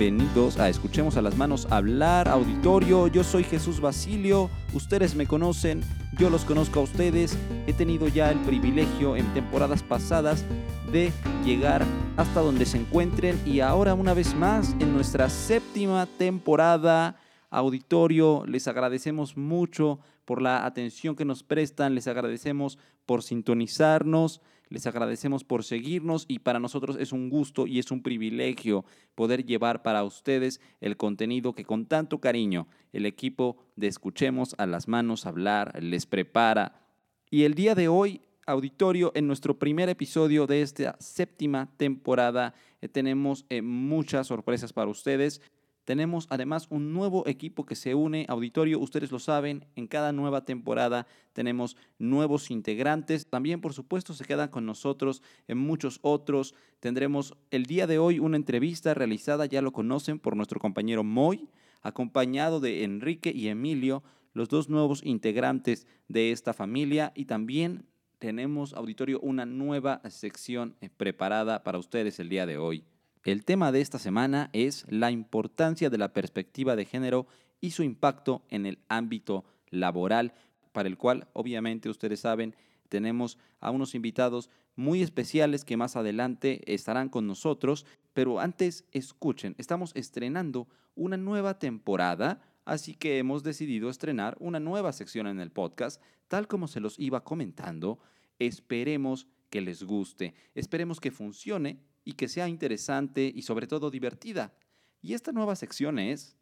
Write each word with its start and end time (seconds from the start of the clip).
bienvenidos 0.00 0.58
a 0.58 0.70
Escuchemos 0.70 1.18
a 1.18 1.22
las 1.22 1.36
Manos 1.36 1.66
Hablar, 1.68 2.26
auditorio. 2.26 3.06
Yo 3.08 3.22
soy 3.22 3.44
Jesús 3.44 3.82
Basilio, 3.82 4.48
ustedes 4.72 5.14
me 5.14 5.26
conocen, 5.26 5.82
yo 6.16 6.30
los 6.30 6.46
conozco 6.46 6.80
a 6.80 6.84
ustedes. 6.84 7.36
He 7.66 7.74
tenido 7.74 8.08
ya 8.08 8.30
el 8.30 8.38
privilegio 8.38 9.14
en 9.14 9.26
temporadas 9.34 9.82
pasadas 9.82 10.46
de 10.90 11.12
llegar 11.44 11.84
hasta 12.16 12.40
donde 12.40 12.64
se 12.64 12.78
encuentren 12.78 13.38
y 13.44 13.60
ahora 13.60 13.92
una 13.92 14.14
vez 14.14 14.34
más 14.34 14.74
en 14.80 14.94
nuestra 14.94 15.28
séptima 15.28 16.06
temporada. 16.06 17.20
Auditorio, 17.50 18.44
les 18.46 18.68
agradecemos 18.68 19.36
mucho 19.36 19.98
por 20.24 20.40
la 20.40 20.64
atención 20.64 21.14
que 21.14 21.26
nos 21.26 21.42
prestan, 21.42 21.94
les 21.94 22.08
agradecemos 22.08 22.78
por 23.04 23.22
sintonizarnos. 23.22 24.40
Les 24.70 24.86
agradecemos 24.86 25.42
por 25.42 25.64
seguirnos 25.64 26.26
y 26.28 26.38
para 26.38 26.60
nosotros 26.60 26.96
es 27.00 27.12
un 27.12 27.28
gusto 27.28 27.66
y 27.66 27.80
es 27.80 27.90
un 27.90 28.04
privilegio 28.04 28.84
poder 29.16 29.44
llevar 29.44 29.82
para 29.82 30.04
ustedes 30.04 30.60
el 30.80 30.96
contenido 30.96 31.54
que 31.54 31.64
con 31.64 31.86
tanto 31.86 32.20
cariño 32.20 32.68
el 32.92 33.04
equipo 33.04 33.56
de 33.74 33.88
Escuchemos 33.88 34.54
a 34.58 34.66
las 34.66 34.86
manos 34.86 35.26
hablar 35.26 35.82
les 35.82 36.06
prepara. 36.06 36.86
Y 37.30 37.42
el 37.42 37.54
día 37.54 37.74
de 37.74 37.88
hoy, 37.88 38.20
auditorio, 38.46 39.10
en 39.16 39.26
nuestro 39.26 39.58
primer 39.58 39.88
episodio 39.88 40.46
de 40.46 40.62
esta 40.62 40.96
séptima 41.00 41.68
temporada, 41.76 42.54
eh, 42.80 42.88
tenemos 42.88 43.46
eh, 43.48 43.62
muchas 43.62 44.28
sorpresas 44.28 44.72
para 44.72 44.88
ustedes. 44.88 45.42
Tenemos 45.90 46.28
además 46.30 46.68
un 46.70 46.92
nuevo 46.92 47.26
equipo 47.26 47.66
que 47.66 47.74
se 47.74 47.96
une, 47.96 48.24
auditorio, 48.28 48.78
ustedes 48.78 49.10
lo 49.10 49.18
saben, 49.18 49.66
en 49.74 49.88
cada 49.88 50.12
nueva 50.12 50.44
temporada 50.44 51.08
tenemos 51.32 51.76
nuevos 51.98 52.52
integrantes. 52.52 53.26
También, 53.26 53.60
por 53.60 53.72
supuesto, 53.72 54.14
se 54.14 54.24
quedan 54.24 54.50
con 54.50 54.64
nosotros 54.64 55.20
en 55.48 55.58
muchos 55.58 55.98
otros. 56.02 56.54
Tendremos 56.78 57.34
el 57.50 57.66
día 57.66 57.88
de 57.88 57.98
hoy 57.98 58.20
una 58.20 58.36
entrevista 58.36 58.94
realizada, 58.94 59.46
ya 59.46 59.62
lo 59.62 59.72
conocen, 59.72 60.20
por 60.20 60.36
nuestro 60.36 60.60
compañero 60.60 61.02
Moy, 61.02 61.48
acompañado 61.82 62.60
de 62.60 62.84
Enrique 62.84 63.32
y 63.34 63.48
Emilio, 63.48 64.04
los 64.32 64.48
dos 64.48 64.68
nuevos 64.68 65.04
integrantes 65.04 65.88
de 66.06 66.30
esta 66.30 66.54
familia. 66.54 67.10
Y 67.16 67.24
también 67.24 67.84
tenemos, 68.20 68.74
auditorio, 68.74 69.18
una 69.18 69.44
nueva 69.44 70.02
sección 70.08 70.76
eh, 70.80 70.88
preparada 70.88 71.64
para 71.64 71.78
ustedes 71.78 72.20
el 72.20 72.28
día 72.28 72.46
de 72.46 72.58
hoy. 72.58 72.84
El 73.22 73.44
tema 73.44 73.70
de 73.70 73.82
esta 73.82 73.98
semana 73.98 74.48
es 74.54 74.86
la 74.88 75.10
importancia 75.10 75.90
de 75.90 75.98
la 75.98 76.14
perspectiva 76.14 76.74
de 76.74 76.86
género 76.86 77.26
y 77.60 77.72
su 77.72 77.82
impacto 77.82 78.46
en 78.48 78.64
el 78.64 78.78
ámbito 78.88 79.44
laboral, 79.68 80.32
para 80.72 80.88
el 80.88 80.96
cual 80.96 81.28
obviamente 81.34 81.90
ustedes 81.90 82.20
saben 82.20 82.56
tenemos 82.88 83.36
a 83.60 83.70
unos 83.70 83.94
invitados 83.94 84.48
muy 84.74 85.02
especiales 85.02 85.66
que 85.66 85.76
más 85.76 85.96
adelante 85.96 86.62
estarán 86.72 87.10
con 87.10 87.26
nosotros, 87.26 87.84
pero 88.14 88.40
antes 88.40 88.86
escuchen, 88.90 89.54
estamos 89.58 89.92
estrenando 89.94 90.66
una 90.94 91.18
nueva 91.18 91.58
temporada, 91.58 92.40
así 92.64 92.94
que 92.94 93.18
hemos 93.18 93.42
decidido 93.42 93.90
estrenar 93.90 94.36
una 94.40 94.60
nueva 94.60 94.92
sección 94.92 95.26
en 95.26 95.40
el 95.40 95.50
podcast, 95.50 96.02
tal 96.26 96.48
como 96.48 96.68
se 96.68 96.80
los 96.80 96.98
iba 96.98 97.22
comentando, 97.22 97.98
esperemos 98.38 99.26
que 99.50 99.60
les 99.60 99.82
guste, 99.82 100.34
esperemos 100.54 101.00
que 101.00 101.10
funcione 101.10 101.80
y 102.04 102.12
que 102.12 102.28
sea 102.28 102.48
interesante 102.48 103.30
y 103.34 103.42
sobre 103.42 103.66
todo 103.66 103.90
divertida. 103.90 104.52
Y 105.02 105.14
esta 105.14 105.32
nueva 105.32 105.56
sección 105.56 105.98
es, 105.98 106.36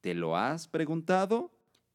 ¿te 0.00 0.14
lo 0.14 0.36
has 0.36 0.68
preguntado? 0.68 1.52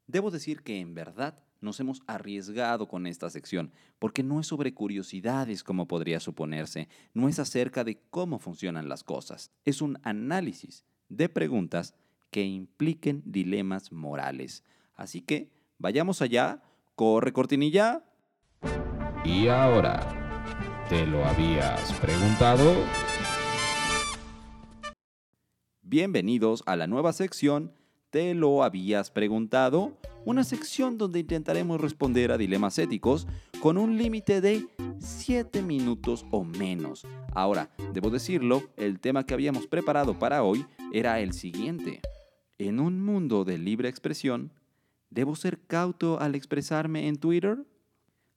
Debo 0.08 0.32
decir 0.32 0.62
que 0.62 0.80
en 0.80 0.94
verdad 0.94 1.40
nos 1.62 1.80
hemos 1.80 2.02
arriesgado 2.08 2.88
con 2.88 3.08
esta 3.08 3.30
sección, 3.30 3.72
porque 4.00 4.24
no 4.24 4.40
es 4.40 4.48
sobre 4.48 4.74
curiosidades 4.74 5.64
como 5.64 5.88
podría 5.88 6.20
suponerse, 6.20 6.88
no 7.14 7.28
es 7.28 7.40
acerca 7.40 7.84
de 7.84 8.00
cómo 8.10 8.40
funcionan 8.40 8.88
las 8.88 9.04
cosas, 9.04 9.52
es 9.66 9.82
un 9.82 9.98
análisis 10.04 10.86
de 11.10 11.28
preguntas 11.28 11.96
que 12.32 12.44
impliquen 12.44 13.24
dilemas 13.26 13.92
morales. 13.92 14.64
Así 14.94 15.22
que, 15.22 15.52
vayamos 15.78 16.22
allá, 16.22 16.62
corre 16.96 17.34
cortinilla. 17.34 18.04
Y 19.24 19.48
ahora, 19.48 20.25
¿te 20.90 21.06
lo 21.06 21.26
habías 21.26 21.94
preguntado? 21.94 22.76
Bienvenidos 25.82 26.64
a 26.66 26.76
la 26.76 26.88
nueva 26.88 27.14
sección 27.14 27.72
¿Te 28.16 28.34
lo 28.34 28.64
habías 28.64 29.12
preguntado? 29.12 29.98
Una 30.24 30.46
sección 30.46 30.98
donde 30.98 31.20
intentaremos 31.20 31.82
responder 31.82 32.32
a 32.32 32.38
dilemas 32.38 32.80
éticos 32.80 33.28
con 33.60 33.78
un 33.78 33.98
límite 33.98 34.40
de 34.40 34.66
7 35.00 35.62
minutos 35.62 36.26
o 36.32 36.46
menos. 36.46 37.06
Ahora, 37.34 37.72
debo 37.94 38.10
decirlo, 38.10 38.64
el 38.78 39.02
tema 39.02 39.26
que 39.26 39.34
habíamos 39.34 39.68
preparado 39.68 40.18
para 40.18 40.44
hoy 40.44 40.66
era 40.94 41.20
el 41.20 41.34
siguiente. 41.34 42.00
En 42.58 42.80
un 42.80 43.04
mundo 43.04 43.44
de 43.44 43.58
libre 43.58 43.90
expresión, 43.90 44.54
¿debo 45.10 45.36
ser 45.36 45.60
cauto 45.68 46.18
al 46.22 46.36
expresarme 46.36 47.10
en 47.10 47.18
Twitter? 47.18 47.66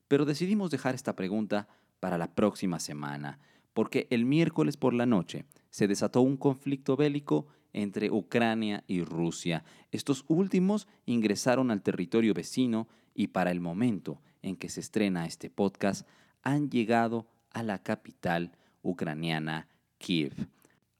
Pero 0.09 0.25
decidimos 0.25 0.71
dejar 0.71 0.93
esta 0.93 1.15
pregunta 1.15 1.69
para 1.99 2.17
la 2.17 2.33
próxima 2.33 2.79
semana, 2.79 3.39
porque 3.73 4.07
el 4.09 4.25
miércoles 4.25 4.77
por 4.77 4.93
la 4.93 5.05
noche 5.05 5.45
se 5.69 5.87
desató 5.87 6.21
un 6.21 6.37
conflicto 6.37 6.95
bélico 6.95 7.47
entre 7.73 8.09
Ucrania 8.11 8.83
y 8.87 9.03
Rusia. 9.03 9.63
Estos 9.91 10.25
últimos 10.27 10.87
ingresaron 11.05 11.71
al 11.71 11.81
territorio 11.81 12.33
vecino 12.33 12.87
y 13.13 13.27
para 13.27 13.51
el 13.51 13.59
momento 13.59 14.21
en 14.41 14.55
que 14.55 14.69
se 14.69 14.79
estrena 14.79 15.25
este 15.25 15.49
podcast 15.49 16.07
han 16.41 16.69
llegado 16.69 17.27
a 17.51 17.63
la 17.63 17.83
capital 17.83 18.53
ucraniana, 18.81 19.67
Kiev. 19.97 20.47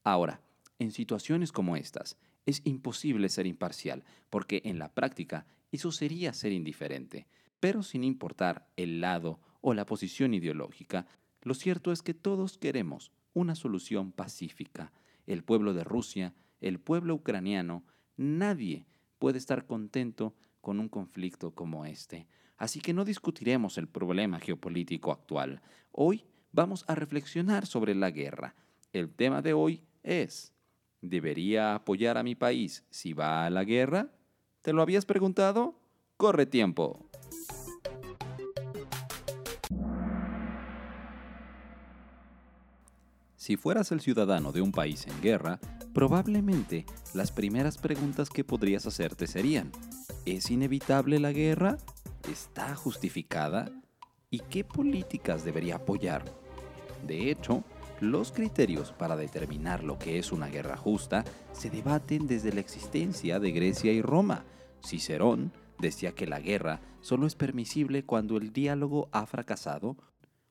Ahora, 0.04 0.40
en 0.78 0.90
situaciones 0.92 1.52
como 1.52 1.76
estas, 1.76 2.16
es 2.46 2.62
imposible 2.64 3.28
ser 3.28 3.46
imparcial, 3.46 4.04
porque 4.28 4.62
en 4.64 4.78
la 4.78 4.92
práctica 4.92 5.46
eso 5.72 5.92
sería 5.92 6.32
ser 6.32 6.52
indiferente. 6.52 7.26
Pero 7.60 7.82
sin 7.82 8.04
importar 8.04 8.66
el 8.76 9.00
lado 9.00 9.40
o 9.60 9.74
la 9.74 9.86
posición 9.86 10.34
ideológica, 10.34 11.06
lo 11.42 11.54
cierto 11.54 11.92
es 11.92 12.02
que 12.02 12.14
todos 12.14 12.58
queremos 12.58 13.12
una 13.32 13.54
solución 13.54 14.12
pacífica. 14.12 14.92
El 15.26 15.44
pueblo 15.44 15.74
de 15.74 15.84
Rusia, 15.84 16.34
el 16.60 16.80
pueblo 16.80 17.14
ucraniano, 17.14 17.84
nadie 18.16 18.86
puede 19.18 19.38
estar 19.38 19.66
contento 19.66 20.34
con 20.60 20.80
un 20.80 20.88
conflicto 20.88 21.54
como 21.54 21.86
este. 21.86 22.26
Así 22.56 22.80
que 22.80 22.92
no 22.92 23.04
discutiremos 23.04 23.78
el 23.78 23.88
problema 23.88 24.38
geopolítico 24.38 25.12
actual. 25.12 25.62
Hoy 25.92 26.24
vamos 26.52 26.84
a 26.88 26.94
reflexionar 26.94 27.66
sobre 27.66 27.94
la 27.94 28.10
guerra. 28.10 28.54
El 28.92 29.10
tema 29.10 29.40
de 29.40 29.54
hoy 29.54 29.82
es, 30.02 30.52
¿debería 31.00 31.74
apoyar 31.74 32.18
a 32.18 32.22
mi 32.22 32.34
país 32.34 32.84
si 32.90 33.14
va 33.14 33.46
a 33.46 33.50
la 33.50 33.64
guerra? 33.64 34.10
¿Te 34.62 34.72
lo 34.72 34.82
habías 34.82 35.06
preguntado? 35.06 35.80
Corre 36.16 36.44
tiempo. 36.44 37.09
Si 43.40 43.56
fueras 43.56 43.90
el 43.90 44.02
ciudadano 44.02 44.52
de 44.52 44.60
un 44.60 44.70
país 44.70 45.06
en 45.06 45.18
guerra, 45.22 45.60
probablemente 45.94 46.84
las 47.14 47.32
primeras 47.32 47.78
preguntas 47.78 48.28
que 48.28 48.44
podrías 48.44 48.86
hacerte 48.86 49.26
serían, 49.26 49.72
¿es 50.26 50.50
inevitable 50.50 51.18
la 51.18 51.32
guerra? 51.32 51.78
¿Está 52.30 52.74
justificada? 52.74 53.72
¿Y 54.28 54.40
qué 54.40 54.62
políticas 54.62 55.42
debería 55.42 55.76
apoyar? 55.76 56.22
De 57.06 57.30
hecho, 57.30 57.64
los 58.00 58.30
criterios 58.30 58.92
para 58.92 59.16
determinar 59.16 59.84
lo 59.84 59.98
que 59.98 60.18
es 60.18 60.32
una 60.32 60.48
guerra 60.48 60.76
justa 60.76 61.24
se 61.52 61.70
debaten 61.70 62.26
desde 62.26 62.52
la 62.52 62.60
existencia 62.60 63.40
de 63.40 63.52
Grecia 63.52 63.90
y 63.90 64.02
Roma. 64.02 64.44
Cicerón 64.84 65.50
decía 65.78 66.12
que 66.12 66.26
la 66.26 66.40
guerra 66.40 66.82
solo 67.00 67.26
es 67.26 67.36
permisible 67.36 68.04
cuando 68.04 68.36
el 68.36 68.52
diálogo 68.52 69.08
ha 69.12 69.24
fracasado 69.24 69.96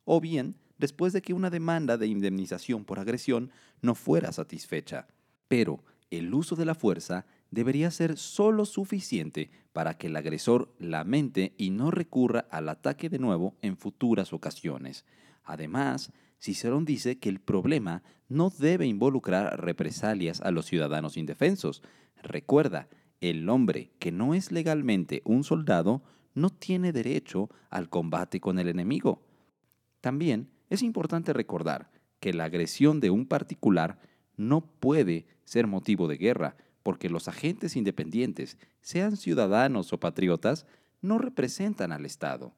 o 0.06 0.20
bien 0.20 0.56
después 0.80 1.14
de 1.14 1.22
que 1.22 1.34
una 1.34 1.52
demanda 1.52 1.98
de 1.98 2.08
indemnización 2.08 2.86
por 2.86 3.00
agresión 3.00 3.52
no 3.82 3.94
fuera 3.94 4.32
satisfecha. 4.32 5.08
Pero 5.48 5.84
el 6.10 6.34
uso 6.34 6.56
de 6.56 6.66
la 6.66 6.74
fuerza 6.74 7.28
debería 7.52 7.92
ser 7.92 8.18
solo 8.18 8.66
suficiente 8.66 9.52
para 9.74 9.98
que 9.98 10.08
el 10.08 10.16
agresor 10.16 10.74
lamente 10.80 11.54
y 11.58 11.70
no 11.70 11.92
recurra 11.92 12.48
al 12.50 12.70
ataque 12.70 13.10
de 13.10 13.20
nuevo 13.20 13.56
en 13.62 13.78
futuras 13.78 14.34
ocasiones. 14.34 15.06
Además, 15.44 16.12
Cicerón 16.40 16.86
dice 16.86 17.20
que 17.20 17.30
el 17.30 17.40
problema 17.40 18.02
no 18.28 18.50
debe 18.50 18.86
involucrar 18.86 19.62
represalias 19.64 20.42
a 20.42 20.52
los 20.52 20.66
ciudadanos 20.66 21.18
indefensos. 21.18 21.82
Recuerda, 22.24 22.88
el 23.22 23.50
hombre 23.50 23.92
que 24.00 24.12
no 24.12 24.34
es 24.34 24.52
legalmente 24.52 25.22
un 25.26 25.44
soldado 25.44 26.04
no 26.34 26.50
tiene 26.50 26.94
derecho 26.94 27.50
al 27.70 27.90
combate 27.90 28.40
con 28.40 28.60
el 28.60 28.70
enemigo. 28.70 29.22
También 30.00 30.50
es 30.70 30.82
importante 30.84 31.34
recordar 31.34 31.90
que 32.20 32.34
la 32.34 32.46
agresión 32.46 33.00
de 33.00 33.10
un 33.10 33.26
particular 33.26 34.00
no 34.38 34.62
puede 34.62 35.26
ser 35.46 35.68
motivo 35.68 36.08
de 36.08 36.18
guerra, 36.18 36.56
porque 36.84 37.10
los 37.10 37.28
agentes 37.28 37.76
independientes, 37.76 38.58
sean 38.82 39.18
ciudadanos 39.18 39.92
o 39.94 40.00
patriotas, 40.00 40.66
no 41.02 41.18
representan 41.18 41.92
al 41.92 42.06
Estado. 42.06 42.56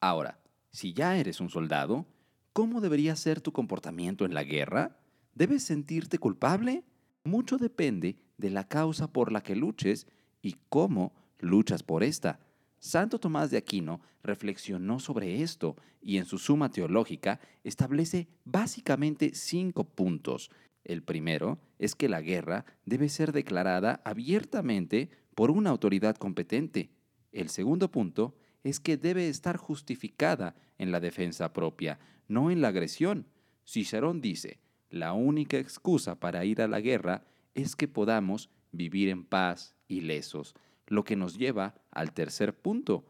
Ahora, 0.00 0.40
si 0.70 0.92
ya 0.92 1.16
eres 1.16 1.40
un 1.40 1.50
soldado, 1.50 2.06
¿cómo 2.52 2.80
debería 2.80 3.16
ser 3.16 3.40
tu 3.40 3.52
comportamiento 3.52 4.24
en 4.24 4.34
la 4.34 4.44
guerra? 4.44 4.98
¿Debes 5.34 5.64
sentirte 5.64 6.18
culpable? 6.18 6.84
Mucho 7.24 7.58
depende 7.58 8.16
de 8.36 8.50
la 8.50 8.64
causa 8.64 9.12
por 9.12 9.32
la 9.32 9.42
que 9.42 9.56
luches 9.56 10.06
y 10.42 10.56
cómo 10.68 11.12
luchas 11.38 11.82
por 11.82 12.02
esta. 12.02 12.40
Santo 12.78 13.18
Tomás 13.18 13.50
de 13.50 13.56
Aquino 13.56 14.00
reflexionó 14.22 15.00
sobre 15.00 15.42
esto 15.42 15.76
y 16.00 16.18
en 16.18 16.26
su 16.26 16.38
suma 16.38 16.70
teológica 16.70 17.40
establece 17.64 18.28
básicamente 18.44 19.34
cinco 19.34 19.84
puntos. 19.84 20.50
El 20.84 21.02
primero 21.02 21.58
es 21.78 21.94
que 21.94 22.08
la 22.08 22.20
guerra 22.20 22.64
debe 22.84 23.08
ser 23.08 23.32
declarada 23.32 24.00
abiertamente 24.04 25.10
por 25.34 25.50
una 25.50 25.70
autoridad 25.70 26.16
competente. 26.16 26.90
El 27.32 27.48
segundo 27.48 27.90
punto 27.90 28.36
es 28.64 28.80
que 28.80 28.96
debe 28.96 29.28
estar 29.28 29.56
justificada 29.56 30.54
en 30.78 30.92
la 30.92 31.00
defensa 31.00 31.52
propia, 31.52 31.98
no 32.26 32.50
en 32.50 32.60
la 32.60 32.68
agresión. 32.68 33.26
Cicerón 33.66 34.20
dice, 34.20 34.60
la 34.90 35.12
única 35.12 35.58
excusa 35.58 36.18
para 36.18 36.44
ir 36.44 36.62
a 36.62 36.68
la 36.68 36.80
guerra 36.80 37.24
es 37.54 37.76
que 37.76 37.88
podamos 37.88 38.50
vivir 38.72 39.08
en 39.08 39.24
paz 39.24 39.76
y 39.88 40.00
lesos, 40.00 40.54
lo 40.88 41.04
que 41.04 41.16
nos 41.16 41.38
lleva 41.38 41.74
al 41.90 42.12
tercer 42.12 42.54
punto. 42.54 43.04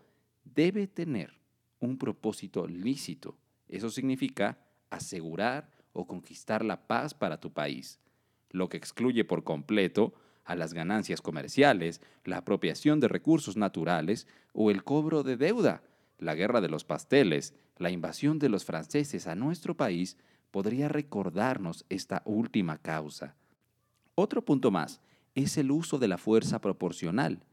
Debe 0.44 0.86
tener 0.86 1.38
un 1.80 1.98
propósito 1.98 2.66
lícito. 2.66 3.36
Eso 3.68 3.90
significa 3.90 4.58
asegurar 4.90 5.70
o 5.92 6.06
conquistar 6.06 6.64
la 6.64 6.86
paz 6.86 7.14
para 7.14 7.40
tu 7.40 7.52
país, 7.52 7.98
lo 8.50 8.68
que 8.68 8.76
excluye 8.76 9.24
por 9.24 9.44
completo 9.44 10.14
a 10.44 10.56
las 10.56 10.72
ganancias 10.72 11.20
comerciales, 11.20 12.00
la 12.24 12.38
apropiación 12.38 13.00
de 13.00 13.08
recursos 13.08 13.56
naturales 13.56 14.26
o 14.52 14.70
el 14.70 14.82
cobro 14.82 15.22
de 15.22 15.36
deuda. 15.36 15.82
La 16.18 16.34
guerra 16.34 16.60
de 16.60 16.68
los 16.68 16.84
pasteles, 16.84 17.54
la 17.76 17.90
invasión 17.90 18.38
de 18.38 18.48
los 18.48 18.64
franceses 18.64 19.26
a 19.26 19.34
nuestro 19.34 19.76
país 19.76 20.16
podría 20.50 20.88
recordarnos 20.88 21.84
esta 21.88 22.22
última 22.24 22.78
causa. 22.78 23.36
Otro 24.14 24.44
punto 24.44 24.70
más 24.70 25.00
es 25.34 25.56
el 25.58 25.70
uso 25.70 25.98
de 25.98 26.08
la 26.08 26.18
fuerza 26.18 26.60
proporcional. 26.60 27.44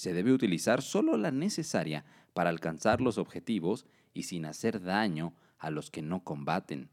Se 0.00 0.14
debe 0.14 0.32
utilizar 0.32 0.80
solo 0.80 1.18
la 1.18 1.30
necesaria 1.30 2.06
para 2.32 2.48
alcanzar 2.48 3.02
los 3.02 3.18
objetivos 3.18 3.84
y 4.14 4.22
sin 4.22 4.46
hacer 4.46 4.80
daño 4.80 5.34
a 5.58 5.68
los 5.68 5.90
que 5.90 6.00
no 6.00 6.24
combaten. 6.24 6.88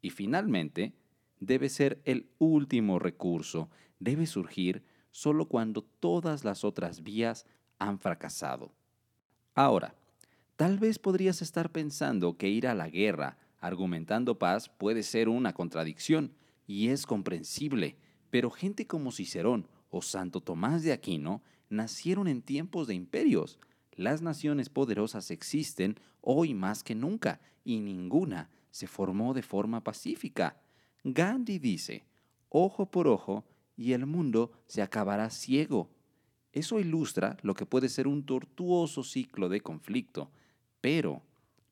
Y 0.00 0.08
finalmente, 0.08 0.94
debe 1.38 1.68
ser 1.68 2.00
el 2.06 2.30
último 2.38 2.98
recurso, 2.98 3.68
debe 4.00 4.26
surgir 4.26 4.82
solo 5.10 5.48
cuando 5.48 5.82
todas 5.82 6.44
las 6.44 6.64
otras 6.64 7.02
vías 7.02 7.44
han 7.78 7.98
fracasado. 7.98 8.72
Ahora, 9.54 9.94
tal 10.56 10.78
vez 10.78 10.98
podrías 10.98 11.42
estar 11.42 11.70
pensando 11.70 12.38
que 12.38 12.48
ir 12.48 12.66
a 12.68 12.74
la 12.74 12.88
guerra 12.88 13.36
argumentando 13.60 14.38
paz 14.38 14.70
puede 14.70 15.02
ser 15.02 15.28
una 15.28 15.52
contradicción, 15.52 16.32
y 16.66 16.88
es 16.88 17.04
comprensible, 17.04 17.98
pero 18.30 18.50
gente 18.50 18.86
como 18.86 19.12
Cicerón 19.12 19.68
o 19.90 20.00
Santo 20.00 20.40
Tomás 20.40 20.82
de 20.82 20.94
Aquino 20.94 21.42
nacieron 21.68 22.28
en 22.28 22.42
tiempos 22.42 22.86
de 22.86 22.94
imperios. 22.94 23.58
Las 23.92 24.22
naciones 24.22 24.68
poderosas 24.68 25.30
existen 25.30 25.98
hoy 26.20 26.54
más 26.54 26.82
que 26.82 26.94
nunca, 26.94 27.40
y 27.64 27.80
ninguna 27.80 28.48
se 28.70 28.86
formó 28.86 29.34
de 29.34 29.42
forma 29.42 29.82
pacífica. 29.82 30.60
Gandhi 31.02 31.58
dice, 31.58 32.04
ojo 32.48 32.90
por 32.90 33.08
ojo, 33.08 33.44
y 33.76 33.92
el 33.92 34.06
mundo 34.06 34.52
se 34.66 34.82
acabará 34.82 35.30
ciego. 35.30 35.90
Eso 36.52 36.80
ilustra 36.80 37.36
lo 37.42 37.54
que 37.54 37.66
puede 37.66 37.88
ser 37.88 38.08
un 38.08 38.24
tortuoso 38.24 39.02
ciclo 39.02 39.48
de 39.48 39.60
conflicto, 39.60 40.30
pero 40.80 41.22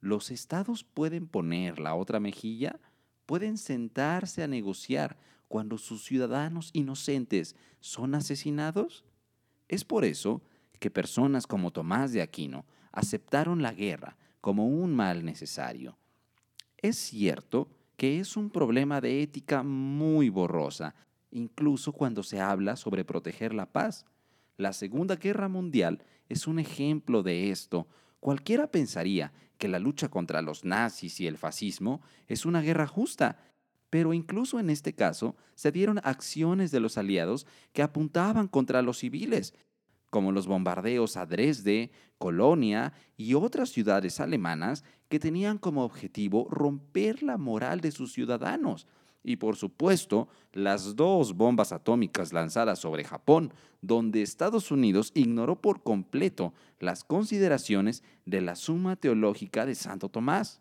¿los 0.01 0.31
estados 0.31 0.85
pueden 0.85 1.27
poner 1.27 1.79
la 1.79 1.95
otra 1.95 2.21
mejilla? 2.21 2.79
¿Pueden 3.25 3.57
sentarse 3.57 4.43
a 4.43 4.49
negociar 4.49 5.17
cuando 5.49 5.79
sus 5.79 6.05
ciudadanos 6.05 6.71
inocentes 6.75 7.57
son 7.81 8.15
asesinados? 8.15 9.05
Es 9.69 9.85
por 9.85 10.05
eso 10.05 10.43
que 10.79 10.91
personas 10.91 11.47
como 11.47 11.71
Tomás 11.71 12.13
de 12.13 12.23
Aquino 12.23 12.67
aceptaron 12.93 13.63
la 13.63 13.73
guerra 13.73 14.17
como 14.41 14.69
un 14.69 14.95
mal 14.95 15.25
necesario. 15.25 15.97
Es 16.77 16.97
cierto 16.97 17.69
que 17.97 18.21
es 18.21 18.37
un 18.37 18.51
problema 18.51 19.01
de 19.01 19.23
ética 19.23 19.63
muy 19.63 20.29
borrosa, 20.29 20.95
incluso 21.31 21.93
cuando 21.93 22.23
se 22.23 22.41
habla 22.41 22.77
sobre 22.77 23.05
proteger 23.05 23.55
la 23.55 23.67
paz. 23.67 24.05
La 24.57 24.73
Segunda 24.73 25.17
Guerra 25.17 25.49
Mundial 25.49 26.03
es 26.29 26.47
un 26.47 26.59
ejemplo 26.59 27.23
de 27.23 27.51
esto. 27.51 27.89
Cualquiera 28.21 28.67
pensaría 28.67 29.33
que 29.59 29.69
la 29.69 29.79
lucha 29.79 30.09
contra 30.09 30.43
los 30.43 30.65
nazis 30.65 31.21
y 31.21 31.27
el 31.27 31.39
fascismo 31.39 32.03
es 32.27 32.45
una 32.45 32.61
guerra 32.61 32.87
justa, 32.87 33.39
pero 33.95 34.13
incluso 34.13 34.59
en 34.59 34.71
este 34.71 34.93
caso 34.93 35.37
se 35.55 35.71
dieron 35.71 36.01
acciones 36.03 36.73
de 36.73 36.81
los 36.81 36.99
aliados 36.99 37.47
que 37.73 37.81
apuntaban 37.81 38.49
contra 38.49 38.83
los 38.83 38.99
civiles, 38.99 39.55
como 40.11 40.33
los 40.33 40.49
bombardeos 40.49 41.17
a 41.17 41.27
Dresde, 41.27 41.93
Colonia 42.19 42.93
y 43.17 43.35
otras 43.35 43.69
ciudades 43.69 44.19
alemanas 44.19 44.83
que 45.09 45.21
tenían 45.21 45.59
como 45.59 45.85
objetivo 45.85 46.49
romper 46.51 47.23
la 47.23 47.39
moral 47.39 47.81
de 47.81 47.93
sus 47.93 48.13
ciudadanos 48.13 48.89
y 49.23 49.37
por 49.37 49.55
supuesto 49.55 50.27
las 50.53 50.97
dos 50.97 51.37
bombas 51.37 51.71
atómicas 51.71 52.33
lanzadas 52.33 52.81
sobre 52.81 53.05
Japón, 53.05 53.55
donde 53.81 54.23
Estados 54.23 54.73
Unidos 54.73 55.13
ignoró 55.15 55.55
por 55.55 55.85
completo 55.85 56.53
las 56.81 57.05
consideraciones 57.05 58.03
de 58.27 58.41
la 58.41 58.57
Suma 58.57 58.97
Teológica 58.97 59.65
de 59.65 59.77
Santo 59.77 60.09
Tomás. 60.09 60.61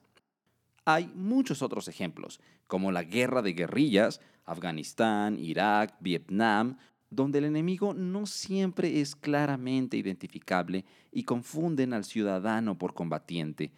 Hay 0.86 1.08
muchos 1.16 1.62
otros 1.62 1.88
ejemplos, 1.88 2.42
como 2.68 2.92
la 2.92 3.04
guerra 3.04 3.42
de 3.42 3.54
guerrillas, 3.54 4.20
Afganistán, 4.46 5.40
Irak, 5.40 5.96
Vietnam, 6.02 6.78
donde 7.10 7.40
el 7.40 7.46
enemigo 7.46 7.94
no 7.94 8.26
siempre 8.26 9.00
es 9.00 9.16
claramente 9.16 9.98
identificable 9.98 10.84
y 11.12 11.24
confunden 11.24 11.94
al 11.94 12.04
ciudadano 12.04 12.78
por 12.78 12.94
combatiente. 12.94 13.72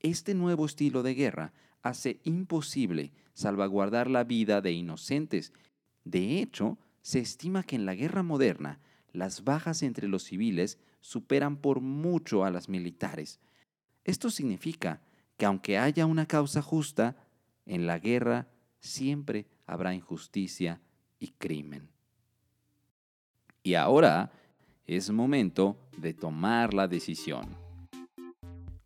Este 0.00 0.34
nuevo 0.34 0.66
estilo 0.66 1.02
de 1.02 1.14
guerra 1.14 1.52
hace 1.82 2.20
imposible 2.24 3.12
salvaguardar 3.32 4.10
la 4.10 4.24
vida 4.24 4.60
de 4.60 4.72
inocentes. 4.72 5.52
De 6.04 6.40
hecho, 6.40 6.78
se 7.02 7.20
estima 7.20 7.62
que 7.62 7.76
en 7.76 7.86
la 7.86 7.94
guerra 7.94 8.22
moderna 8.22 8.80
las 9.12 9.44
bajas 9.44 9.82
entre 9.82 10.06
los 10.06 10.24
civiles 10.24 10.78
superan 11.00 11.56
por 11.56 11.80
mucho 11.80 12.44
a 12.44 12.50
las 12.50 12.68
militares. 12.68 13.40
Esto 14.04 14.30
significa 14.30 15.00
que 15.38 15.46
aunque 15.46 15.78
haya 15.78 16.04
una 16.04 16.26
causa 16.26 16.60
justa, 16.60 17.16
en 17.64 17.86
la 17.86 17.98
guerra 17.98 18.48
siempre 18.80 19.46
habrá 19.66 19.94
injusticia 19.94 20.82
y 21.18 21.28
crimen. 21.28 21.88
Y 23.62 23.74
ahora 23.74 24.32
es 24.86 25.10
momento 25.10 25.78
de 25.96 26.12
tomar 26.12 26.74
la 26.74 26.88
decisión. 26.88 27.56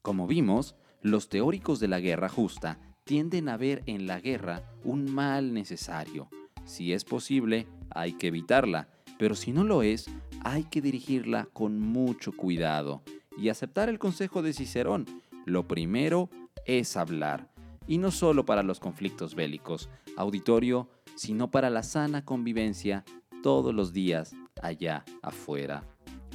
Como 0.02 0.26
vimos, 0.26 0.76
los 1.00 1.28
teóricos 1.28 1.80
de 1.80 1.88
la 1.88 2.00
guerra 2.00 2.28
justa 2.28 2.78
tienden 3.04 3.49
a 3.49 3.56
ver 3.56 3.82
en 3.87 4.06
la 4.06 4.21
guerra 4.21 4.62
un 4.85 5.12
mal 5.12 5.54
necesario. 5.54 6.28
Si 6.64 6.92
es 6.92 7.04
posible, 7.04 7.66
hay 7.90 8.12
que 8.12 8.28
evitarla, 8.28 8.88
pero 9.18 9.35
si 9.35 9.52
no 9.52 9.64
lo 9.64 9.82
es, 9.82 10.06
hay 10.44 10.64
que 10.64 10.80
dirigirla 10.80 11.49
con 11.52 11.78
mucho 11.78 12.32
cuidado 12.32 13.02
y 13.38 13.49
aceptar 13.49 13.88
el 13.88 13.99
consejo 13.99 14.42
de 14.42 14.52
Cicerón. 14.52 15.06
Lo 15.44 15.66
primero 15.66 16.28
es 16.64 16.97
hablar, 16.97 17.49
y 17.87 17.99
no 17.99 18.11
solo 18.11 18.44
para 18.44 18.62
los 18.62 18.80
conflictos 18.80 19.35
bélicos, 19.35 19.88
auditorio, 20.16 20.88
sino 21.14 21.50
para 21.50 21.71
la 21.71 21.82
sana 21.82 22.25
convivencia 22.25 23.04
todos 23.42 23.75
los 23.75 23.92
días 23.92 24.35
allá 24.62 25.04
afuera. 25.23 25.85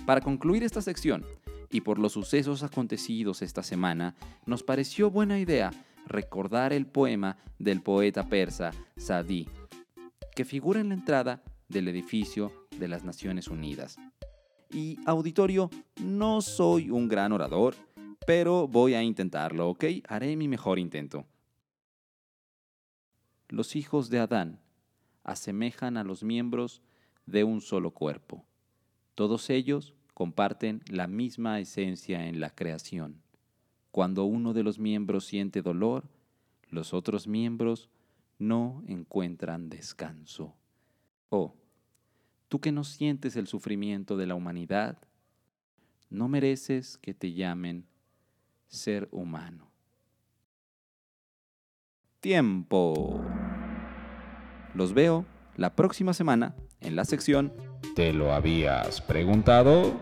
Para 0.05 0.21
concluir 0.21 0.63
esta 0.63 0.81
sección, 0.81 1.25
y 1.69 1.81
por 1.81 1.99
los 1.99 2.13
sucesos 2.13 2.63
acontecidos 2.63 3.41
esta 3.41 3.63
semana, 3.63 4.15
nos 4.45 4.63
pareció 4.63 5.09
buena 5.09 5.39
idea 5.39 5.71
recordar 6.05 6.71
el 6.71 6.85
poema 6.85 7.37
del 7.59 7.81
poeta 7.81 8.29
persa 8.29 8.71
Sadi, 8.95 9.47
que 10.35 10.45
figura 10.45 10.79
en 10.79 10.89
la 10.89 10.95
entrada 10.95 11.43
del 11.67 11.87
edificio 11.87 12.51
de 12.77 12.87
las 12.87 13.03
Naciones 13.03 13.47
Unidas. 13.49 13.97
Y 14.71 14.99
auditorio, 15.05 15.69
no 16.01 16.41
soy 16.41 16.89
un 16.89 17.07
gran 17.07 17.31
orador, 17.31 17.75
pero 18.27 18.67
voy 18.67 18.93
a 18.93 19.01
intentarlo, 19.01 19.69
¿ok? 19.69 19.85
Haré 20.09 20.35
mi 20.35 20.49
mejor 20.49 20.79
intento. 20.79 21.25
Los 23.47 23.77
hijos 23.77 24.09
de 24.09 24.19
Adán 24.19 24.59
asemejan 25.23 25.95
a 25.95 26.03
los 26.03 26.23
miembros 26.23 26.81
de 27.25 27.45
un 27.45 27.61
solo 27.61 27.91
cuerpo. 27.91 28.43
Todos 29.15 29.49
ellos 29.49 29.93
comparten 30.13 30.81
la 30.89 31.07
misma 31.07 31.61
esencia 31.61 32.27
en 32.27 32.41
la 32.41 32.49
creación. 32.49 33.21
Cuando 33.91 34.25
uno 34.25 34.51
de 34.51 34.63
los 34.63 34.77
miembros 34.77 35.23
siente 35.23 35.61
dolor, 35.61 36.09
los 36.69 36.93
otros 36.93 37.29
miembros 37.29 37.87
no 38.39 38.83
encuentran 38.87 39.69
descanso. 39.69 40.53
Oh, 41.29 41.55
tú 42.49 42.59
que 42.59 42.73
no 42.73 42.83
sientes 42.83 43.37
el 43.37 43.47
sufrimiento 43.47 44.17
de 44.17 44.27
la 44.27 44.35
humanidad, 44.35 44.97
no 46.09 46.27
mereces 46.27 46.97
que 46.97 47.13
te 47.13 47.31
llamen 47.31 47.85
ser 48.67 49.07
humano. 49.11 49.71
Tiempo. 52.19 53.21
Los 54.73 54.93
veo 54.93 55.25
la 55.55 55.75
próxima 55.75 56.13
semana 56.13 56.55
en 56.81 56.95
la 56.95 57.05
sección 57.05 57.53
¿Te 57.95 58.13
lo 58.13 58.31
habías 58.31 59.01
preguntado? 59.01 59.99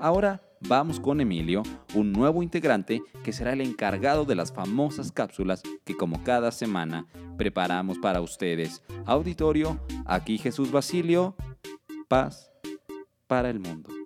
Ahora 0.00 0.40
vamos 0.60 1.00
con 1.00 1.20
Emilio, 1.20 1.62
un 1.94 2.12
nuevo 2.12 2.42
integrante 2.42 3.02
que 3.24 3.32
será 3.32 3.52
el 3.52 3.60
encargado 3.60 4.24
de 4.24 4.36
las 4.36 4.52
famosas 4.52 5.10
cápsulas 5.10 5.62
que 5.84 5.96
como 5.96 6.22
cada 6.22 6.52
semana 6.52 7.06
preparamos 7.36 7.98
para 7.98 8.20
ustedes. 8.20 8.82
Auditorio, 9.06 9.80
aquí 10.06 10.38
Jesús 10.38 10.70
Basilio, 10.70 11.34
paz 12.06 12.52
para 13.26 13.50
el 13.50 13.58
mundo. 13.58 13.97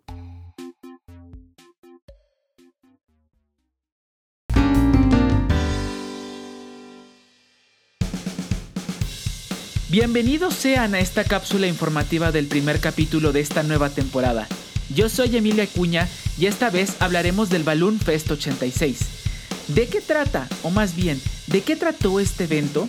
Bienvenidos 9.92 10.54
sean 10.54 10.94
a 10.94 11.00
esta 11.00 11.22
cápsula 11.22 11.66
informativa 11.66 12.32
del 12.32 12.46
primer 12.46 12.80
capítulo 12.80 13.30
de 13.30 13.40
esta 13.40 13.62
nueva 13.62 13.90
temporada. 13.90 14.49
Yo 14.88 15.11
soy 15.11 15.37
Emilia 15.37 15.66
Cuña 15.66 16.08
y 16.38 16.46
esta 16.46 16.70
vez 16.70 16.96
hablaremos 17.02 17.50
del 17.50 17.62
Balloon 17.62 18.00
Fest 18.00 18.30
86. 18.30 19.00
¿De 19.68 19.88
qué 19.88 20.00
trata? 20.00 20.49
O 20.62 20.70
más 20.70 20.96
bien, 20.96 21.20
¿de 21.46 21.61
qué 21.61 21.76
trató 21.76 22.20
este 22.20 22.44
evento? 22.44 22.87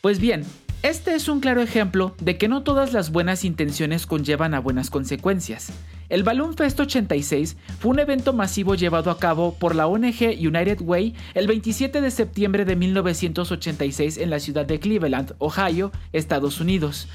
Pues 0.00 0.18
bien, 0.18 0.46
este 0.82 1.14
es 1.14 1.28
un 1.28 1.40
claro 1.40 1.60
ejemplo 1.60 2.16
de 2.22 2.38
que 2.38 2.48
no 2.48 2.62
todas 2.62 2.94
las 2.94 3.12
buenas 3.12 3.44
intenciones 3.44 4.06
conllevan 4.06 4.54
a 4.54 4.60
buenas 4.60 4.88
consecuencias. 4.88 5.72
El 6.10 6.24
Balloon 6.24 6.56
Fest 6.56 6.80
86 6.80 7.56
fue 7.78 7.92
un 7.92 8.00
evento 8.00 8.32
masivo 8.32 8.74
llevado 8.74 9.12
a 9.12 9.18
cabo 9.20 9.54
por 9.54 9.76
la 9.76 9.86
ONG 9.86 10.38
United 10.40 10.80
Way 10.80 11.14
el 11.34 11.46
27 11.46 12.00
de 12.00 12.10
septiembre 12.10 12.64
de 12.64 12.74
1986 12.74 14.18
en 14.18 14.28
la 14.28 14.40
ciudad 14.40 14.66
de 14.66 14.80
Cleveland, 14.80 15.34
Ohio, 15.38 15.92
Estados 16.12 16.60
Unidos. 16.60 17.06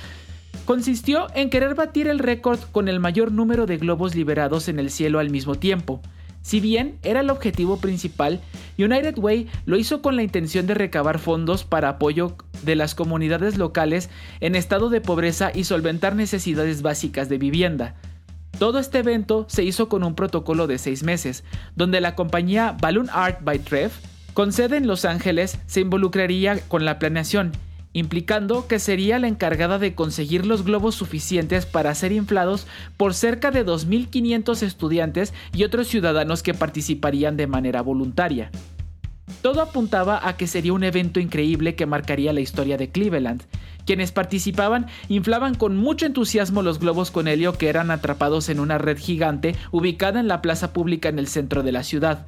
Consistió 0.63 1.27
en 1.35 1.49
querer 1.49 1.75
batir 1.75 2.07
el 2.07 2.19
récord 2.19 2.59
con 2.71 2.87
el 2.87 3.01
mayor 3.01 3.33
número 3.33 3.65
de 3.65 3.75
globos 3.75 4.15
liberados 4.15 4.69
en 4.69 4.79
el 4.79 4.89
cielo 4.89 5.19
al 5.19 5.29
mismo 5.29 5.55
tiempo. 5.55 6.01
Si 6.41 6.61
bien 6.61 6.97
era 7.03 7.19
el 7.19 7.29
objetivo 7.31 7.77
principal, 7.77 8.39
United 8.77 9.17
Way 9.17 9.49
lo 9.65 9.75
hizo 9.75 10.01
con 10.01 10.15
la 10.15 10.23
intención 10.23 10.67
de 10.67 10.73
recabar 10.73 11.19
fondos 11.19 11.65
para 11.65 11.89
apoyo 11.89 12.37
de 12.63 12.77
las 12.77 12.95
comunidades 12.95 13.57
locales 13.57 14.09
en 14.39 14.55
estado 14.55 14.89
de 14.89 15.01
pobreza 15.01 15.51
y 15.53 15.65
solventar 15.65 16.15
necesidades 16.15 16.81
básicas 16.81 17.27
de 17.27 17.39
vivienda. 17.39 17.95
Todo 18.59 18.79
este 18.79 18.99
evento 18.99 19.45
se 19.49 19.63
hizo 19.63 19.89
con 19.89 20.03
un 20.03 20.15
protocolo 20.15 20.65
de 20.65 20.77
seis 20.77 21.03
meses, 21.03 21.43
donde 21.75 21.99
la 21.99 22.15
compañía 22.15 22.77
Balloon 22.79 23.09
Art 23.11 23.39
by 23.43 23.59
Trev, 23.59 23.91
con 24.33 24.53
sede 24.53 24.77
en 24.77 24.87
Los 24.87 25.03
Ángeles, 25.03 25.59
se 25.65 25.81
involucraría 25.81 26.59
con 26.69 26.85
la 26.85 26.97
planeación, 26.97 27.51
implicando 27.91 28.67
que 28.67 28.79
sería 28.79 29.19
la 29.19 29.27
encargada 29.27 29.77
de 29.77 29.93
conseguir 29.93 30.45
los 30.45 30.63
globos 30.63 30.95
suficientes 30.95 31.65
para 31.65 31.93
ser 31.95 32.13
inflados 32.13 32.65
por 32.95 33.13
cerca 33.13 33.51
de 33.51 33.65
2.500 33.65 34.63
estudiantes 34.63 35.33
y 35.53 35.65
otros 35.65 35.87
ciudadanos 35.87 36.41
que 36.41 36.53
participarían 36.53 37.35
de 37.35 37.47
manera 37.47 37.81
voluntaria. 37.81 38.51
Todo 39.41 39.61
apuntaba 39.61 40.27
a 40.27 40.37
que 40.37 40.47
sería 40.47 40.73
un 40.73 40.83
evento 40.83 41.19
increíble 41.19 41.75
que 41.75 41.85
marcaría 41.85 42.31
la 42.31 42.41
historia 42.41 42.77
de 42.77 42.89
Cleveland. 42.89 43.43
Quienes 43.85 44.11
participaban 44.11 44.87
inflaban 45.09 45.55
con 45.55 45.77
mucho 45.77 46.05
entusiasmo 46.05 46.61
los 46.63 46.79
globos 46.79 47.11
con 47.11 47.27
helio 47.27 47.53
que 47.53 47.69
eran 47.69 47.91
atrapados 47.91 48.49
en 48.49 48.59
una 48.59 48.77
red 48.77 48.97
gigante 48.97 49.55
ubicada 49.71 50.19
en 50.19 50.27
la 50.27 50.41
plaza 50.41 50.73
pública 50.73 51.09
en 51.09 51.19
el 51.19 51.27
centro 51.27 51.63
de 51.63 51.71
la 51.71 51.83
ciudad. 51.83 52.25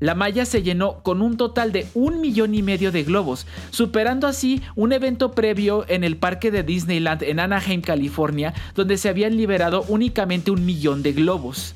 La 0.00 0.14
malla 0.14 0.44
se 0.44 0.62
llenó 0.62 1.02
con 1.02 1.22
un 1.22 1.36
total 1.36 1.72
de 1.72 1.86
un 1.92 2.20
millón 2.20 2.54
y 2.54 2.62
medio 2.62 2.92
de 2.92 3.02
globos, 3.02 3.46
superando 3.70 4.28
así 4.28 4.62
un 4.76 4.92
evento 4.92 5.32
previo 5.32 5.84
en 5.88 6.04
el 6.04 6.16
parque 6.16 6.52
de 6.52 6.62
Disneyland 6.62 7.24
en 7.24 7.40
Anaheim, 7.40 7.82
California, 7.82 8.54
donde 8.76 8.96
se 8.96 9.08
habían 9.08 9.36
liberado 9.36 9.84
únicamente 9.88 10.52
un 10.52 10.64
millón 10.64 11.02
de 11.02 11.12
globos. 11.12 11.74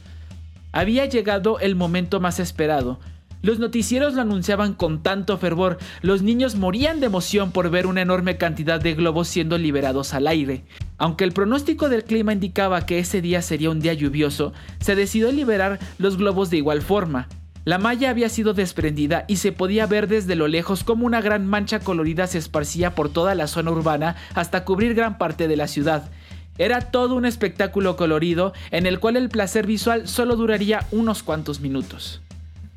Había 0.71 1.04
llegado 1.07 1.59
el 1.59 1.75
momento 1.75 2.21
más 2.21 2.38
esperado, 2.38 3.00
los 3.43 3.59
noticieros 3.59 4.15
lo 4.15 4.23
anunciaban 4.23 4.75
con 4.75 5.03
tanto 5.03 5.37
fervor, 5.37 5.79
los 6.01 6.23
niños 6.23 6.55
morían 6.55 7.01
de 7.01 7.07
emoción 7.07 7.51
por 7.51 7.71
ver 7.71 7.87
una 7.87 8.01
enorme 8.01 8.37
cantidad 8.37 8.81
de 8.81 8.95
globos 8.95 9.29
siendo 9.29 9.59
liberados 9.59 10.15
al 10.15 10.29
aire. 10.29 10.65
Aunque 10.97 11.25
el 11.25 11.33
pronóstico 11.33 11.89
del 11.89 12.05
clima 12.05 12.33
indicaba 12.33 12.87
que 12.87 13.01
ese 13.01 13.21
día 13.21 13.43
sería 13.43 13.71
un 13.71 13.81
día 13.81 13.95
lluvioso, 13.95 14.53
se 14.81 14.95
decidió 14.95 15.33
liberar 15.33 15.81
los 15.99 16.17
globos 16.17 16.51
de 16.51 16.59
igual 16.59 16.83
forma. 16.83 17.29
La 17.65 17.79
malla 17.79 18.11
había 18.11 18.29
sido 18.29 18.55
desprendida 18.55 19.25
y 19.29 19.37
se 19.37 19.53
podía 19.53 19.87
ver 19.87 20.09
desde 20.09 20.35
lo 20.35 20.49
lejos 20.49 20.83
como 20.83 21.07
una 21.07 21.21
gran 21.21 21.47
mancha 21.47 21.79
colorida 21.79 22.27
se 22.27 22.39
esparcía 22.39 22.95
por 22.95 23.09
toda 23.09 23.35
la 23.37 23.47
zona 23.47 23.71
urbana 23.71 24.17
hasta 24.35 24.65
cubrir 24.65 24.95
gran 24.95 25.19
parte 25.19 25.47
de 25.47 25.57
la 25.57 25.69
ciudad. 25.69 26.11
Era 26.59 26.81
todo 26.81 27.15
un 27.15 27.25
espectáculo 27.25 27.97
colorido 27.97 28.53
en 28.71 28.87
el 28.87 29.01
cual 29.01 29.17
el 29.17 29.29
placer 29.29 29.67
visual 29.67 30.09
solo 30.09 30.37
duraría 30.37 30.87
unos 30.91 31.23
cuantos 31.23 31.61
minutos. 31.61 32.21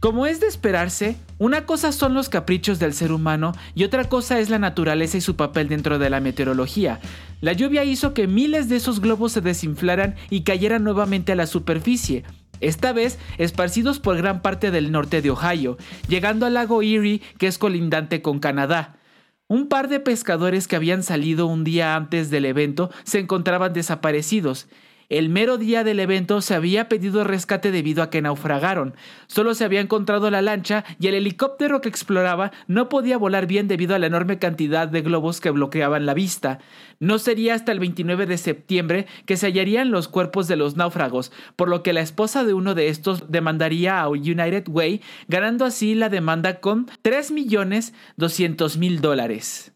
Como 0.06 0.28
es 0.28 0.40
de 0.40 0.46
esperarse, 0.46 1.18
una 1.40 1.66
cosa 1.66 1.92
son 1.92 2.14
los 2.14 2.30
caprichos 2.30 2.78
del 2.78 2.94
ser 2.94 3.12
humano 3.12 3.54
y 3.74 3.86
otra 3.86 4.08
cosa 4.08 4.40
es 4.40 4.52
la 4.52 4.60
naturaleza 4.60 5.18
y 5.18 5.22
su 5.22 5.36
papel 5.36 5.68
dentro 5.68 5.98
de 5.98 6.12
la 6.12 6.20
meteorología. 6.20 7.00
La 7.42 7.54
lluvia 7.54 7.84
hizo 7.84 8.14
que 8.14 8.28
miles 8.28 8.70
de 8.70 8.76
esos 8.76 9.02
globos 9.02 9.32
se 9.32 9.42
desinflaran 9.42 10.14
y 10.30 10.44
cayeran 10.44 10.84
nuevamente 10.84 11.32
a 11.32 11.36
la 11.36 11.48
superficie, 11.48 12.24
esta 12.60 12.94
vez 12.94 13.18
esparcidos 13.40 14.00
por 14.00 14.16
gran 14.16 14.44
parte 14.44 14.70
del 14.70 14.92
norte 14.92 15.24
de 15.24 15.32
Ohio, 15.32 15.76
llegando 16.08 16.46
al 16.46 16.54
lago 16.54 16.84
Erie 16.84 17.24
que 17.40 17.48
es 17.48 17.58
colindante 17.58 18.22
con 18.22 18.38
Canadá. 18.38 18.98
Un 19.48 19.70
par 19.70 19.88
de 19.88 20.00
pescadores 20.00 20.68
que 20.68 20.76
habían 20.76 21.02
salido 21.02 21.48
un 21.48 21.64
día 21.64 21.96
antes 21.96 22.30
del 22.30 22.46
evento 22.46 22.92
se 23.06 23.18
encontraban 23.18 23.74
desaparecidos 23.74 24.68
el 25.10 25.30
mero 25.30 25.58
día 25.58 25.84
del 25.84 26.00
evento 26.00 26.42
se 26.42 26.56
había 26.56 26.90
pedido 26.90 27.24
rescate 27.24 27.72
debido 27.72 28.02
a 28.02 28.10
que 28.10 28.22
naufragaron. 28.22 28.96
Solo 29.28 29.54
se 29.54 29.66
había 29.66 29.82
encontrado 29.82 30.32
la 30.32 30.42
lancha 30.42 30.84
y 31.00 31.08
el 31.08 31.16
helicóptero 31.16 31.82
que 31.82 31.90
exploraba 31.90 32.52
no 32.68 32.90
podía 32.90 33.18
volar 33.18 33.46
bien 33.48 33.68
debido 33.68 33.96
a 33.96 34.00
la 34.00 34.08
enorme 34.08 34.40
cantidad 34.40 34.88
de 34.88 35.02
globos 35.02 35.42
que 35.42 35.52
bloqueaban 35.52 36.06
la 36.06 36.14
vista. 36.14 36.60
No 37.00 37.20
sería 37.20 37.54
hasta 37.56 37.72
el 37.72 37.80
29 37.80 38.26
de 38.26 38.38
septiembre 38.38 39.06
que 39.26 39.38
se 39.38 39.48
hallarían 39.48 39.92
los 39.92 40.08
cuerpos 40.08 40.48
de 40.48 40.56
los 40.56 40.76
náufragos, 40.76 41.32
por 41.56 41.70
lo 41.70 41.84
que 41.84 41.94
la 41.94 42.02
esposa 42.02 42.44
de 42.44 42.54
uno 42.54 42.74
de 42.74 42.88
estos 42.88 43.32
demandaría 43.32 44.02
a 44.02 44.10
United 44.10 44.68
Way, 44.70 45.02
ganando 45.28 45.66
así 45.66 45.94
la 45.96 46.10
demanda 46.10 46.60
con 46.62 46.88
3.200.000 47.04 49.00
dólares. 49.00 49.75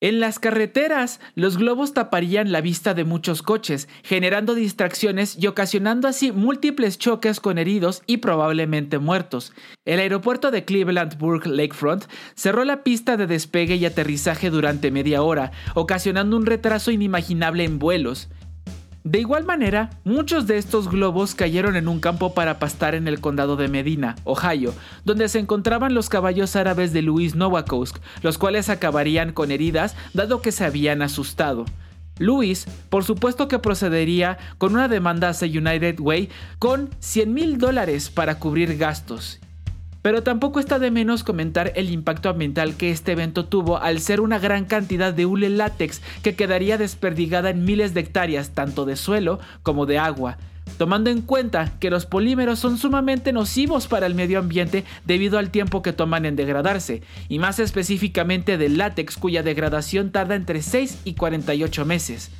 En 0.00 0.20
las 0.20 0.38
carreteras, 0.38 1.18
los 1.34 1.58
globos 1.58 1.92
taparían 1.92 2.52
la 2.52 2.60
vista 2.60 2.94
de 2.94 3.02
muchos 3.02 3.42
coches, 3.42 3.88
generando 4.04 4.54
distracciones 4.54 5.36
y 5.36 5.48
ocasionando 5.48 6.06
así 6.06 6.30
múltiples 6.30 6.98
choques 6.98 7.40
con 7.40 7.58
heridos 7.58 8.04
y 8.06 8.18
probablemente 8.18 9.00
muertos. 9.00 9.52
El 9.84 9.98
aeropuerto 9.98 10.52
de 10.52 10.64
Cleveland 10.64 11.18
Burke 11.18 11.48
Lakefront 11.48 12.04
cerró 12.36 12.62
la 12.64 12.84
pista 12.84 13.16
de 13.16 13.26
despegue 13.26 13.74
y 13.74 13.86
aterrizaje 13.86 14.50
durante 14.50 14.92
media 14.92 15.22
hora, 15.22 15.50
ocasionando 15.74 16.36
un 16.36 16.46
retraso 16.46 16.92
inimaginable 16.92 17.64
en 17.64 17.80
vuelos. 17.80 18.28
De 19.10 19.20
igual 19.20 19.44
manera, 19.44 19.88
muchos 20.04 20.46
de 20.46 20.58
estos 20.58 20.90
globos 20.90 21.34
cayeron 21.34 21.76
en 21.76 21.88
un 21.88 21.98
campo 21.98 22.34
para 22.34 22.58
pastar 22.58 22.94
en 22.94 23.08
el 23.08 23.22
condado 23.22 23.56
de 23.56 23.66
Medina, 23.66 24.16
Ohio, 24.24 24.74
donde 25.06 25.30
se 25.30 25.38
encontraban 25.38 25.94
los 25.94 26.10
caballos 26.10 26.56
árabes 26.56 26.92
de 26.92 27.00
Louis 27.00 27.34
Nowakowsk, 27.34 27.96
los 28.20 28.36
cuales 28.36 28.68
acabarían 28.68 29.32
con 29.32 29.50
heridas 29.50 29.96
dado 30.12 30.42
que 30.42 30.52
se 30.52 30.66
habían 30.66 31.00
asustado. 31.00 31.64
Louis, 32.18 32.66
por 32.90 33.02
supuesto 33.02 33.48
que 33.48 33.58
procedería 33.58 34.36
con 34.58 34.74
una 34.74 34.88
demanda 34.88 35.30
hacia 35.30 35.48
United 35.48 36.00
Way 36.00 36.28
con 36.58 36.90
100 36.98 37.32
mil 37.32 37.56
dólares 37.56 38.10
para 38.10 38.38
cubrir 38.38 38.76
gastos, 38.76 39.40
pero 40.08 40.22
tampoco 40.22 40.58
está 40.58 40.78
de 40.78 40.90
menos 40.90 41.22
comentar 41.22 41.70
el 41.76 41.90
impacto 41.90 42.30
ambiental 42.30 42.76
que 42.76 42.90
este 42.90 43.12
evento 43.12 43.44
tuvo 43.44 43.76
al 43.76 44.00
ser 44.00 44.22
una 44.22 44.38
gran 44.38 44.64
cantidad 44.64 45.12
de 45.12 45.26
hule 45.26 45.50
látex 45.50 46.00
que 46.22 46.34
quedaría 46.34 46.78
desperdigada 46.78 47.50
en 47.50 47.66
miles 47.66 47.92
de 47.92 48.00
hectáreas 48.00 48.52
tanto 48.54 48.86
de 48.86 48.96
suelo 48.96 49.38
como 49.62 49.84
de 49.84 49.98
agua, 49.98 50.38
tomando 50.78 51.10
en 51.10 51.20
cuenta 51.20 51.74
que 51.78 51.90
los 51.90 52.06
polímeros 52.06 52.58
son 52.58 52.78
sumamente 52.78 53.34
nocivos 53.34 53.86
para 53.86 54.06
el 54.06 54.14
medio 54.14 54.38
ambiente 54.38 54.82
debido 55.04 55.38
al 55.38 55.50
tiempo 55.50 55.82
que 55.82 55.92
toman 55.92 56.24
en 56.24 56.36
degradarse, 56.36 57.02
y 57.28 57.38
más 57.38 57.58
específicamente 57.58 58.56
del 58.56 58.78
látex 58.78 59.18
cuya 59.18 59.42
degradación 59.42 60.10
tarda 60.10 60.36
entre 60.36 60.62
6 60.62 61.02
y 61.04 61.16
48 61.16 61.84
meses. 61.84 62.30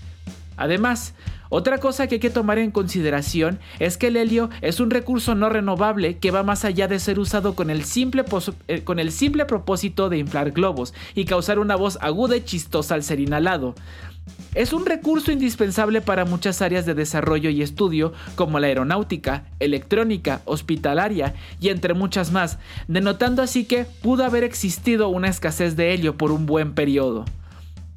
Además, 0.58 1.14
otra 1.50 1.78
cosa 1.78 2.06
que 2.06 2.16
hay 2.16 2.20
que 2.20 2.28
tomar 2.28 2.58
en 2.58 2.70
consideración 2.70 3.58
es 3.78 3.96
que 3.96 4.08
el 4.08 4.16
helio 4.16 4.50
es 4.60 4.80
un 4.80 4.90
recurso 4.90 5.34
no 5.34 5.48
renovable 5.48 6.18
que 6.18 6.30
va 6.30 6.42
más 6.42 6.66
allá 6.66 6.88
de 6.88 6.98
ser 6.98 7.18
usado 7.18 7.54
con 7.54 7.70
el 7.70 7.84
simple, 7.84 8.24
eh, 8.66 8.82
con 8.82 8.98
el 8.98 9.12
simple 9.12 9.46
propósito 9.46 10.10
de 10.10 10.18
inflar 10.18 10.50
globos 10.50 10.92
y 11.14 11.24
causar 11.24 11.58
una 11.58 11.76
voz 11.76 11.96
aguda 12.02 12.36
y 12.36 12.42
chistosa 12.42 12.94
al 12.94 13.02
ser 13.02 13.20
inhalado. 13.20 13.74
Es 14.54 14.74
un 14.74 14.84
recurso 14.84 15.32
indispensable 15.32 16.02
para 16.02 16.26
muchas 16.26 16.60
áreas 16.60 16.84
de 16.84 16.94
desarrollo 16.94 17.48
y 17.48 17.62
estudio 17.62 18.12
como 18.34 18.60
la 18.60 18.66
aeronáutica, 18.66 19.44
electrónica, 19.58 20.42
hospitalaria 20.44 21.34
y 21.60 21.68
entre 21.70 21.94
muchas 21.94 22.30
más, 22.30 22.58
denotando 22.88 23.42
así 23.42 23.64
que 23.64 23.86
pudo 24.02 24.24
haber 24.24 24.44
existido 24.44 25.08
una 25.08 25.28
escasez 25.28 25.76
de 25.76 25.94
helio 25.94 26.16
por 26.16 26.30
un 26.30 26.44
buen 26.44 26.74
periodo. 26.74 27.24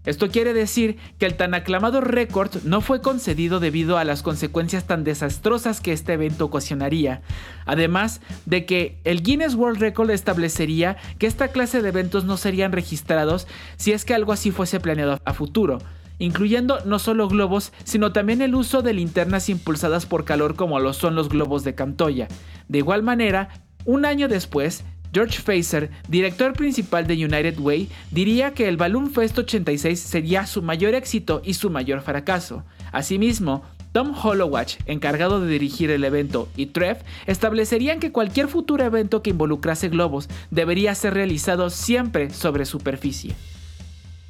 Esto 0.03 0.29
quiere 0.29 0.53
decir 0.53 0.97
que 1.19 1.27
el 1.27 1.35
tan 1.35 1.53
aclamado 1.53 2.01
récord 2.01 2.63
no 2.63 2.81
fue 2.81 3.01
concedido 3.01 3.59
debido 3.59 3.99
a 3.99 4.03
las 4.03 4.23
consecuencias 4.23 4.85
tan 4.85 5.03
desastrosas 5.03 5.79
que 5.79 5.93
este 5.93 6.13
evento 6.13 6.45
ocasionaría, 6.45 7.21
además 7.65 8.19
de 8.47 8.65
que 8.65 8.99
el 9.03 9.21
Guinness 9.21 9.53
World 9.53 9.79
Record 9.79 10.09
establecería 10.09 10.97
que 11.19 11.27
esta 11.27 11.49
clase 11.49 11.83
de 11.83 11.89
eventos 11.89 12.25
no 12.25 12.37
serían 12.37 12.71
registrados 12.71 13.47
si 13.77 13.91
es 13.91 14.03
que 14.03 14.15
algo 14.15 14.31
así 14.31 14.49
fuese 14.49 14.79
planeado 14.79 15.19
a 15.23 15.33
futuro, 15.33 15.77
incluyendo 16.17 16.79
no 16.85 16.97
solo 16.97 17.27
globos, 17.27 17.71
sino 17.83 18.11
también 18.11 18.41
el 18.41 18.55
uso 18.55 18.81
de 18.81 18.93
linternas 18.93 19.49
impulsadas 19.49 20.07
por 20.07 20.25
calor 20.25 20.55
como 20.55 20.79
lo 20.79 20.93
son 20.93 21.13
los 21.13 21.29
globos 21.29 21.63
de 21.63 21.75
Cantoya. 21.75 22.27
De 22.67 22.79
igual 22.79 23.03
manera, 23.03 23.49
un 23.85 24.05
año 24.05 24.27
después, 24.27 24.83
George 25.13 25.39
Facer, 25.39 25.89
director 26.07 26.53
principal 26.53 27.05
de 27.05 27.13
United 27.13 27.59
Way, 27.59 27.89
diría 28.11 28.53
que 28.53 28.67
el 28.67 28.77
Balloon 28.77 29.11
Fest 29.11 29.37
86 29.37 29.99
sería 29.99 30.45
su 30.45 30.61
mayor 30.61 30.95
éxito 30.95 31.41
y 31.43 31.55
su 31.55 31.69
mayor 31.69 32.01
fracaso. 32.01 32.63
Asimismo, 32.91 33.63
Tom 33.91 34.13
Hollowatch, 34.15 34.77
encargado 34.85 35.41
de 35.41 35.51
dirigir 35.51 35.91
el 35.91 36.05
evento, 36.05 36.47
y 36.55 36.67
Trev 36.67 36.99
establecerían 37.27 37.99
que 37.99 38.13
cualquier 38.13 38.47
futuro 38.47 38.85
evento 38.85 39.21
que 39.21 39.31
involucrase 39.31 39.89
globos 39.89 40.29
debería 40.49 40.95
ser 40.95 41.13
realizado 41.13 41.69
siempre 41.69 42.29
sobre 42.29 42.65
superficie. 42.65 43.35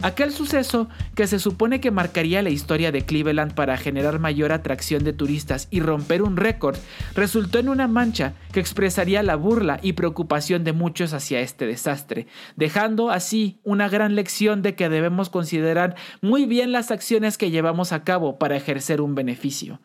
Aquel 0.03 0.31
suceso, 0.31 0.89
que 1.15 1.27
se 1.27 1.38
supone 1.38 1.79
que 1.79 1.91
marcaría 1.91 2.41
la 2.41 2.50
historia 2.50 2.91
de 2.91 3.05
Cleveland 3.05 3.53
para 3.53 3.77
generar 3.77 4.17
mayor 4.17 4.51
atracción 4.51 5.03
de 5.03 5.13
turistas 5.13 5.67
y 5.70 5.79
romper 5.79 6.24
un 6.24 6.38
récord, 6.38 6.75
resultó 7.13 7.60
en 7.60 7.70
una 7.70 7.88
mancha 7.88 8.34
que 8.51 8.60
expresaría 8.60 9.22
la 9.22 9.36
burla 9.36 9.79
y 9.84 9.93
preocupación 9.93 10.63
de 10.63 10.74
muchos 10.74 11.13
hacia 11.13 11.41
este 11.41 11.67
desastre, 11.67 12.25
dejando 12.55 13.12
así 13.12 13.60
una 13.63 13.89
gran 13.89 14.15
lección 14.15 14.63
de 14.63 14.74
que 14.74 14.89
debemos 14.89 15.29
considerar 15.29 15.96
muy 16.22 16.48
bien 16.48 16.72
las 16.72 16.89
acciones 16.89 17.38
que 17.38 17.51
llevamos 17.51 17.91
a 17.91 18.03
cabo 18.03 18.39
para 18.39 18.55
ejercer 18.55 19.01
un 19.01 19.13
beneficio. 19.13 19.81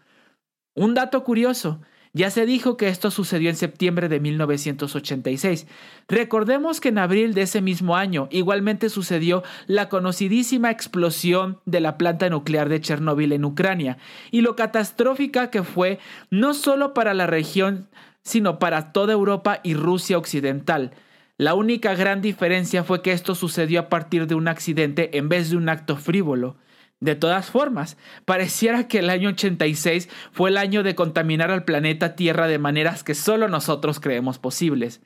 Un 0.74 0.94
dato 0.94 1.24
curioso, 1.24 1.82
ya 2.16 2.30
se 2.30 2.46
dijo 2.46 2.78
que 2.78 2.88
esto 2.88 3.10
sucedió 3.10 3.50
en 3.50 3.56
septiembre 3.56 4.08
de 4.08 4.20
1986. 4.20 5.66
Recordemos 6.08 6.80
que 6.80 6.88
en 6.88 6.96
abril 6.96 7.34
de 7.34 7.42
ese 7.42 7.60
mismo 7.60 7.94
año 7.94 8.28
igualmente 8.30 8.88
sucedió 8.88 9.42
la 9.66 9.90
conocidísima 9.90 10.70
explosión 10.70 11.60
de 11.66 11.80
la 11.80 11.98
planta 11.98 12.30
nuclear 12.30 12.70
de 12.70 12.80
Chernóbil 12.80 13.32
en 13.32 13.44
Ucrania 13.44 13.98
y 14.30 14.40
lo 14.40 14.56
catastrófica 14.56 15.50
que 15.50 15.62
fue 15.62 15.98
no 16.30 16.54
solo 16.54 16.94
para 16.94 17.12
la 17.12 17.26
región, 17.26 17.86
sino 18.22 18.58
para 18.58 18.92
toda 18.92 19.12
Europa 19.12 19.60
y 19.62 19.74
Rusia 19.74 20.16
occidental. 20.16 20.92
La 21.36 21.52
única 21.52 21.94
gran 21.94 22.22
diferencia 22.22 22.82
fue 22.82 23.02
que 23.02 23.12
esto 23.12 23.34
sucedió 23.34 23.78
a 23.78 23.88
partir 23.90 24.26
de 24.26 24.34
un 24.34 24.48
accidente 24.48 25.18
en 25.18 25.28
vez 25.28 25.50
de 25.50 25.58
un 25.58 25.68
acto 25.68 25.96
frívolo. 25.98 26.56
De 27.00 27.14
todas 27.14 27.50
formas, 27.50 27.96
pareciera 28.24 28.88
que 28.88 29.00
el 29.00 29.10
año 29.10 29.28
86 29.30 30.08
fue 30.32 30.50
el 30.50 30.56
año 30.56 30.82
de 30.82 30.94
contaminar 30.94 31.50
al 31.50 31.64
planeta 31.64 32.16
Tierra 32.16 32.46
de 32.48 32.58
maneras 32.58 33.04
que 33.04 33.14
solo 33.14 33.48
nosotros 33.48 34.00
creemos 34.00 34.38
posibles. 34.38 35.00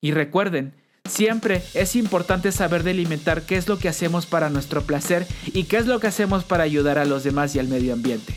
Y 0.00 0.12
recuerden, 0.12 0.74
siempre 1.04 1.62
es 1.74 1.94
importante 1.94 2.52
saber 2.52 2.82
delimitar 2.84 3.42
qué 3.42 3.56
es 3.56 3.68
lo 3.68 3.78
que 3.78 3.88
hacemos 3.88 4.24
para 4.24 4.48
nuestro 4.48 4.82
placer 4.82 5.26
y 5.52 5.64
qué 5.64 5.76
es 5.76 5.86
lo 5.86 6.00
que 6.00 6.06
hacemos 6.06 6.44
para 6.44 6.64
ayudar 6.64 6.98
a 6.98 7.04
los 7.04 7.22
demás 7.22 7.54
y 7.54 7.58
al 7.58 7.68
medio 7.68 7.92
ambiente. 7.92 8.34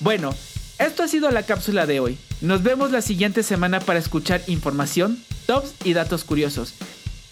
Bueno, 0.00 0.34
esto 0.78 1.02
ha 1.02 1.08
sido 1.08 1.30
la 1.30 1.44
cápsula 1.44 1.86
de 1.86 2.00
hoy. 2.00 2.18
Nos 2.42 2.62
vemos 2.62 2.90
la 2.90 3.00
siguiente 3.00 3.42
semana 3.42 3.80
para 3.80 3.98
escuchar 3.98 4.42
información, 4.48 5.22
tops 5.46 5.74
y 5.84 5.94
datos 5.94 6.24
curiosos. 6.24 6.74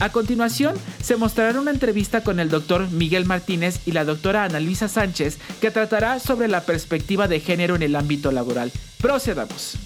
A 0.01 0.11
continuación, 0.11 0.73
se 1.03 1.15
mostrará 1.15 1.61
una 1.61 1.69
entrevista 1.69 2.23
con 2.23 2.39
el 2.39 2.49
doctor 2.49 2.89
Miguel 2.89 3.27
Martínez 3.27 3.81
y 3.85 3.91
la 3.91 4.03
doctora 4.03 4.45
Ana 4.45 4.59
Luisa 4.59 4.87
Sánchez 4.87 5.37
que 5.61 5.69
tratará 5.69 6.19
sobre 6.19 6.47
la 6.47 6.61
perspectiva 6.61 7.27
de 7.27 7.39
género 7.39 7.75
en 7.75 7.83
el 7.83 7.95
ámbito 7.95 8.31
laboral. 8.31 8.71
Procedamos. 8.99 9.77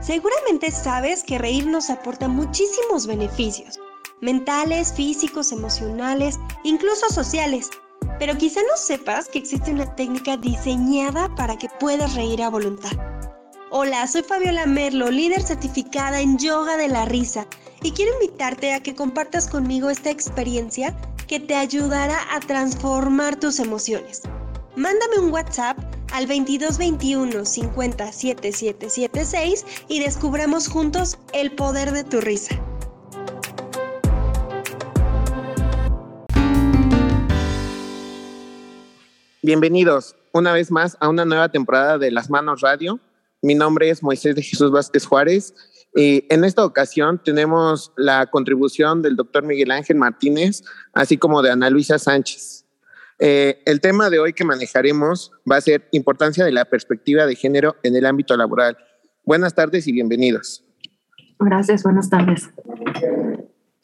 Seguramente 0.00 0.70
sabes 0.70 1.22
que 1.22 1.36
reír 1.36 1.66
nos 1.66 1.90
aporta 1.90 2.26
muchísimos 2.26 3.06
beneficios, 3.06 3.78
mentales, 4.22 4.94
físicos, 4.94 5.52
emocionales, 5.52 6.38
incluso 6.64 7.10
sociales. 7.10 7.68
Pero 8.18 8.38
quizá 8.38 8.60
no 8.62 8.76
sepas 8.78 9.28
que 9.28 9.40
existe 9.40 9.70
una 9.70 9.94
técnica 9.96 10.38
diseñada 10.38 11.28
para 11.34 11.58
que 11.58 11.68
puedas 11.78 12.14
reír 12.14 12.42
a 12.42 12.48
voluntad. 12.48 13.13
Hola, 13.76 14.06
soy 14.06 14.22
Fabiola 14.22 14.66
Merlo, 14.66 15.10
líder 15.10 15.42
certificada 15.42 16.20
en 16.20 16.38
yoga 16.38 16.76
de 16.76 16.86
la 16.86 17.06
risa, 17.06 17.44
y 17.82 17.90
quiero 17.90 18.12
invitarte 18.12 18.72
a 18.72 18.80
que 18.80 18.94
compartas 18.94 19.48
conmigo 19.48 19.90
esta 19.90 20.10
experiencia 20.10 20.96
que 21.26 21.40
te 21.40 21.56
ayudará 21.56 22.16
a 22.32 22.38
transformar 22.38 23.34
tus 23.34 23.58
emociones. 23.58 24.22
Mándame 24.76 25.18
un 25.18 25.32
WhatsApp 25.32 25.76
al 26.12 26.28
2221 26.28 27.44
50 27.44 28.12
7776 28.12 29.66
y 29.88 29.98
descubramos 29.98 30.68
juntos 30.68 31.18
el 31.32 31.50
poder 31.50 31.90
de 31.90 32.04
tu 32.04 32.20
risa. 32.20 32.54
Bienvenidos 39.42 40.14
una 40.30 40.52
vez 40.52 40.70
más 40.70 40.96
a 41.00 41.08
una 41.08 41.24
nueva 41.24 41.48
temporada 41.48 41.98
de 41.98 42.12
Las 42.12 42.30
Manos 42.30 42.60
Radio 42.60 43.00
mi 43.44 43.54
nombre 43.54 43.90
es 43.90 44.02
Moisés 44.02 44.34
de 44.34 44.42
Jesús 44.42 44.70
Vázquez 44.70 45.04
Juárez. 45.04 45.54
Y 45.94 46.24
en 46.30 46.44
esta 46.44 46.64
ocasión 46.64 47.20
tenemos 47.22 47.92
la 47.96 48.26
contribución 48.26 49.02
del 49.02 49.16
doctor 49.16 49.44
Miguel 49.44 49.70
Ángel 49.70 49.96
Martínez, 49.96 50.64
así 50.94 51.18
como 51.18 51.42
de 51.42 51.50
Ana 51.50 51.68
Luisa 51.68 51.98
Sánchez. 51.98 52.64
Eh, 53.18 53.62
el 53.66 53.80
tema 53.80 54.08
de 54.08 54.18
hoy 54.18 54.32
que 54.32 54.44
manejaremos 54.44 55.30
va 55.50 55.56
a 55.56 55.60
ser 55.60 55.86
importancia 55.92 56.44
de 56.44 56.52
la 56.52 56.64
perspectiva 56.64 57.26
de 57.26 57.36
género 57.36 57.76
en 57.82 57.94
el 57.94 58.06
ámbito 58.06 58.34
laboral. 58.36 58.78
Buenas 59.24 59.54
tardes 59.54 59.86
y 59.86 59.92
bienvenidos. 59.92 60.64
Gracias, 61.38 61.82
buenas 61.82 62.08
tardes. 62.08 62.48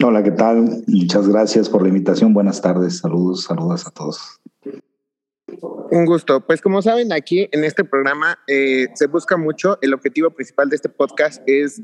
Hola, 0.02 0.22
¿qué 0.22 0.30
tal? 0.30 0.84
Muchas 0.86 1.28
gracias 1.28 1.68
por 1.68 1.82
la 1.82 1.88
invitación. 1.88 2.32
Buenas 2.32 2.62
tardes, 2.62 2.98
saludos, 2.98 3.44
saludos 3.44 3.86
a 3.86 3.90
todos. 3.90 4.40
Un 5.90 6.04
gusto. 6.04 6.40
Pues 6.46 6.60
como 6.60 6.82
saben, 6.82 7.12
aquí 7.12 7.48
en 7.52 7.64
este 7.64 7.84
programa 7.84 8.38
eh, 8.46 8.88
se 8.94 9.06
busca 9.06 9.36
mucho, 9.36 9.78
el 9.82 9.94
objetivo 9.94 10.30
principal 10.30 10.68
de 10.68 10.76
este 10.76 10.88
podcast 10.88 11.42
es 11.46 11.82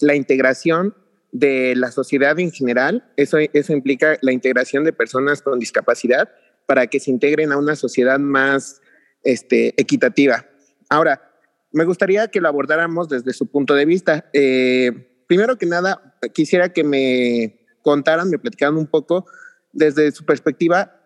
la 0.00 0.14
integración 0.14 0.94
de 1.32 1.74
la 1.76 1.90
sociedad 1.90 2.38
en 2.38 2.52
general. 2.52 3.12
Eso, 3.16 3.38
eso 3.38 3.72
implica 3.72 4.16
la 4.20 4.32
integración 4.32 4.84
de 4.84 4.92
personas 4.92 5.42
con 5.42 5.58
discapacidad 5.58 6.30
para 6.66 6.86
que 6.86 7.00
se 7.00 7.10
integren 7.10 7.52
a 7.52 7.58
una 7.58 7.76
sociedad 7.76 8.18
más 8.18 8.80
este, 9.24 9.74
equitativa. 9.80 10.46
Ahora, 10.88 11.32
me 11.72 11.84
gustaría 11.84 12.28
que 12.28 12.40
lo 12.40 12.48
abordáramos 12.48 13.08
desde 13.08 13.32
su 13.32 13.46
punto 13.46 13.74
de 13.74 13.84
vista. 13.84 14.30
Eh, 14.32 15.24
primero 15.26 15.58
que 15.58 15.66
nada, 15.66 16.16
quisiera 16.32 16.72
que 16.72 16.84
me 16.84 17.66
contaran, 17.82 18.30
me 18.30 18.38
platicaran 18.38 18.76
un 18.76 18.86
poco 18.86 19.26
desde 19.72 20.12
su 20.12 20.24
perspectiva 20.24 21.03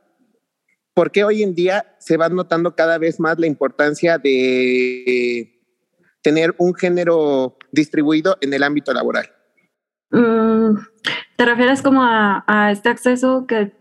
¿por 0.99 1.13
qué 1.13 1.23
hoy 1.23 1.45
en 1.45 1.55
día 1.55 1.95
se 2.01 2.17
va 2.17 2.29
notando 2.29 2.75
cada 2.75 2.99
vez 2.99 3.21
más 3.21 3.39
la 3.39 3.47
importancia 3.47 4.19
de 4.19 5.63
tener 6.23 6.57
un 6.59 6.75
género 6.75 7.57
distribuido 7.71 8.37
en 8.41 8.53
el 8.53 8.65
ámbito 8.65 8.93
laboral? 8.93 9.31
Mm, 10.11 10.77
¿Te 11.37 11.45
refieres 11.45 11.83
como 11.83 12.01
a, 12.03 12.71
este 12.73 12.89
acceso 12.89 13.47
que 13.47 13.77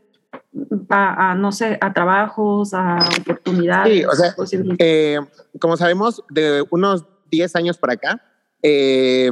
a, 0.89 1.34
no 1.34 1.51
sé, 1.51 1.80
a 1.82 1.91
trabajos, 1.91 2.75
a 2.75 2.99
oportunidades? 3.19 3.97
Sí, 3.97 4.06
o 4.06 4.12
sea, 4.12 4.36
eh, 4.77 5.17
como 5.60 5.75
sabemos, 5.75 6.23
de 6.30 6.63
unos 6.69 7.08
10 7.32 7.56
años 7.56 7.80
para 7.80 7.93
acá, 7.93 8.21
eh, 8.62 9.32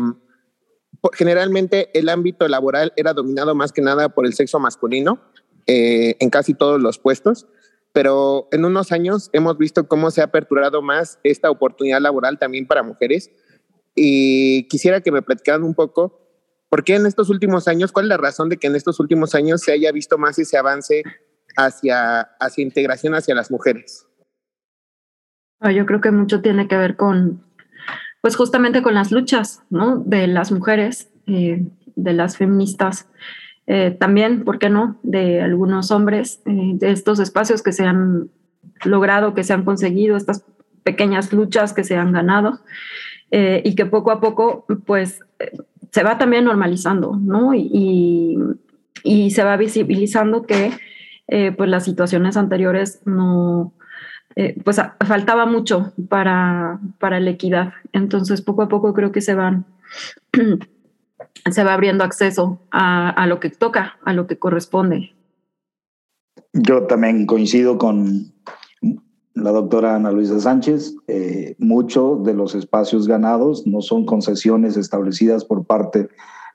generalmente 1.13 1.91
el 1.93 2.09
ámbito 2.09 2.47
laboral 2.47 2.93
era 2.95 3.13
dominado 3.13 3.53
más 3.53 3.71
que 3.71 3.83
nada 3.83 4.09
por 4.09 4.25
el 4.25 4.33
sexo 4.33 4.59
masculino 4.59 5.19
eh, 5.67 6.15
en 6.19 6.31
casi 6.31 6.55
todos 6.55 6.81
los 6.81 6.97
puestos 6.97 7.45
pero 7.95 8.49
en 8.51 8.65
unos 8.65 8.91
años 8.91 9.29
hemos 9.31 9.57
visto 9.57 9.87
cómo 9.87 10.11
se 10.11 10.19
ha 10.19 10.25
aperturado 10.25 10.81
más 10.81 11.17
esta 11.23 11.49
oportunidad 11.49 12.01
laboral 12.01 12.37
también 12.37 12.67
para 12.67 12.83
mujeres 12.83 13.31
y 13.95 14.67
quisiera 14.67 14.99
que 14.99 15.13
me 15.13 15.21
platicaran 15.21 15.63
un 15.63 15.73
poco 15.73 16.19
por 16.67 16.83
qué 16.83 16.95
en 16.95 17.05
estos 17.05 17.29
últimos 17.29 17.69
años, 17.69 17.93
cuál 17.93 18.07
es 18.07 18.09
la 18.09 18.17
razón 18.17 18.49
de 18.49 18.57
que 18.57 18.67
en 18.67 18.75
estos 18.75 18.99
últimos 18.99 19.33
años 19.33 19.61
se 19.61 19.71
haya 19.71 19.93
visto 19.93 20.17
más 20.17 20.37
ese 20.37 20.57
avance 20.57 21.03
hacia, 21.55 22.19
hacia 22.41 22.63
integración 22.63 23.15
hacia 23.15 23.33
las 23.33 23.49
mujeres. 23.49 24.05
Ah, 25.61 25.71
yo 25.71 25.85
creo 25.85 26.01
que 26.01 26.11
mucho 26.11 26.41
tiene 26.41 26.67
que 26.67 26.75
ver 26.75 26.97
con, 26.97 27.45
pues 28.19 28.35
justamente 28.35 28.83
con 28.83 28.93
las 28.93 29.13
luchas, 29.13 29.63
¿no? 29.69 29.99
De 29.99 30.27
las 30.27 30.51
mujeres, 30.51 31.13
eh, 31.27 31.65
de 31.95 32.13
las 32.13 32.35
feministas. 32.35 33.07
Eh, 33.67 33.95
también, 33.99 34.43
¿por 34.43 34.59
qué 34.59 34.69
no?, 34.69 34.97
de 35.01 35.41
algunos 35.41 35.91
hombres, 35.91 36.41
eh, 36.45 36.73
de 36.75 36.91
estos 36.91 37.19
espacios 37.19 37.63
que 37.63 37.71
se 37.71 37.85
han 37.85 38.29
logrado, 38.83 39.33
que 39.33 39.43
se 39.43 39.53
han 39.53 39.65
conseguido, 39.65 40.17
estas 40.17 40.45
pequeñas 40.83 41.33
luchas 41.33 41.73
que 41.73 41.83
se 41.83 41.95
han 41.95 42.11
ganado 42.11 42.59
eh, 43.31 43.61
y 43.65 43.75
que 43.75 43.87
poco 43.87 44.11
a 44.11 44.21
poco, 44.21 44.65
pues, 44.85 45.19
se 45.91 46.03
va 46.03 46.17
también 46.17 46.45
normalizando, 46.45 47.17
¿no? 47.19 47.55
Y, 47.55 48.37
y, 49.03 49.31
se 49.31 49.43
va 49.43 49.57
visibilizando 49.57 50.43
que 50.43 50.71
pues 51.57 51.69
las 51.69 51.83
situaciones 51.85 52.37
anteriores 52.37 53.01
no, 53.05 53.73
pues 54.63 54.79
faltaba 55.07 55.47
mucho 55.47 55.93
para, 56.07 56.79
para 56.99 57.19
la 57.19 57.31
equidad. 57.31 57.73
Entonces, 57.93 58.41
poco 58.41 58.61
a 58.61 58.67
poco 58.67 58.93
creo 58.93 59.11
que 59.11 59.21
se 59.21 59.33
van, 59.33 59.65
se 61.51 61.63
va 61.63 61.73
abriendo 61.73 62.03
acceso 62.03 62.59
a, 62.71 63.09
a 63.09 63.27
lo 63.27 63.39
que 63.39 63.49
toca, 63.49 63.97
a 64.03 64.13
lo 64.13 64.27
que 64.27 64.37
corresponde. 64.37 65.13
Yo 66.53 66.83
también 66.87 67.25
coincido 67.25 67.77
con 67.77 68.33
la 69.35 69.51
doctora 69.51 69.95
Ana 69.95 70.11
Luisa 70.11 70.39
Sánchez. 70.39 70.95
Eh, 71.07 71.55
muchos 71.59 72.23
de 72.23 72.33
los 72.33 72.55
espacios 72.55 73.07
ganados 73.07 73.67
no 73.67 73.81
son 73.81 74.05
concesiones 74.05 74.77
establecidas 74.77 75.43
por 75.43 75.65
parte 75.65 76.09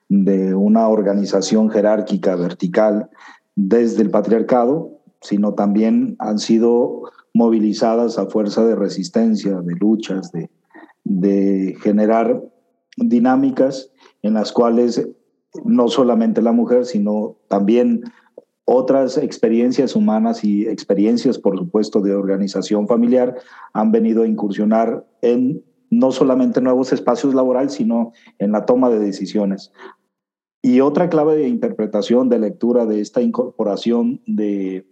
de 0.08 0.54
una 0.54 0.88
organización 0.88 1.70
jerárquica 1.70 2.34
vertical 2.34 3.10
desde 3.54 4.02
el 4.02 4.10
patriarcado, 4.10 4.98
sino 5.20 5.54
también 5.54 6.16
han 6.18 6.38
sido 6.38 7.02
movilizadas 7.34 8.18
a 8.18 8.26
fuerza 8.26 8.64
de 8.64 8.74
resistencia, 8.74 9.60
de 9.60 9.74
luchas, 9.76 10.32
de, 10.32 10.50
de 11.04 11.76
generar 11.80 12.42
dinámicas 12.96 13.90
en 14.22 14.34
las 14.34 14.52
cuales 14.52 15.08
no 15.64 15.88
solamente 15.88 16.42
la 16.42 16.52
mujer, 16.52 16.86
sino 16.86 17.36
también 17.48 18.04
otras 18.64 19.16
experiencias 19.18 19.96
humanas 19.96 20.44
y 20.44 20.66
experiencias, 20.68 21.38
por 21.38 21.58
supuesto, 21.58 22.00
de 22.00 22.14
organización 22.14 22.86
familiar 22.86 23.34
han 23.72 23.90
venido 23.90 24.22
a 24.22 24.28
incursionar 24.28 25.04
en 25.22 25.64
no 25.90 26.12
solamente 26.12 26.60
nuevos 26.60 26.92
espacios 26.92 27.34
laborales, 27.34 27.72
sino 27.72 28.12
en 28.38 28.52
la 28.52 28.64
toma 28.66 28.88
de 28.88 29.00
decisiones. 29.00 29.72
Y 30.62 30.80
otra 30.82 31.08
clave 31.08 31.36
de 31.36 31.48
interpretación, 31.48 32.28
de 32.28 32.38
lectura 32.38 32.86
de 32.86 33.00
esta 33.00 33.22
incorporación 33.22 34.22
de 34.26 34.86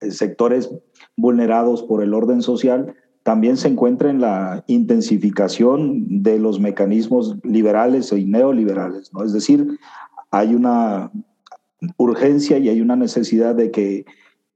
sectores 0.00 0.70
vulnerados 1.16 1.82
por 1.82 2.02
el 2.02 2.14
orden 2.14 2.40
social, 2.42 2.94
también 3.24 3.56
se 3.56 3.68
encuentra 3.68 4.10
en 4.10 4.20
la 4.20 4.64
intensificación 4.66 6.22
de 6.22 6.38
los 6.38 6.60
mecanismos 6.60 7.36
liberales 7.42 8.12
y 8.12 8.26
neoliberales. 8.26 9.12
¿no? 9.12 9.24
Es 9.24 9.32
decir, 9.32 9.78
hay 10.30 10.54
una 10.54 11.10
urgencia 11.96 12.58
y 12.58 12.68
hay 12.68 12.82
una 12.82 12.96
necesidad 12.96 13.54
de 13.54 13.70
que 13.70 14.04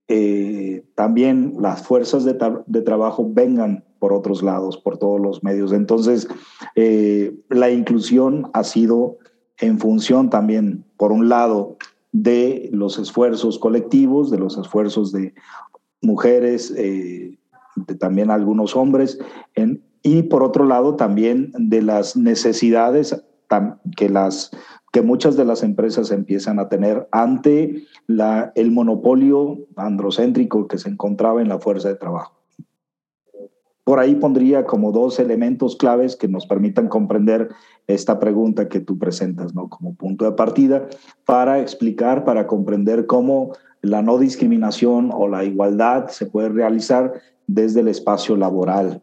eh, 0.07 0.85
también 0.95 1.55
las 1.59 1.83
fuerzas 1.83 2.25
de, 2.25 2.83
trabajo 2.83 3.27
vengan 3.27 3.85
por 3.99 4.13
otros 4.13 4.43
lados, 4.43 4.77
por 4.77 4.99
todos 4.99 5.19
los 5.19 5.43
medios. 5.43 5.73
Entonces, 5.73 6.29
eh, 6.77 7.35
la 7.49 7.71
inclusión 7.71 8.51
ha 8.53 8.65
sido 8.65 9.17
en 9.59 9.79
función 9.79 10.29
también, 10.29 10.85
por 10.99 11.11
un 11.11 11.31
lado, 11.31 11.79
de 12.13 12.69
los 12.73 12.99
esfuerzos 12.99 13.59
colectivos, 13.59 14.31
de 14.31 14.39
los 14.39 14.59
esfuerzos 14.59 15.11
de 15.11 15.35
mujeres, 16.03 16.73
eh, 16.77 17.38
de 17.87 17.95
también 17.95 18.31
algunos 18.31 18.77
hombres, 18.77 19.19
y 20.03 20.23
por 20.25 20.43
otro 20.43 20.65
lado 20.65 20.97
también 20.97 21.53
de 21.59 21.83
las 21.83 22.17
necesidades 22.17 23.23
que 23.97 24.09
las 24.09 24.51
que 24.93 25.03
muchas 25.03 25.37
de 25.37 25.45
las 25.45 25.63
empresas 25.63 26.11
empiezan 26.11 26.59
a 26.59 26.69
tener 26.69 27.09
ante 27.13 27.85
la, 28.07 28.53
el 28.55 28.71
monopolio 28.71 29.59
androcéntrico 29.77 30.67
que 30.67 30.79
se 30.79 30.89
encontraba 30.89 31.43
en 31.43 31.49
la 31.49 31.59
fuerza 31.59 31.89
de 31.89 31.97
trabajo. 31.97 32.39
Por 33.85 34.01
ahí 34.01 34.15
pondría 34.15 34.65
como 34.65 34.93
dos 34.93 35.19
elementos 35.19 35.77
claves 35.77 36.17
que 36.17 36.29
nos 36.29 36.47
permitan 36.47 36.89
comprender 36.89 37.49
esta 37.87 38.19
pregunta 38.19 38.69
que 38.69 38.81
tú 38.81 38.99
presentas, 38.99 39.55
¿no? 39.55 39.69
Como 39.69 39.95
punto 39.95 40.27
de 40.27 40.33
partida 40.33 40.89
para 41.25 41.61
explicar, 41.61 42.25
para 42.25 42.47
comprender 42.47 43.07
cómo 43.07 43.53
la 43.89 44.03
no 44.03 44.19
discriminación 44.19 45.11
o 45.13 45.29
la 45.29 45.45
igualdad 45.45 46.09
se 46.09 46.27
puede 46.27 46.49
realizar 46.51 47.21
desde 47.47 47.81
el 47.81 47.89
espacio 47.89 48.37
laboral, 48.37 49.01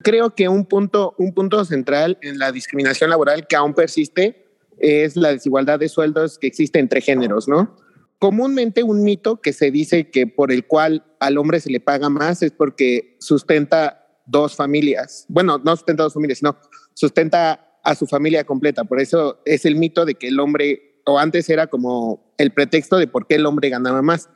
Creo 0.00 0.34
que 0.34 0.48
un 0.48 0.64
punto, 0.64 1.14
un 1.18 1.34
punto 1.34 1.64
central 1.64 2.18
en 2.22 2.38
la 2.38 2.52
discriminación 2.52 3.10
laboral 3.10 3.46
que 3.48 3.56
aún 3.56 3.74
persiste 3.74 4.46
es 4.78 5.16
la 5.16 5.30
desigualdad 5.30 5.80
de 5.80 5.88
sueldos 5.88 6.38
que 6.38 6.46
existe 6.46 6.78
entre 6.78 7.00
géneros, 7.00 7.48
¿no? 7.48 7.76
Comúnmente 8.20 8.84
un 8.84 9.02
mito 9.02 9.40
que 9.40 9.52
se 9.52 9.70
dice 9.72 10.10
que 10.10 10.26
por 10.26 10.52
el 10.52 10.66
cual 10.66 11.04
al 11.18 11.36
hombre 11.36 11.58
se 11.58 11.70
le 11.70 11.80
paga 11.80 12.08
más 12.08 12.42
es 12.42 12.52
porque 12.52 13.16
sustenta 13.18 14.06
dos 14.26 14.54
familias. 14.54 15.24
Bueno, 15.28 15.58
no 15.58 15.74
sustenta 15.74 16.04
dos 16.04 16.14
familias, 16.14 16.38
sino 16.38 16.56
sustenta 16.94 17.78
a 17.82 17.94
su 17.94 18.06
familia 18.06 18.44
completa. 18.44 18.84
Por 18.84 19.00
eso 19.00 19.40
es 19.44 19.64
el 19.64 19.74
mito 19.74 20.04
de 20.04 20.14
que 20.14 20.28
el 20.28 20.38
hombre, 20.38 20.87
o 21.08 21.18
antes 21.18 21.48
era 21.48 21.66
como 21.66 22.32
el 22.36 22.52
pretexto 22.52 22.98
de 22.98 23.06
por 23.06 23.26
qué 23.26 23.36
el 23.36 23.46
hombre 23.46 23.70
ganaba 23.70 24.02
más. 24.02 24.28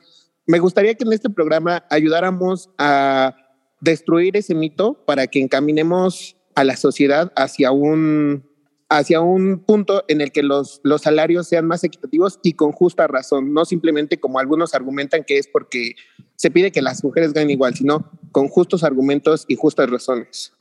Me 0.47 0.59
gustaría 0.59 0.95
que 0.95 1.05
en 1.05 1.13
este 1.13 1.29
programa 1.29 1.85
ayudáramos 1.89 2.71
a 2.77 3.35
destruir 3.79 4.35
ese 4.35 4.55
mito 4.55 5.05
para 5.05 5.27
que 5.27 5.39
encaminemos 5.39 6.35
a 6.55 6.63
la 6.63 6.75
sociedad 6.75 7.31
hacia 7.35 7.71
un, 7.71 8.49
hacia 8.89 9.21
un 9.21 9.59
punto 9.59 10.03
en 10.07 10.21
el 10.21 10.31
que 10.31 10.41
los, 10.41 10.81
los 10.83 11.01
salarios 11.01 11.47
sean 11.47 11.67
más 11.67 11.83
equitativos 11.83 12.39
y 12.41 12.53
con 12.53 12.71
justa 12.71 13.05
razón, 13.07 13.53
no 13.53 13.65
simplemente 13.65 14.19
como 14.19 14.39
algunos 14.39 14.73
argumentan 14.73 15.23
que 15.23 15.37
es 15.37 15.47
porque 15.47 15.95
se 16.35 16.49
pide 16.49 16.71
que 16.71 16.81
las 16.81 17.03
mujeres 17.03 17.33
ganen 17.33 17.51
igual, 17.51 17.75
sino 17.75 18.09
con 18.31 18.47
justos 18.47 18.83
argumentos 18.83 19.45
y 19.47 19.55
justas 19.55 19.89
razones. 19.89 20.53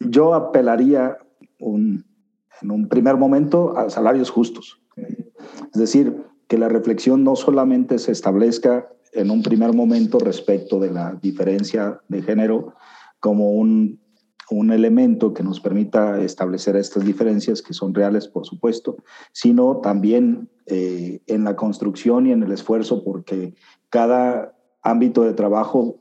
Yo 0.00 0.34
apelaría 0.34 1.16
en 1.58 2.04
un 2.70 2.88
primer 2.88 3.16
momento 3.16 3.76
a 3.76 3.88
salarios 3.88 4.30
justos. 4.30 4.83
Es 5.72 5.80
decir, 5.80 6.24
que 6.48 6.58
la 6.58 6.68
reflexión 6.68 7.24
no 7.24 7.36
solamente 7.36 7.98
se 7.98 8.12
establezca 8.12 8.88
en 9.12 9.30
un 9.30 9.42
primer 9.42 9.72
momento 9.72 10.18
respecto 10.18 10.78
de 10.78 10.90
la 10.90 11.18
diferencia 11.22 12.00
de 12.08 12.22
género 12.22 12.74
como 13.20 13.52
un, 13.52 14.00
un 14.50 14.72
elemento 14.72 15.32
que 15.32 15.42
nos 15.42 15.60
permita 15.60 16.20
establecer 16.20 16.76
estas 16.76 17.04
diferencias, 17.04 17.62
que 17.62 17.72
son 17.72 17.94
reales, 17.94 18.28
por 18.28 18.44
supuesto, 18.44 18.96
sino 19.32 19.78
también 19.78 20.50
eh, 20.66 21.20
en 21.26 21.44
la 21.44 21.56
construcción 21.56 22.26
y 22.26 22.32
en 22.32 22.42
el 22.42 22.52
esfuerzo 22.52 23.04
porque 23.04 23.54
cada 23.88 24.54
ámbito 24.82 25.22
de 25.22 25.32
trabajo 25.32 26.00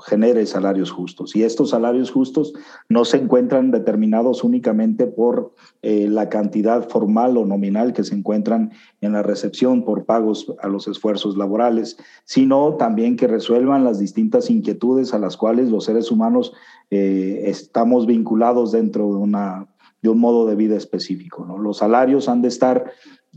genere 0.00 0.46
salarios 0.46 0.90
justos. 0.90 1.34
Y 1.34 1.42
estos 1.42 1.70
salarios 1.70 2.10
justos 2.10 2.52
no 2.88 3.04
se 3.04 3.16
encuentran 3.16 3.70
determinados 3.70 4.44
únicamente 4.44 5.06
por 5.06 5.54
eh, 5.82 6.06
la 6.08 6.28
cantidad 6.28 6.88
formal 6.88 7.36
o 7.36 7.44
nominal 7.44 7.92
que 7.92 8.04
se 8.04 8.14
encuentran 8.14 8.72
en 9.00 9.12
la 9.12 9.22
recepción 9.22 9.84
por 9.84 10.04
pagos 10.04 10.54
a 10.60 10.68
los 10.68 10.86
esfuerzos 10.86 11.36
laborales, 11.36 11.96
sino 12.24 12.74
también 12.74 13.16
que 13.16 13.26
resuelvan 13.26 13.84
las 13.84 13.98
distintas 13.98 14.50
inquietudes 14.50 15.14
a 15.14 15.18
las 15.18 15.36
cuales 15.36 15.70
los 15.70 15.84
seres 15.84 16.10
humanos 16.10 16.52
eh, 16.90 17.42
estamos 17.46 18.06
vinculados 18.06 18.72
dentro 18.72 19.06
de, 19.08 19.16
una, 19.16 19.66
de 20.00 20.08
un 20.08 20.18
modo 20.20 20.46
de 20.46 20.54
vida 20.54 20.76
específico. 20.76 21.44
Los 21.60 21.78
salarios 21.78 22.28
han 22.28 22.42
de 22.42 22.48
estar 22.48 22.92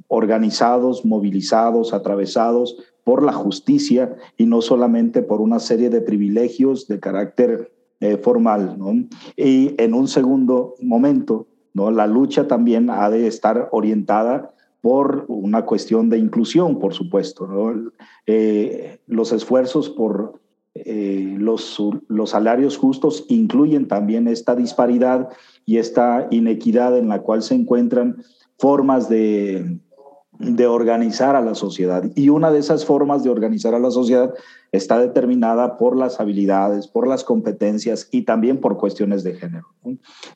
organizados, 0.08 1.06
movilizados, 1.06 1.94
atravesados 1.94 2.78
por 3.04 3.24
la 3.24 3.34
justicia 3.34 4.16
y 4.38 4.46
no 4.46 4.62
solamente 4.62 5.22
por 5.22 5.42
una 5.42 5.60
serie 5.60 5.90
de 5.90 6.02
privilegios 6.02 6.88
de 6.88 7.00
carácter 7.00 7.72
eh, 8.00 8.18
formal. 8.18 8.78
Y 9.36 9.76
en 9.82 9.94
un 9.94 10.08
segundo 10.08 10.76
momento, 10.82 11.48
¿no? 11.74 11.92
la 11.92 12.08
lucha 12.08 12.48
también 12.48 12.90
ha 12.90 13.10
de 13.10 13.28
estar 13.28 13.70
orientada 13.72 14.54
por 14.82 15.26
una 15.28 15.66
cuestión 15.66 16.10
de 16.10 16.18
inclusión, 16.18 16.80
por 16.80 16.94
supuesto. 16.94 17.48
Eh, 18.26 19.00
los 19.08 19.32
esfuerzos 19.32 19.90
por 19.90 20.42
eh, 20.74 21.36
los, 21.38 21.82
los 22.08 22.30
salarios 22.30 22.78
justos 22.78 23.26
incluyen 23.28 23.88
también 23.88 24.28
esta 24.28 24.56
disparidad 24.56 25.30
y 25.66 25.78
esta 25.78 26.28
inequidad 26.32 26.98
en 26.98 27.10
la 27.10 27.22
cual 27.22 27.44
se 27.44 27.56
encuentran 27.56 28.24
formas 28.58 29.10
de, 29.10 29.80
de 30.42 30.68
organizar 30.68 31.36
a 31.36 31.42
la 31.42 31.56
sociedad. 31.56 32.04
Y 32.16 32.30
una 32.30 32.52
de 32.52 32.60
esas 32.60 32.86
formas 32.86 33.24
de 33.24 33.30
organizar 33.30 33.76
a 33.76 33.80
la 33.80 33.92
sociedad 33.92 34.34
está 34.72 35.00
determinada 35.00 35.78
por 35.78 35.98
las 35.98 36.20
habilidades, 36.20 36.88
por 36.88 37.08
las 37.08 37.24
competencias 37.24 38.08
y 38.12 38.24
también 38.24 38.60
por 38.60 38.78
cuestiones 38.78 39.24
de 39.24 39.36
género. 39.36 39.68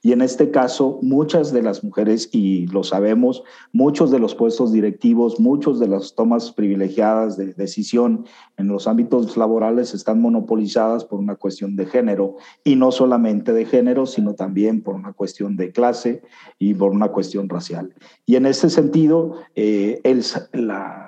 Y 0.02 0.12
en 0.12 0.22
este 0.22 0.52
caso, 0.52 1.00
muchas 1.02 1.54
de 1.54 1.62
las 1.62 1.84
mujeres, 1.84 2.30
y 2.32 2.68
lo 2.68 2.84
sabemos, 2.84 3.44
muchos 3.72 4.12
de 4.12 4.20
los 4.20 4.36
puestos 4.36 4.74
directivos, 4.74 5.40
muchos 5.40 5.80
de 5.80 5.88
las 5.88 6.16
tomas 6.16 6.52
privilegiadas 6.52 7.38
de 7.38 7.54
decisión 7.54 8.26
en 8.58 8.68
los 8.68 8.88
ámbitos 8.88 9.38
laborales 9.38 9.94
están 9.94 10.20
monopolizadas 10.20 11.06
por 11.06 11.20
una 11.20 11.36
cuestión 11.36 11.76
de 11.76 11.86
género, 11.86 12.38
y 12.64 12.76
no 12.76 12.92
solamente 12.92 13.54
de 13.54 13.66
género, 13.66 14.06
sino 14.06 14.34
también 14.34 14.82
por 14.82 14.96
una 14.96 15.14
cuestión 15.14 15.56
de 15.56 15.72
clase 15.72 16.24
y 16.60 16.74
por 16.74 16.92
una 16.92 17.10
cuestión 17.10 17.48
racial. 17.48 17.94
Y 18.26 18.36
en 18.36 18.48
ese 18.48 18.70
sentido, 18.70 19.36
eh, 19.56 20.02
el, 20.04 20.24
la, 20.54 21.05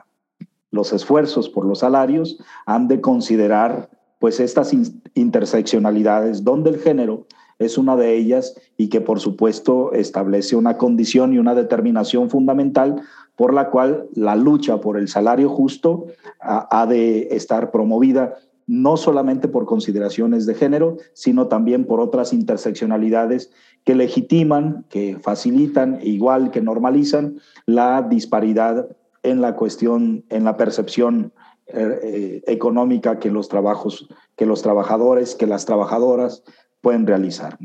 los 0.78 0.94
esfuerzos 0.94 1.50
por 1.50 1.66
los 1.66 1.80
salarios 1.80 2.38
han 2.66 2.88
de 2.88 3.02
considerar 3.02 3.90
pues 4.20 4.40
estas 4.40 4.72
interseccionalidades 5.16 6.44
donde 6.44 6.70
el 6.70 6.80
género 6.80 7.26
es 7.60 7.78
una 7.78 7.96
de 7.96 8.16
ellas 8.16 8.56
y 8.78 8.88
que 8.88 9.02
por 9.02 9.20
supuesto 9.20 9.92
establece 9.92 10.56
una 10.56 10.78
condición 10.78 11.34
y 11.34 11.40
una 11.40 11.56
determinación 11.56 12.30
fundamental 12.30 13.02
por 13.36 13.54
la 13.54 13.70
cual 13.70 14.08
la 14.14 14.36
lucha 14.36 14.80
por 14.80 14.98
el 14.98 15.08
salario 15.08 15.50
justo 15.50 16.06
ha, 16.40 16.86
de 16.88 17.28
estar 17.32 17.72
promovida 17.72 18.36
no 18.68 18.98
solamente 18.98 19.48
por 19.48 19.66
consideraciones 19.66 20.46
de 20.46 20.54
género, 20.54 20.98
sino 21.14 21.48
también 21.48 21.86
por 21.86 22.00
otras 22.00 22.34
interseccionalidades 22.34 23.52
que 23.86 23.96
legitiman, 23.96 24.86
que 24.90 25.18
facilitan, 25.22 26.00
igual 26.04 26.52
que 26.52 26.62
normalizan 26.62 27.40
la 27.66 28.02
disparidad 28.02 28.88
en 29.30 29.42
la 29.42 29.56
cuestión, 29.56 30.26
en 30.30 30.44
la 30.44 30.58
percepción 30.58 31.34
eh, 31.68 32.00
eh, 32.04 32.44
económica 32.48 33.20
que 33.20 33.30
los 33.30 33.50
trabajos, 33.50 34.08
que 34.36 34.46
los 34.46 34.62
trabajadores, 34.62 35.36
que 35.36 35.48
las 35.48 35.66
trabajadoras 35.66 36.44
pueden 36.82 37.06
realizar. 37.06 37.58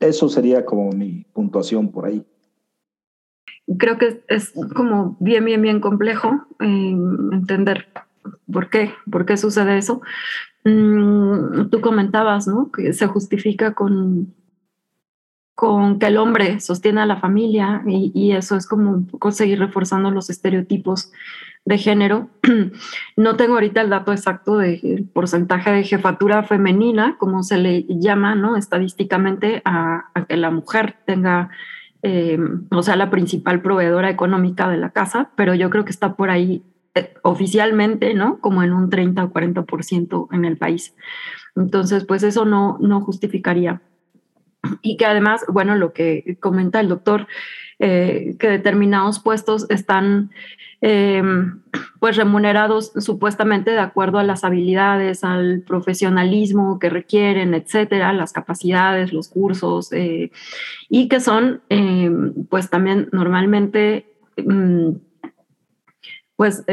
Eso 0.00 0.28
sería 0.28 0.64
como 0.64 0.90
mi 0.92 1.24
puntuación 1.32 1.90
por 1.90 2.06
ahí. 2.06 2.24
Creo 3.78 3.98
que 3.98 4.22
es 4.28 4.52
como 4.74 5.16
bien, 5.20 5.44
bien, 5.44 5.62
bien 5.62 5.80
complejo 5.80 6.46
eh, 6.60 6.94
entender 7.32 7.88
por 8.52 8.70
qué, 8.70 8.92
por 9.10 9.24
qué 9.24 9.36
sucede 9.36 9.78
eso. 9.78 10.02
Mm, 10.64 11.70
tú 11.70 11.80
comentabas, 11.80 12.46
¿no? 12.46 12.70
Que 12.70 12.92
se 12.92 13.06
justifica 13.06 13.74
con, 13.74 14.34
con 15.58 15.98
que 15.98 16.06
el 16.06 16.18
hombre 16.18 16.60
sostiene 16.60 17.00
a 17.00 17.06
la 17.06 17.16
familia 17.16 17.82
y, 17.84 18.30
eso 18.30 18.54
es 18.54 18.64
como 18.68 19.04
seguir 19.32 19.58
reforzando 19.58 20.12
los 20.12 20.30
estereotipos 20.30 21.10
de 21.64 21.78
género. 21.78 22.28
No 23.16 23.34
tengo 23.34 23.54
ahorita 23.54 23.80
el 23.80 23.90
dato 23.90 24.12
exacto 24.12 24.58
del 24.58 25.08
porcentaje 25.12 25.72
de 25.72 25.82
jefatura 25.82 26.44
femenina, 26.44 27.16
como 27.18 27.42
se 27.42 27.58
le 27.58 27.84
llama, 27.88 28.36
¿no? 28.36 28.54
Estadísticamente 28.54 29.60
a, 29.64 30.12
que 30.28 30.36
la 30.36 30.52
mujer 30.52 30.94
tenga, 31.04 31.50
eh, 32.02 32.38
o 32.70 32.82
sea, 32.84 32.94
la 32.94 33.10
principal 33.10 33.60
proveedora 33.60 34.10
económica 34.10 34.68
de 34.68 34.76
la 34.76 34.90
casa, 34.90 35.32
pero 35.34 35.54
yo 35.54 35.70
creo 35.70 35.84
que 35.84 35.90
está 35.90 36.14
por 36.14 36.30
ahí 36.30 36.62
eh, 36.94 37.14
oficialmente, 37.22 38.14
¿no? 38.14 38.38
Como 38.38 38.62
en 38.62 38.72
un 38.72 38.90
30 38.90 39.24
o 39.24 39.32
40% 39.32 40.28
en 40.30 40.44
el 40.44 40.56
país. 40.56 40.94
Entonces, 41.56 42.04
pues 42.04 42.22
eso 42.22 42.44
no, 42.44 42.78
no 42.80 43.00
justificaría. 43.00 43.82
Y 44.82 44.96
que 44.96 45.06
además, 45.06 45.44
bueno, 45.48 45.76
lo 45.76 45.92
que 45.92 46.36
comenta 46.40 46.80
el 46.80 46.88
doctor, 46.88 47.26
eh, 47.80 48.34
que 48.40 48.48
determinados 48.48 49.20
puestos 49.20 49.70
están 49.70 50.30
eh, 50.80 51.22
pues 52.00 52.16
remunerados 52.16 52.90
supuestamente 52.96 53.70
de 53.70 53.78
acuerdo 53.78 54.18
a 54.18 54.24
las 54.24 54.42
habilidades, 54.42 55.22
al 55.22 55.62
profesionalismo 55.64 56.80
que 56.80 56.90
requieren, 56.90 57.54
etcétera, 57.54 58.12
las 58.12 58.32
capacidades, 58.32 59.12
los 59.12 59.28
cursos, 59.28 59.92
eh, 59.92 60.32
y 60.88 61.08
que 61.08 61.20
son 61.20 61.62
pues 62.48 62.68
también 62.68 63.08
normalmente 63.12 64.06
pues 66.38 66.64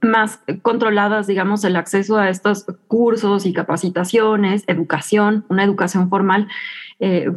más 0.00 0.40
controladas, 0.62 1.26
digamos, 1.26 1.64
el 1.64 1.76
acceso 1.76 2.16
a 2.16 2.30
estos 2.30 2.64
cursos 2.88 3.44
y 3.44 3.52
capacitaciones, 3.52 4.64
educación, 4.68 5.44
una 5.50 5.64
educación 5.64 6.08
formal, 6.08 6.48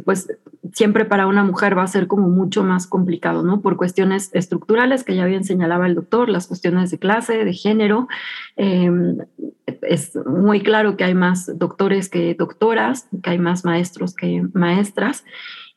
pues 0.06 0.26
siempre 0.72 1.04
para 1.04 1.26
una 1.26 1.44
mujer 1.44 1.76
va 1.76 1.82
a 1.82 1.86
ser 1.86 2.06
como 2.06 2.28
mucho 2.30 2.64
más 2.64 2.86
complicado, 2.86 3.42
¿no? 3.42 3.60
Por 3.60 3.76
cuestiones 3.76 4.30
estructurales 4.32 5.04
que 5.04 5.16
ya 5.16 5.26
bien 5.26 5.44
señalaba 5.44 5.86
el 5.86 5.94
doctor, 5.94 6.30
las 6.30 6.46
cuestiones 6.46 6.90
de 6.90 6.98
clase, 6.98 7.44
de 7.44 7.52
género. 7.52 8.08
Em, 8.56 9.18
es 9.82 10.16
muy 10.24 10.62
claro 10.62 10.96
que 10.96 11.04
hay 11.04 11.14
más 11.14 11.58
doctores 11.58 12.08
que 12.08 12.34
doctoras, 12.34 13.06
que 13.22 13.28
hay 13.28 13.38
más 13.38 13.66
maestros 13.66 14.14
que 14.14 14.46
maestras 14.54 15.24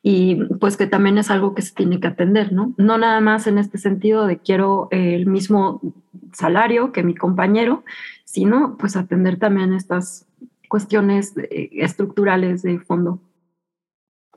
y 0.04 0.36
pues 0.60 0.78
que 0.78 0.88
también 0.88 1.18
es 1.18 1.30
algo 1.30 1.54
que 1.54 1.62
se 1.62 1.76
tiene 1.76 2.00
que 2.00 2.08
atender, 2.08 2.52
¿no? 2.52 2.74
No 2.78 2.98
nada 2.98 3.22
más 3.22 3.46
en 3.48 3.58
este 3.58 3.78
sentido 3.78 4.26
de 4.26 4.40
quiero 4.40 4.88
el 4.92 5.28
mismo 5.28 5.82
salario 6.34 6.92
que 6.92 7.04
mi 7.04 7.14
compañero, 7.14 7.84
sino 8.26 8.78
pues 8.78 8.96
atender 8.96 9.38
también 9.38 9.74
estas 9.74 10.26
cuestiones 10.70 11.34
eh, 11.38 11.70
estructurales 11.74 12.62
de 12.64 12.80
fondo. 12.80 13.20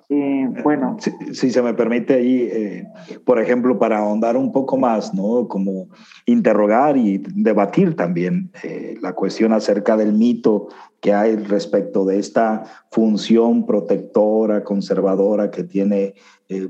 Eh, 0.09 0.49
bueno. 0.63 0.97
Si, 1.33 1.51
se 1.51 1.63
me 1.63 1.75
permite 1.75 2.15
ahí, 2.15 2.49
eh, 2.51 2.87
por 3.25 3.41
ejemplo, 3.41 3.79
para 3.79 3.99
ahondar 3.99 4.37
un 4.37 4.53
poco 4.53 4.77
más, 4.77 5.15
¿no? 5.15 5.49
Como 5.49 5.89
interrogar 6.27 6.97
y 6.97 7.19
debatir 7.35 7.97
también 7.97 8.51
eh, 8.63 8.97
la 9.01 9.15
cuestión 9.15 9.53
acerca 9.53 9.97
del 9.97 10.13
mito 10.13 10.69
que 11.01 11.13
hay 11.13 11.37
respecto 11.37 12.05
de 12.05 12.19
esta 12.19 12.65
función 12.91 13.67
protectora, 13.67 14.65
conservadora 14.65 15.51
que 15.51 15.65
tiene 15.65 16.15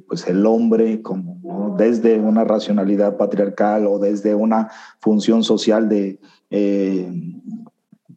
pues 0.09 0.27
el 0.29 0.47
hombre 0.47 1.03
como 1.03 1.75
desde 1.77 2.19
una 2.19 2.43
racionalidad 2.43 3.17
patriarcal 3.17 3.87
o 3.87 3.99
desde 3.99 4.35
una 4.35 4.71
función 4.99 5.45
social 5.45 5.89
de 5.89 6.19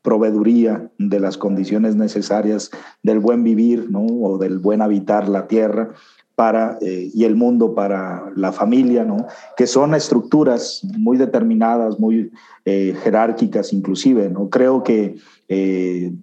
proveeduría 0.08 0.90
de 0.98 1.20
las 1.20 1.38
condiciones 1.38 1.98
necesarias 1.98 2.72
del 3.04 3.20
buen 3.20 3.44
vivir 3.44 3.92
¿no? 3.92 4.06
o 4.06 4.38
del 4.38 4.58
buen 4.58 4.82
habitar 4.82 5.28
la 5.28 5.48
tierra 5.48 5.90
para, 6.34 6.78
eh, 6.80 7.12
y 7.14 7.26
el 7.26 7.36
mundo 7.36 7.76
para 7.76 8.32
la 8.34 8.54
familia, 8.54 9.04
¿no? 9.04 9.28
que 9.58 9.68
son 9.68 9.94
estructuras 9.94 10.82
muy 10.98 11.18
determinadas, 11.18 12.00
muy 12.00 12.32
eh, 12.64 12.96
jerárquicas 13.04 13.74
inclusive. 13.74 14.30
¿no? 14.30 14.50
Creo 14.50 14.82
que 14.82 15.18
eh, 15.50 16.14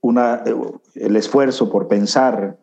una, 0.00 0.44
el 0.94 1.16
esfuerzo 1.16 1.68
por 1.68 1.88
pensar 1.88 2.58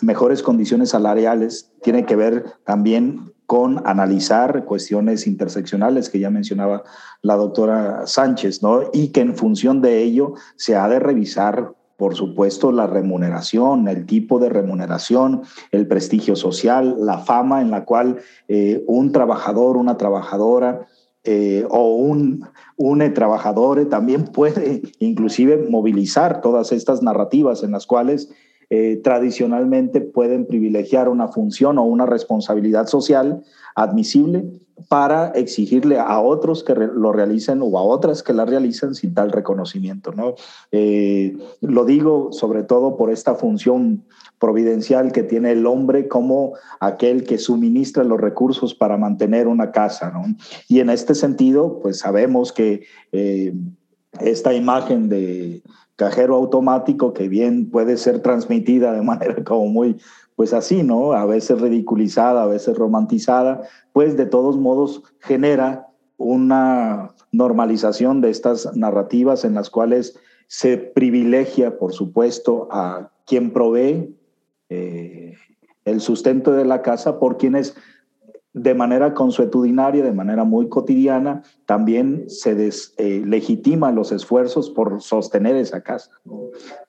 mejores 0.00 0.42
condiciones 0.44 0.90
salariales 0.90 1.72
tiene 1.82 2.04
que 2.04 2.16
ver 2.16 2.44
también 2.64 3.32
con 3.46 3.86
analizar 3.86 4.64
cuestiones 4.64 5.26
interseccionales 5.26 6.10
que 6.10 6.18
ya 6.18 6.30
mencionaba 6.30 6.82
la 7.22 7.36
doctora 7.36 8.06
Sánchez, 8.06 8.62
¿no? 8.62 8.90
Y 8.92 9.08
que 9.08 9.20
en 9.20 9.36
función 9.36 9.80
de 9.80 10.02
ello 10.02 10.34
se 10.56 10.76
ha 10.76 10.88
de 10.88 10.98
revisar, 10.98 11.72
por 11.96 12.16
supuesto, 12.16 12.72
la 12.72 12.86
remuneración, 12.86 13.88
el 13.88 14.04
tipo 14.04 14.38
de 14.38 14.48
remuneración, 14.48 15.42
el 15.70 15.86
prestigio 15.86 16.34
social, 16.34 16.96
la 16.98 17.18
fama 17.18 17.60
en 17.60 17.70
la 17.70 17.84
cual 17.84 18.18
eh, 18.48 18.84
un 18.88 19.12
trabajador, 19.12 19.76
una 19.76 19.96
trabajadora 19.96 20.86
eh, 21.22 21.66
o 21.70 21.94
un, 21.94 22.46
un 22.76 23.14
trabajador 23.14 23.88
también 23.88 24.24
puede 24.24 24.82
inclusive 24.98 25.66
movilizar 25.68 26.40
todas 26.40 26.72
estas 26.72 27.02
narrativas 27.02 27.62
en 27.62 27.72
las 27.72 27.86
cuales 27.86 28.28
eh, 28.70 29.00
tradicionalmente 29.02 30.00
pueden 30.00 30.46
privilegiar 30.46 31.08
una 31.08 31.28
función 31.28 31.78
o 31.78 31.84
una 31.84 32.06
responsabilidad 32.06 32.86
social 32.86 33.42
admisible 33.74 34.44
para 34.88 35.28
exigirle 35.28 35.98
a 35.98 36.20
otros 36.20 36.62
que 36.62 36.74
lo 36.74 37.12
realicen 37.12 37.60
o 37.62 37.78
a 37.78 37.82
otras 37.82 38.22
que 38.22 38.34
la 38.34 38.44
realicen 38.44 38.94
sin 38.94 39.14
tal 39.14 39.32
reconocimiento. 39.32 40.12
¿no? 40.12 40.34
Eh, 40.70 41.36
lo 41.60 41.84
digo 41.84 42.32
sobre 42.32 42.62
todo 42.62 42.96
por 42.96 43.10
esta 43.10 43.34
función 43.34 44.04
providencial 44.38 45.12
que 45.12 45.22
tiene 45.22 45.52
el 45.52 45.66
hombre 45.66 46.08
como 46.08 46.52
aquel 46.78 47.24
que 47.24 47.38
suministra 47.38 48.04
los 48.04 48.20
recursos 48.20 48.74
para 48.74 48.98
mantener 48.98 49.48
una 49.48 49.70
casa. 49.70 50.10
¿no? 50.10 50.24
Y 50.68 50.80
en 50.80 50.90
este 50.90 51.14
sentido, 51.14 51.80
pues 51.80 52.00
sabemos 52.00 52.52
que 52.52 52.84
eh, 53.12 53.54
esta 54.20 54.52
imagen 54.52 55.08
de 55.08 55.62
cajero 55.96 56.36
automático 56.36 57.12
que 57.12 57.28
bien 57.28 57.70
puede 57.70 57.96
ser 57.96 58.20
transmitida 58.20 58.92
de 58.92 59.02
manera 59.02 59.42
como 59.44 59.66
muy, 59.66 59.96
pues 60.36 60.52
así, 60.52 60.82
¿no? 60.82 61.12
A 61.12 61.24
veces 61.24 61.60
ridiculizada, 61.60 62.42
a 62.42 62.46
veces 62.46 62.76
romantizada, 62.76 63.62
pues 63.92 64.16
de 64.16 64.26
todos 64.26 64.56
modos 64.56 65.02
genera 65.20 65.88
una 66.18 67.14
normalización 67.32 68.20
de 68.20 68.30
estas 68.30 68.74
narrativas 68.76 69.44
en 69.44 69.54
las 69.54 69.68
cuales 69.70 70.18
se 70.46 70.78
privilegia, 70.78 71.78
por 71.78 71.92
supuesto, 71.92 72.68
a 72.70 73.10
quien 73.26 73.52
provee 73.52 74.16
eh, 74.68 75.34
el 75.84 76.00
sustento 76.00 76.52
de 76.52 76.64
la 76.64 76.82
casa 76.82 77.18
por 77.18 77.36
quienes 77.36 77.74
de 78.56 78.74
manera 78.74 79.12
consuetudinaria, 79.12 80.02
de 80.02 80.12
manera 80.12 80.42
muy 80.44 80.70
cotidiana, 80.70 81.42
también 81.66 82.24
se 82.28 82.56
eh, 82.96 83.22
los 83.92 84.12
esfuerzos 84.12 84.70
por 84.70 85.02
sostener 85.02 85.56
esa 85.56 85.82
casa, 85.82 86.10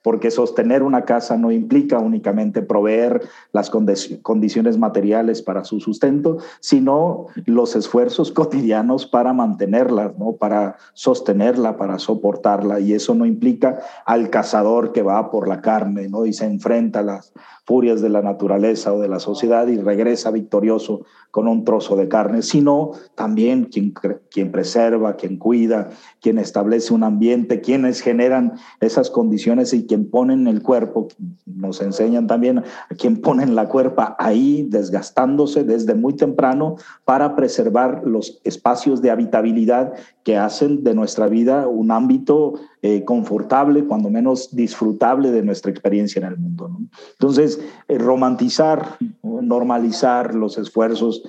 porque 0.01 0.32
sostener 0.32 0.82
una 0.82 1.03
casa 1.03 1.36
no 1.36 1.51
implica 1.51 1.99
únicamente 1.99 2.62
proveer 2.62 3.21
las 3.51 3.69
condiciones 3.69 4.77
materiales 4.77 5.41
para 5.41 5.65
su 5.65 5.82
sustento, 5.82 6.38
sino 6.62 7.25
los 7.45 7.75
esfuerzos 7.75 8.32
cotidianos 8.38 9.06
para 9.06 9.34
mantenerla, 9.34 10.13
¿no? 10.17 10.38
para 10.38 10.77
sostenerla, 10.93 11.75
para 11.75 11.99
soportarla, 11.99 12.80
y 12.80 12.93
eso 12.93 13.13
no 13.13 13.25
implica 13.25 13.80
al 14.06 14.30
cazador 14.30 14.93
que 14.93 15.01
va 15.01 15.30
por 15.30 15.49
la 15.49 15.60
carne 15.60 16.08
¿no? 16.08 16.25
y 16.25 16.32
se 16.32 16.45
enfrenta 16.45 16.99
a 16.99 17.03
las 17.03 17.34
furias 17.67 17.99
de 18.01 18.08
la 18.08 18.21
naturaleza 18.21 18.93
o 18.93 18.99
de 19.01 19.10
la 19.10 19.19
sociedad 19.19 19.67
y 19.67 19.75
regresa 19.75 20.32
victorioso 20.32 21.01
con 21.31 21.47
un 21.47 21.63
trozo 21.63 21.95
de 21.95 22.07
carne, 22.07 22.41
sino 22.41 22.91
también 23.15 23.65
quien, 23.65 23.93
quien 24.31 24.51
preserva, 24.51 25.15
quien 25.15 25.37
cuida, 25.37 25.89
quien 26.21 26.37
establece 26.39 26.93
un 26.93 27.03
ambiente, 27.03 27.61
quienes 27.61 28.01
generan 28.01 28.53
esas 28.79 29.09
condiciones 29.09 29.73
y 29.73 29.85
quien 29.85 30.09
ponen 30.09 30.47
el 30.47 30.61
cuerpo, 30.61 31.07
nos 31.45 31.81
enseñan 31.81 32.27
también 32.27 32.59
a 32.59 32.95
quien 32.97 33.21
ponen 33.21 33.55
la 33.55 33.67
cuerpa 33.67 34.15
ahí 34.19 34.65
desgastándose 34.69 35.63
desde 35.63 35.95
muy 35.95 36.15
temprano 36.15 36.75
para 37.05 37.35
preservar 37.35 38.01
los 38.05 38.39
espacios 38.43 39.01
de 39.01 39.11
habitabilidad 39.11 39.93
que 40.27 40.35
hacen 40.35 40.83
de 40.83 40.93
nuestra 40.93 41.29
vida 41.29 41.69
un 41.69 41.89
ámbito 41.89 42.55
eh, 42.81 43.05
confortable, 43.05 43.85
cuando 43.85 44.09
menos 44.09 44.53
disfrutable 44.53 45.31
de 45.31 45.41
nuestra 45.41 45.71
experiencia 45.71 46.19
en 46.19 46.25
el 46.25 46.37
mundo. 46.37 46.69
Entonces, 47.13 47.61
eh, 47.87 47.97
romantizar, 47.97 48.97
normalizar 49.23 50.35
los 50.35 50.57
esfuerzos 50.57 51.23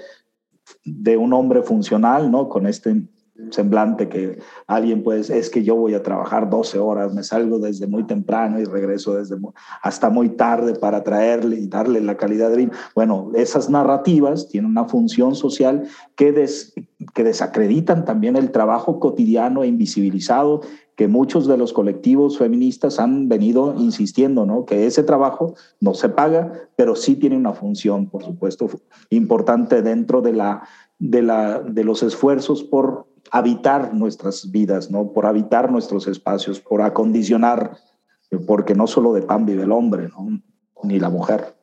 de 0.84 1.16
un 1.16 1.32
hombre 1.32 1.62
funcional, 1.62 2.28
¿no? 2.28 2.48
Con 2.48 2.66
este 2.66 3.04
semblante 3.50 4.08
que 4.08 4.38
alguien 4.66 5.02
pues 5.02 5.30
es 5.30 5.48
que 5.48 5.62
yo 5.62 5.76
voy 5.76 5.94
a 5.94 6.02
trabajar 6.02 6.50
12 6.50 6.78
horas, 6.78 7.14
me 7.14 7.22
salgo 7.22 7.58
desde 7.58 7.86
muy 7.86 8.04
temprano 8.04 8.60
y 8.60 8.64
regreso 8.64 9.14
desde 9.14 9.36
hasta 9.82 10.10
muy 10.10 10.30
tarde 10.30 10.74
para 10.74 11.04
traerle 11.04 11.56
y 11.56 11.68
darle 11.68 12.00
la 12.00 12.16
calidad 12.16 12.50
de 12.50 12.56
vida. 12.56 12.72
Bueno, 12.94 13.30
esas 13.34 13.70
narrativas 13.70 14.48
tienen 14.48 14.70
una 14.70 14.86
función 14.86 15.34
social 15.34 15.84
que, 16.16 16.46
que 17.14 17.24
desacreditan 17.24 18.04
también 18.04 18.36
el 18.36 18.50
trabajo 18.50 18.98
cotidiano 18.98 19.62
e 19.62 19.68
invisibilizado 19.68 20.60
que 20.96 21.06
muchos 21.06 21.46
de 21.46 21.56
los 21.56 21.72
colectivos 21.72 22.38
feministas 22.38 22.98
han 22.98 23.28
venido 23.28 23.76
insistiendo, 23.78 24.44
¿no? 24.46 24.64
Que 24.64 24.84
ese 24.84 25.04
trabajo 25.04 25.54
no 25.80 25.94
se 25.94 26.08
paga, 26.08 26.52
pero 26.74 26.96
sí 26.96 27.14
tiene 27.14 27.36
una 27.36 27.52
función, 27.52 28.10
por 28.10 28.24
supuesto, 28.24 28.68
importante 29.10 29.80
dentro 29.80 30.22
de 30.22 30.32
la 30.32 30.64
de, 30.98 31.22
la, 31.22 31.60
de 31.60 31.84
los 31.84 32.02
esfuerzos 32.02 32.64
por 32.64 33.06
habitar 33.30 33.94
nuestras 33.94 34.50
vidas, 34.50 34.90
¿no? 34.90 35.12
por 35.12 35.26
habitar 35.26 35.70
nuestros 35.70 36.06
espacios, 36.06 36.60
por 36.60 36.82
acondicionar, 36.82 37.76
porque 38.46 38.74
no 38.74 38.86
solo 38.86 39.12
de 39.12 39.22
pan 39.22 39.46
vive 39.46 39.64
el 39.64 39.72
hombre, 39.72 40.08
¿no? 40.08 40.40
ni 40.82 40.98
la 40.98 41.10
mujer. 41.10 41.54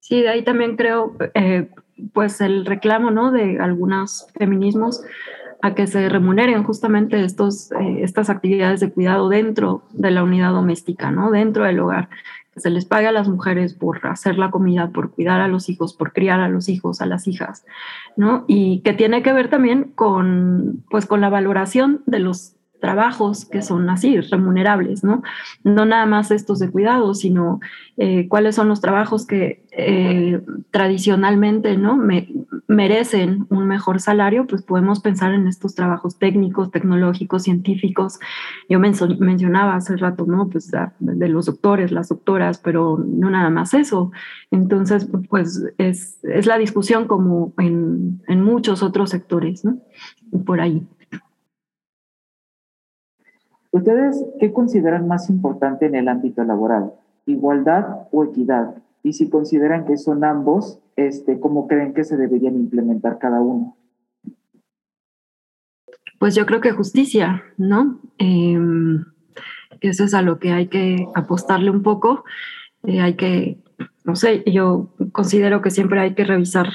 Sí, 0.00 0.20
de 0.20 0.28
ahí 0.28 0.44
también 0.44 0.76
creo, 0.76 1.16
eh, 1.34 1.70
pues 2.12 2.40
el 2.40 2.66
reclamo 2.66 3.10
¿no? 3.10 3.30
de 3.30 3.58
algunos 3.60 4.26
feminismos 4.36 5.02
a 5.62 5.74
que 5.74 5.86
se 5.86 6.08
remuneren 6.08 6.64
justamente 6.64 7.24
estos, 7.24 7.70
eh, 7.72 8.02
estas 8.02 8.28
actividades 8.28 8.80
de 8.80 8.90
cuidado 8.90 9.28
dentro 9.28 9.84
de 9.92 10.10
la 10.10 10.24
unidad 10.24 10.50
doméstica, 10.50 11.12
¿no? 11.12 11.30
dentro 11.30 11.64
del 11.64 11.78
hogar, 11.78 12.08
se 12.56 12.70
les 12.70 12.84
pague 12.84 13.06
a 13.06 13.12
las 13.12 13.28
mujeres 13.28 13.74
por 13.74 14.06
hacer 14.06 14.38
la 14.38 14.50
comida, 14.50 14.90
por 14.90 15.10
cuidar 15.10 15.40
a 15.40 15.48
los 15.48 15.68
hijos, 15.68 15.94
por 15.94 16.12
criar 16.12 16.40
a 16.40 16.48
los 16.48 16.68
hijos, 16.68 17.00
a 17.00 17.06
las 17.06 17.26
hijas, 17.26 17.64
¿no? 18.16 18.44
Y 18.46 18.80
que 18.80 18.92
tiene 18.92 19.22
que 19.22 19.32
ver 19.32 19.48
también 19.48 19.92
con, 19.94 20.84
pues, 20.90 21.06
con 21.06 21.20
la 21.20 21.30
valoración 21.30 22.02
de 22.06 22.18
los 22.18 22.54
trabajos 22.82 23.44
que 23.44 23.62
son 23.62 23.88
así, 23.88 24.20
remunerables, 24.20 25.04
¿no? 25.04 25.22
No 25.62 25.86
nada 25.86 26.04
más 26.04 26.32
estos 26.32 26.58
de 26.58 26.68
cuidado, 26.68 27.14
sino 27.14 27.60
eh, 27.96 28.26
cuáles 28.28 28.56
son 28.56 28.68
los 28.68 28.80
trabajos 28.80 29.24
que 29.24 29.64
eh, 29.70 30.42
tradicionalmente, 30.72 31.76
¿no? 31.78 31.96
Me, 31.96 32.28
merecen 32.66 33.46
un 33.50 33.68
mejor 33.68 34.00
salario, 34.00 34.48
pues 34.48 34.62
podemos 34.62 34.98
pensar 34.98 35.32
en 35.32 35.46
estos 35.46 35.76
trabajos 35.76 36.18
técnicos, 36.18 36.72
tecnológicos, 36.72 37.44
científicos. 37.44 38.18
Yo 38.68 38.80
mencionaba 38.80 39.76
hace 39.76 39.96
rato, 39.96 40.26
¿no? 40.26 40.48
Pues 40.48 40.72
de 40.98 41.28
los 41.28 41.46
doctores, 41.46 41.92
las 41.92 42.08
doctoras, 42.08 42.58
pero 42.58 42.98
no 42.98 43.30
nada 43.30 43.48
más 43.48 43.74
eso. 43.74 44.10
Entonces, 44.50 45.08
pues 45.28 45.62
es, 45.78 46.18
es 46.24 46.46
la 46.46 46.58
discusión 46.58 47.06
como 47.06 47.54
en, 47.58 48.20
en 48.26 48.42
muchos 48.42 48.82
otros 48.82 49.10
sectores, 49.10 49.64
¿no? 49.64 49.78
Por 50.44 50.60
ahí. 50.60 50.84
¿Ustedes 53.72 54.22
qué 54.38 54.52
consideran 54.52 55.08
más 55.08 55.30
importante 55.30 55.86
en 55.86 55.94
el 55.94 56.08
ámbito 56.08 56.44
laboral? 56.44 56.92
¿Igualdad 57.24 58.06
o 58.12 58.24
equidad? 58.24 58.74
Y 59.02 59.14
si 59.14 59.30
consideran 59.30 59.86
que 59.86 59.96
son 59.96 60.24
ambos, 60.24 60.78
este, 60.94 61.40
¿cómo 61.40 61.66
creen 61.66 61.94
que 61.94 62.04
se 62.04 62.18
deberían 62.18 62.54
implementar 62.54 63.18
cada 63.18 63.40
uno? 63.40 63.76
Pues 66.18 66.34
yo 66.34 66.44
creo 66.44 66.60
que 66.60 66.72
justicia, 66.72 67.42
¿no? 67.56 67.98
Em, 68.18 69.06
eso 69.80 70.04
es 70.04 70.12
a 70.12 70.22
lo 70.22 70.38
que 70.38 70.52
hay 70.52 70.68
que 70.68 71.08
apostarle 71.14 71.70
un 71.70 71.82
poco. 71.82 72.24
Eh, 72.84 73.00
hay 73.00 73.14
que, 73.14 73.58
no 74.04 74.16
sé, 74.16 74.44
yo 74.46 74.90
considero 75.12 75.62
que 75.62 75.70
siempre 75.70 75.98
hay 75.98 76.14
que 76.14 76.24
revisar, 76.24 76.68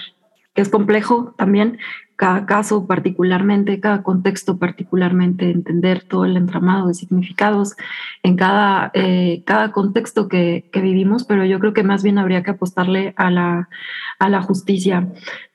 es 0.57 0.69
complejo 0.69 1.33
también, 1.37 1.77
cada 2.17 2.47
caso 2.47 2.87
particularmente, 2.87 3.79
cada 3.79 4.01
contexto 4.01 4.57
particularmente, 4.57 5.51
entender 5.51 6.03
todo 6.03 6.25
el 6.25 6.35
entramado 6.35 6.87
de 6.87 6.95
significados 6.95 7.75
en 8.23 8.35
cada, 8.35 8.89
eh, 8.95 9.43
cada 9.45 9.71
contexto 9.71 10.27
que, 10.27 10.67
que, 10.71 10.81
vivimos, 10.81 11.25
pero 11.25 11.45
yo 11.45 11.59
creo 11.59 11.73
que 11.73 11.83
más 11.83 12.01
bien 12.01 12.17
habría 12.17 12.41
que 12.41 12.51
apostarle 12.51 13.13
a 13.17 13.29
la, 13.29 13.69
a 14.17 14.29
la 14.29 14.41
justicia. 14.41 15.07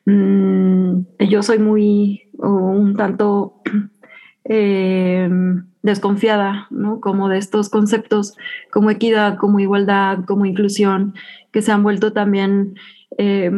Mm, 0.07 1.01
yo 1.19 1.43
soy 1.43 1.59
muy, 1.59 2.23
un 2.39 2.95
tanto 2.97 3.61
eh, 4.45 5.29
desconfiada, 5.83 6.69
¿no? 6.71 7.01
Como 7.01 7.29
de 7.29 7.39
estos 7.39 7.71
conceptos 7.71 8.37
como 8.71 8.91
equidad, 8.91 9.37
como 9.37 9.59
igualdad, 9.59 10.25
como 10.27 10.47
inclusión, 10.47 11.15
que 11.51 11.61
se 11.61 11.73
han 11.73 11.83
vuelto 11.83 12.13
también... 12.13 12.77
Eh, 13.19 13.51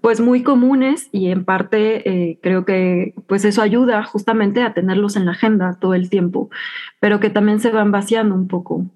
pues 0.00 0.20
muy 0.20 0.42
comunes 0.42 1.08
y 1.12 1.28
en 1.28 1.44
parte 1.44 2.08
eh, 2.08 2.38
creo 2.42 2.64
que 2.64 3.14
pues 3.26 3.44
eso 3.44 3.62
ayuda 3.62 4.04
justamente 4.04 4.62
a 4.62 4.74
tenerlos 4.74 5.16
en 5.16 5.26
la 5.26 5.32
agenda 5.32 5.78
todo 5.80 5.94
el 5.94 6.10
tiempo, 6.10 6.50
pero 7.00 7.20
que 7.20 7.30
también 7.30 7.60
se 7.60 7.70
van 7.70 7.90
vaciando 7.90 8.34
un 8.34 8.48
poco. 8.48 8.86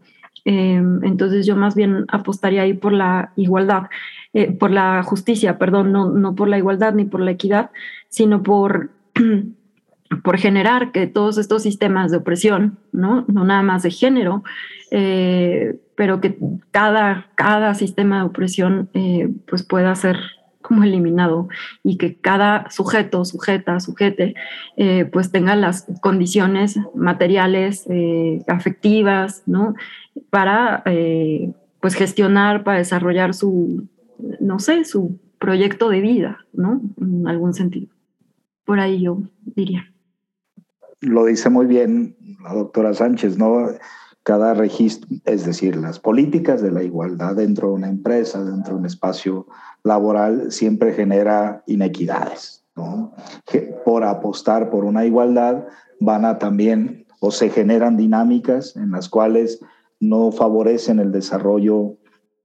Em, 0.45 1.05
entonces 1.05 1.47
yo 1.47 1.57
más 1.57 1.75
bien 1.75 2.05
apostaría 2.09 2.63
ahí 2.63 2.75
por 2.75 2.93
la 2.93 3.33
igualdad, 3.37 3.85
eh, 4.33 4.53
por 4.53 4.71
la 4.71 5.03
justicia, 5.03 5.59
perdón, 5.59 5.93
no, 5.93 6.11
no 6.11 6.35
por 6.35 6.49
la 6.49 6.59
igualdad 6.59 6.95
ni 6.95 7.05
por 7.05 7.21
la 7.21 7.31
equidad, 7.31 7.71
sino 8.09 8.43
por, 8.43 8.91
por 10.23 10.39
generar 10.39 10.93
que 10.93 11.07
todos 11.07 11.39
estos 11.39 11.63
sistemas 11.63 12.11
de 12.11 12.19
opresión, 12.19 12.79
no, 12.93 13.25
no 13.29 13.45
nada 13.45 13.63
más 13.63 13.83
de 13.83 13.91
género, 13.91 14.43
eh, 14.91 15.79
pero 15.97 16.21
que 16.21 16.39
cada, 16.71 17.27
cada 17.35 17.75
sistema 17.75 18.19
de 18.19 18.25
opresión 18.25 18.89
pues 19.47 19.65
pueda 19.65 19.95
ser 19.95 20.38
como 20.69 20.85
eliminado 20.85 21.49
y 21.83 21.97
que 21.97 22.17
cada 22.17 22.71
sujeto, 22.71 23.25
sujeta, 23.25 23.81
sujete, 23.81 24.35
eh, 24.77 25.07
pues 25.07 25.33
tenga 25.33 25.57
las 25.57 25.87
condiciones 26.03 26.79
materiales, 26.95 27.85
eh, 27.89 28.45
afectivas, 28.47 29.43
¿no? 29.47 29.75
Para, 30.29 30.83
eh, 30.85 31.53
pues 31.81 31.95
gestionar, 31.95 32.65
para 32.65 32.79
desarrollar 32.79 33.33
su, 33.33 33.89
no 34.41 34.59
sé, 34.59 34.85
su 34.85 35.19
proyecto 35.39 35.89
de 35.89 36.01
vida, 36.01 36.45
¿no? 36.53 36.83
En 37.01 37.27
algún 37.27 37.55
sentido. 37.55 37.89
Por 38.65 38.79
ahí 38.79 39.01
yo 39.01 39.23
diría. 39.57 39.91
Lo 41.01 41.25
dice 41.25 41.49
muy 41.49 41.67
bien 41.67 42.15
la 42.43 42.53
doctora 42.53 42.93
Sánchez, 42.93 43.39
¿no? 43.39 43.69
cada 44.29 44.53
registro, 44.53 45.09
es 45.25 45.47
decir, 45.47 45.75
las 45.77 45.99
políticas 45.99 46.61
de 46.61 46.71
la 46.71 46.83
igualdad 46.83 47.37
dentro 47.37 47.69
de 47.69 47.75
una 47.77 47.89
empresa, 47.89 48.45
dentro 48.45 48.75
de 48.75 48.81
un 48.81 48.85
espacio 48.85 49.47
laboral, 49.85 50.53
siempre 50.53 50.93
genera 50.93 51.63
inequidades. 51.67 52.65
¿no? 52.77 53.13
Por 53.85 54.05
apostar 54.05 54.71
por 54.71 54.85
una 54.85 55.05
igualdad, 55.05 55.65
van 56.01 56.25
a 56.25 56.39
también 56.39 57.07
o 57.21 57.31
se 57.31 57.51
generan 57.51 57.97
dinámicas 57.97 58.77
en 58.77 58.93
las 58.93 59.09
cuales 59.09 59.61
no 60.01 60.31
favorecen 60.31 61.01
el 61.01 61.11
desarrollo 61.11 61.97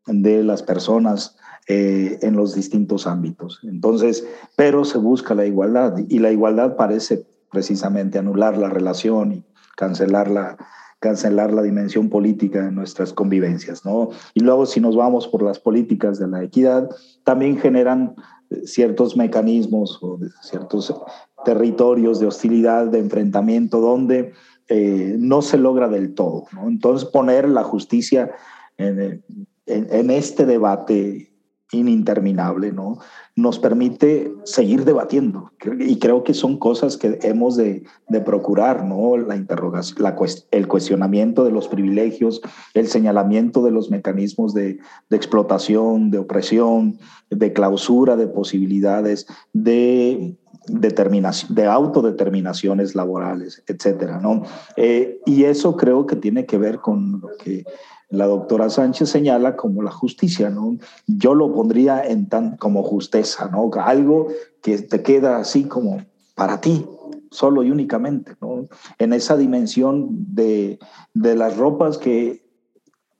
de 0.08 0.44
las 0.44 0.64
personas 0.64 1.38
eh, 1.68 2.18
en 2.22 2.36
los 2.36 2.56
distintos 2.56 3.06
ámbitos. 3.06 3.60
Entonces, 3.64 4.28
pero 4.56 4.84
se 4.84 4.98
busca 4.98 5.36
la 5.36 5.46
igualdad 5.46 5.96
y 6.10 6.20
la 6.20 6.32
igualdad 6.32 6.76
parece 6.76 7.26
precisamente 7.52 8.18
anular 8.18 8.58
la 8.58 8.70
relación 8.70 9.32
y 9.32 9.44
cancelar 9.76 10.30
la, 10.30 10.58
cancelar 11.04 11.54
la 11.54 11.62
dimensión 11.64 12.08
política 12.08 12.64
de 12.64 12.72
nuestras 12.72 13.12
convivencias, 13.12 13.84
¿no? 13.84 14.12
Y 14.34 14.40
luego 14.40 14.66
si 14.66 14.80
nos 14.80 14.96
vamos 14.96 15.28
por 15.28 15.44
las 15.44 15.60
políticas 15.60 16.18
de 16.18 16.30
la 16.30 16.42
equidad, 16.42 16.90
también 17.26 17.58
generan 17.58 18.16
eh, 18.50 18.62
ciertos 18.66 19.18
mecanismos 19.18 20.00
o 20.02 20.18
ciertos 20.42 20.96
territorios 21.44 22.22
de 22.22 22.28
hostilidad, 22.28 22.88
de 22.88 23.00
enfrentamiento, 23.00 23.82
donde 23.82 24.32
eh, 24.70 25.18
no 25.20 25.42
se 25.42 25.58
logra 25.58 25.90
del 25.90 26.14
todo. 26.14 26.46
Entonces 26.66 27.10
poner 27.10 27.50
la 27.50 27.66
justicia 27.66 28.32
en, 28.78 29.22
en 29.66 30.10
este 30.10 30.46
debate 30.46 31.33
ininterminable, 31.74 32.72
¿no? 32.72 33.00
Nos 33.36 33.60
permite 33.60 34.32
seguir 34.44 34.86
debatiendo 34.86 35.52
y 35.80 35.98
creo 35.98 36.24
que 36.24 36.34
son 36.34 36.58
cosas 36.58 36.98
que 36.98 37.20
hemos 37.24 37.58
de, 37.58 37.84
procurar, 38.26 38.86
¿no? 38.86 39.18
La 39.18 39.36
interrogación, 39.36 40.06
el 40.52 40.68
cuestionamiento 40.68 41.44
de 41.44 41.52
los 41.52 41.68
privilegios, 41.68 42.42
el 42.74 42.88
señalamiento 42.88 43.64
de 43.64 43.72
los 43.72 43.90
mecanismos 43.90 44.54
de, 44.54 44.80
de 45.10 45.18
explotación, 45.18 46.12
de 46.12 46.20
opresión, 46.20 47.00
de 47.30 47.54
clausura 47.54 48.16
de 48.16 48.28
posibilidades, 48.28 49.28
de 49.54 50.36
determinación, 50.68 51.56
de 51.56 51.66
autodeterminaciones 51.66 52.96
laborales, 52.96 53.64
etcétera, 53.68 54.20
¿no? 54.20 54.44
Eh, 54.78 55.20
y 55.26 55.44
eso 55.44 55.76
creo 55.76 56.06
que 56.06 56.16
tiene 56.16 56.46
que 56.46 56.58
ver 56.58 56.80
con 56.80 57.20
lo 57.22 57.30
que 57.38 57.66
la 58.14 58.28
doctora 58.28 58.70
Sánchez 58.70 59.10
señala 59.10 59.56
como 59.56 59.82
la 59.82 59.90
justicia, 59.90 60.52
¿no? 60.52 60.78
Yo 61.08 61.34
lo 61.34 61.52
pondría 61.52 62.06
en 62.06 62.30
tan 62.30 62.58
como 62.58 62.84
justeza, 62.84 63.50
¿no? 63.52 63.72
Algo 63.82 64.28
que 64.62 64.78
te 64.78 65.02
queda 65.02 65.38
así 65.38 65.64
como 65.64 65.98
para 66.36 66.62
ti, 66.62 66.86
solo 67.32 67.64
y 67.64 67.72
únicamente, 67.72 68.36
¿no? 68.40 68.68
En 69.00 69.14
esa 69.14 69.36
dimensión 69.36 70.10
de, 70.36 70.78
de 71.16 71.36
las 71.36 71.58
ropas 71.58 71.98
que, 71.98 72.46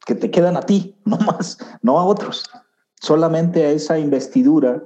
que 0.06 0.14
te 0.14 0.30
quedan 0.30 0.58
a 0.58 0.62
ti, 0.62 0.96
no 1.06 1.18
más, 1.18 1.58
no 1.82 2.00
a 2.00 2.06
otros. 2.06 2.48
Solamente 3.02 3.66
a 3.66 3.72
esa 3.72 3.98
investidura 3.98 4.84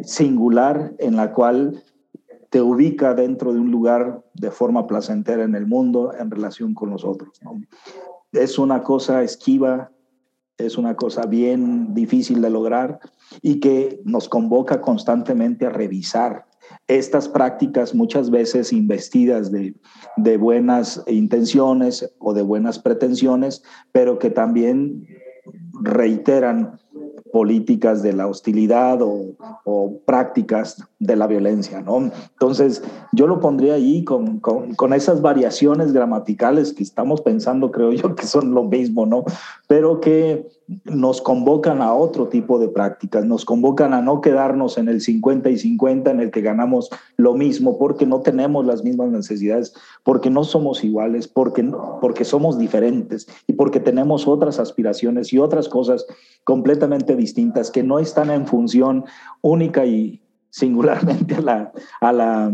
singular 0.00 0.94
en 0.98 1.14
la 1.14 1.32
cual 1.32 1.80
te 2.50 2.60
ubica 2.60 3.14
dentro 3.14 3.52
de 3.52 3.60
un 3.60 3.70
lugar 3.70 4.24
de 4.34 4.50
forma 4.50 4.88
placentera 4.88 5.44
en 5.44 5.54
el 5.54 5.66
mundo 5.68 6.12
en 6.18 6.28
relación 6.28 6.74
con 6.74 6.90
los 6.90 7.04
otros. 7.04 7.40
¿no? 7.42 7.60
Es 8.34 8.58
una 8.58 8.82
cosa 8.82 9.22
esquiva, 9.22 9.90
es 10.58 10.78
una 10.78 10.94
cosa 10.94 11.26
bien 11.26 11.94
difícil 11.94 12.40
de 12.40 12.50
lograr 12.50 13.00
y 13.42 13.60
que 13.60 14.00
nos 14.04 14.28
convoca 14.28 14.80
constantemente 14.80 15.66
a 15.66 15.70
revisar 15.70 16.46
estas 16.86 17.28
prácticas 17.28 17.94
muchas 17.94 18.30
veces 18.30 18.72
investidas 18.72 19.50
de, 19.50 19.74
de, 20.16 20.36
buenas 20.36 21.02
intenciones 21.06 22.14
o 22.18 22.32
de 22.32 22.42
buenas 22.42 22.78
pretensiones, 22.78 23.62
pero 23.92 24.18
que 24.18 24.30
también 24.30 25.06
reiteran 25.82 26.78
políticas 27.34 28.00
de 28.00 28.12
la 28.12 28.28
hostilidad 28.28 29.00
o, 29.02 29.34
prácticas 30.06 30.80
de 31.00 31.16
la 31.16 31.26
violencia, 31.26 31.80
¿no? 31.80 32.12
Entonces, 32.32 32.80
yo 33.10 33.26
lo 33.26 33.40
pondría 33.40 33.74
ahí 33.74 34.04
con, 34.04 34.38
con, 34.38 34.76
con, 34.76 34.92
esas 34.92 35.20
variaciones 35.20 35.92
gramaticales 35.92 36.72
que 36.72 36.84
estamos 36.84 37.22
pensando, 37.22 37.72
creo 37.72 37.90
yo, 37.92 38.14
que 38.14 38.26
son 38.26 38.54
lo 38.54 38.62
mismo, 38.62 39.04
¿no? 39.04 39.24
Pero 39.66 40.00
que 40.00 40.46
nos 40.84 41.20
convocan 41.20 41.82
a 41.82 41.92
otro 41.92 42.28
tipo 42.28 42.58
de 42.58 42.68
prácticas, 42.68 43.24
nos 43.24 43.44
convocan 43.44 43.92
a 43.92 44.00
no 44.00 44.20
quedarnos 44.20 44.78
en 44.78 44.88
el 44.88 45.00
50 45.00 45.50
y 45.50 45.58
50 45.58 46.10
en 46.10 46.20
el 46.20 46.30
que 46.30 46.40
ganamos 46.40 46.90
lo 47.16 47.34
mismo 47.34 47.78
porque 47.78 48.06
no 48.06 48.20
tenemos 48.20 48.64
las 48.64 48.82
mismas 48.82 49.10
necesidades, 49.10 49.74
porque 50.04 50.30
no 50.30 50.42
somos 50.44 50.82
iguales, 50.82 51.28
porque, 51.28 51.70
porque 52.00 52.24
somos 52.24 52.58
diferentes 52.58 53.26
y 53.46 53.52
porque 53.52 53.80
tenemos 53.80 54.26
otras 54.26 54.58
aspiraciones 54.58 55.32
y 55.32 55.38
otras 55.38 55.68
cosas 55.68 56.06
completamente 56.44 57.14
distintas 57.14 57.70
que 57.70 57.82
no 57.82 57.98
están 57.98 58.30
en 58.30 58.46
función 58.46 59.04
única 59.42 59.84
y 59.84 60.22
singularmente 60.50 61.34
a 61.34 61.40
la, 61.40 61.72
a 62.00 62.12
la 62.12 62.52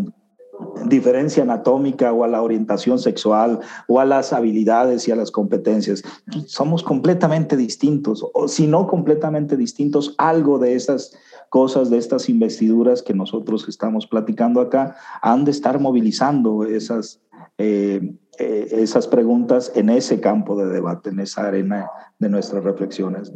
diferencia 0.87 1.43
anatómica 1.43 2.13
o 2.13 2.25
a 2.25 2.29
la 2.29 2.43
orientación 2.43 2.99
sexual 2.99 3.61
o 3.89 4.01
a 4.01 4.05
las 4.05 4.33
habilidades 4.33 5.07
y 5.09 5.13
a 5.13 5.17
las 5.17 5.31
competencias. 5.31 6.03
Somos 6.47 6.83
completamente 6.83 7.57
distintos, 7.57 8.25
o 8.35 8.49
si 8.49 8.67
no 8.67 8.87
completamente 8.87 9.57
distintos, 9.57 10.15
algo 10.19 10.59
de 10.59 10.75
esas 10.75 11.13
cosas, 11.49 11.91
de 11.91 11.99
estas 11.99 12.29
investiduras 12.29 13.03
que 13.03 13.13
nosotros 13.13 13.69
estamos 13.69 14.07
platicando 14.07 14.61
acá, 14.61 14.97
han 15.21 15.45
de 15.45 15.51
estar 15.51 15.81
movilizando 15.81 16.65
esas, 16.65 17.21
eh, 17.59 18.15
eh, 18.39 18.69
esas 18.71 19.09
preguntas 19.09 19.73
en 19.75 19.91
ese 19.91 20.21
campo 20.21 20.57
de 20.57 20.67
debate, 20.67 21.11
en 21.11 21.21
esa 21.21 21.49
arena 21.49 21.91
de 22.19 22.29
nuestras 22.29 22.63
reflexiones. 22.63 23.33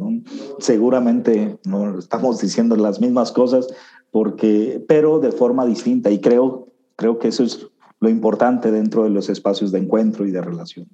Seguramente 0.59 1.59
no 1.65 1.99
estamos 1.99 2.39
diciendo 2.39 2.75
las 2.77 3.01
mismas 3.01 3.31
cosas, 3.31 3.67
porque, 4.11 4.83
pero 4.87 5.19
de 5.19 5.33
forma 5.33 5.65
distinta 5.65 6.09
y 6.09 6.21
creo 6.21 6.69
Creo 6.95 7.19
que 7.19 7.29
eso 7.29 7.43
es 7.43 7.67
lo 7.99 8.09
importante 8.09 8.71
dentro 8.71 9.03
de 9.03 9.09
los 9.09 9.29
espacios 9.29 9.71
de 9.71 9.79
encuentro 9.79 10.25
y 10.25 10.31
de 10.31 10.41
relación. 10.41 10.87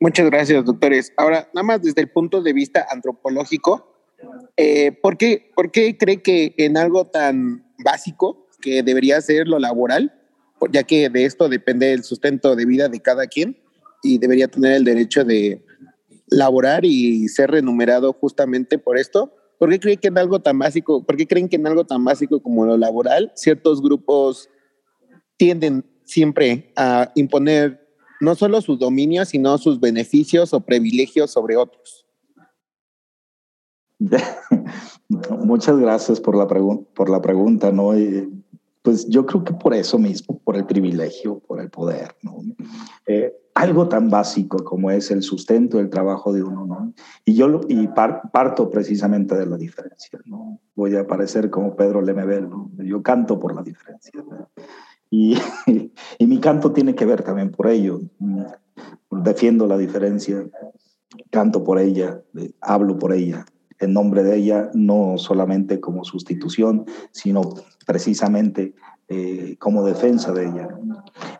Muchas 0.00 0.26
gracias, 0.26 0.64
doctores. 0.64 1.12
Ahora, 1.16 1.48
nada 1.54 1.64
más 1.64 1.82
desde 1.82 2.00
el 2.00 2.10
punto 2.10 2.42
de 2.42 2.52
vista 2.52 2.86
antropológico, 2.90 3.92
eh, 4.56 4.92
¿por, 4.92 5.16
qué, 5.16 5.52
¿por 5.54 5.70
qué 5.70 5.96
cree 5.96 6.22
que 6.22 6.54
en 6.56 6.76
algo 6.76 7.06
tan 7.06 7.64
básico 7.84 8.48
que 8.60 8.82
debería 8.82 9.20
ser 9.20 9.46
lo 9.46 9.58
laboral, 9.58 10.12
ya 10.70 10.82
que 10.84 11.08
de 11.08 11.24
esto 11.24 11.48
depende 11.48 11.92
el 11.92 12.04
sustento 12.04 12.56
de 12.56 12.66
vida 12.66 12.88
de 12.88 13.00
cada 13.00 13.26
quien 13.26 13.58
y 14.02 14.18
debería 14.18 14.48
tener 14.48 14.72
el 14.72 14.84
derecho 14.84 15.24
de 15.24 15.64
laborar 16.28 16.84
y 16.84 17.28
ser 17.28 17.50
remunerado 17.50 18.12
justamente 18.12 18.78
por 18.78 18.98
esto? 18.98 19.34
¿Por 19.58 19.70
qué 19.70 19.78
creen 19.78 19.98
que 19.98 20.08
en 20.08 20.18
algo 20.18 20.40
tan 20.40 20.58
básico, 20.58 21.04
por 21.04 21.16
qué 21.16 21.28
creen 21.28 21.48
que 21.48 21.56
en 21.56 21.66
algo 21.68 21.84
tan 21.84 22.04
básico 22.04 22.42
como 22.42 22.66
lo 22.66 22.76
laboral, 22.76 23.30
ciertos 23.36 23.80
grupos 23.80 24.48
tienden 25.42 25.84
siempre 26.04 26.72
a 26.76 27.10
imponer 27.16 27.84
no 28.20 28.36
solo 28.36 28.60
su 28.60 28.76
dominio, 28.76 29.24
sino 29.24 29.58
sus 29.58 29.80
beneficios 29.80 30.54
o 30.54 30.60
privilegios 30.60 31.32
sobre 31.32 31.56
otros. 31.56 32.06
Muchas 35.44 35.78
gracias 35.78 36.20
por 36.20 36.36
la, 36.36 36.46
por 36.46 37.10
la 37.10 37.20
pregunta, 37.20 37.72
¿no? 37.72 37.90
pues 38.82 39.08
yo 39.08 39.26
creo 39.26 39.42
que 39.42 39.52
por 39.54 39.74
eso 39.74 39.98
mismo, 39.98 40.38
por 40.44 40.56
el 40.56 40.64
privilegio, 40.64 41.40
por 41.40 41.60
el 41.60 41.70
poder, 41.70 42.14
¿no? 42.22 42.38
Eh, 43.06 43.32
algo 43.54 43.88
tan 43.88 44.10
básico 44.10 44.62
como 44.64 44.92
es 44.92 45.10
el 45.10 45.22
sustento 45.22 45.78
del 45.78 45.90
trabajo 45.90 46.32
de 46.32 46.44
uno, 46.44 46.66
¿no? 46.66 46.92
Y 47.24 47.34
yo 47.34 47.60
y 47.68 47.88
parto 47.88 48.70
precisamente 48.70 49.36
de 49.36 49.46
la 49.46 49.56
diferencia, 49.56 50.20
¿no? 50.24 50.60
Voy 50.76 50.94
a 50.96 51.06
parecer 51.06 51.50
como 51.50 51.74
Pedro 51.74 52.00
Lemebel, 52.00 52.48
¿no? 52.48 52.70
Yo 52.78 53.02
canto 53.02 53.38
por 53.40 53.54
la 53.54 53.62
diferencia. 53.62 54.12
¿no? 54.22 54.48
Y, 55.12 55.36
y, 56.18 56.26
mi 56.26 56.38
canto 56.38 56.72
tiene 56.72 56.94
que 56.94 57.04
ver 57.04 57.22
también 57.22 57.50
por 57.50 57.68
ello. 57.68 58.00
Defiendo 59.10 59.66
la 59.66 59.76
diferencia, 59.76 60.42
canto 61.30 61.62
por 61.62 61.78
ella, 61.78 62.22
hablo 62.62 62.98
por 62.98 63.12
ella, 63.12 63.44
en 63.78 63.92
nombre 63.92 64.22
de 64.22 64.36
ella, 64.36 64.70
no 64.72 65.18
solamente 65.18 65.80
como 65.80 66.04
sustitución, 66.04 66.86
sino 67.10 67.42
precisamente 67.86 68.74
eh, 69.08 69.56
como 69.58 69.84
defensa 69.84 70.32
de 70.32 70.46
ella. 70.46 70.68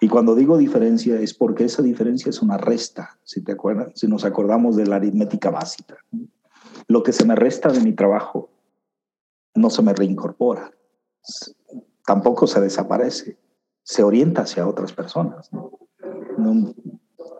Y 0.00 0.08
cuando 0.08 0.34
digo 0.34 0.58
diferencia 0.58 1.18
es 1.18 1.32
porque 1.32 1.64
esa 1.64 1.80
diferencia 1.80 2.28
es 2.28 2.42
una 2.42 2.58
resta, 2.58 3.18
si 3.24 3.40
te 3.40 3.52
acuerdas, 3.52 3.92
si 3.94 4.06
nos 4.06 4.26
acordamos 4.26 4.76
de 4.76 4.86
la 4.86 4.96
aritmética 4.96 5.48
básica. 5.48 5.96
Lo 6.88 7.02
que 7.02 7.14
se 7.14 7.24
me 7.24 7.34
resta 7.34 7.72
de 7.72 7.80
mi 7.80 7.94
trabajo 7.94 8.50
no 9.54 9.70
se 9.70 9.80
me 9.80 9.94
reincorpora, 9.94 10.70
tampoco 12.04 12.46
se 12.46 12.60
desaparece, 12.60 13.38
se 13.82 14.02
orienta 14.02 14.42
hacia 14.42 14.66
otras 14.66 14.92
personas. 14.92 15.50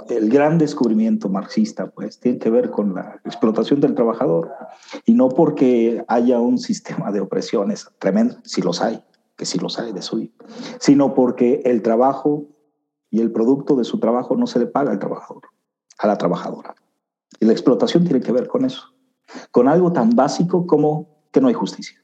El 0.09 0.28
gran 0.28 0.59
descubrimiento 0.59 1.28
marxista, 1.28 1.90
pues, 1.90 2.18
tiene 2.18 2.38
que 2.38 2.51
ver 2.51 2.70
con 2.70 2.95
la 2.95 3.20
explotación 3.24 3.80
del 3.80 3.95
trabajador 3.95 4.51
y 5.05 5.14
no 5.14 5.28
porque 5.28 6.05
haya 6.09 6.40
un 6.40 6.59
sistema 6.59 7.12
de 7.12 7.20
opresiones 7.20 7.88
tremendo, 7.99 8.36
si 8.45 8.62
los 8.62 8.82
hay, 8.82 9.03
que 9.36 9.47
si 9.47 9.59
los 9.59 9.78
hay 9.78 9.93
de 9.93 10.03
su, 10.03 10.28
sino 10.80 11.14
porque 11.14 11.62
el 11.64 11.82
trabajo 11.82 12.49
y 13.11 13.20
el 13.20 13.30
producto 13.30 13.76
de 13.76 13.84
su 13.84 14.01
trabajo 14.01 14.36
no 14.36 14.47
se 14.47 14.59
le 14.59 14.66
paga 14.66 14.90
al 14.90 14.99
trabajador, 14.99 15.43
a 15.99 16.07
la 16.07 16.18
trabajadora. 16.18 16.74
Y 17.38 17.45
la 17.45 17.53
explotación 17.53 18.05
tiene 18.05 18.20
que 18.20 18.32
ver 18.32 18.49
con 18.49 18.64
eso, 18.64 18.95
con 19.51 19.68
algo 19.68 19.93
tan 19.93 20.11
básico 20.11 20.66
como 20.66 21.09
que 21.30 21.40
no 21.40 21.49
hay 21.49 21.55
justicia, 21.55 22.03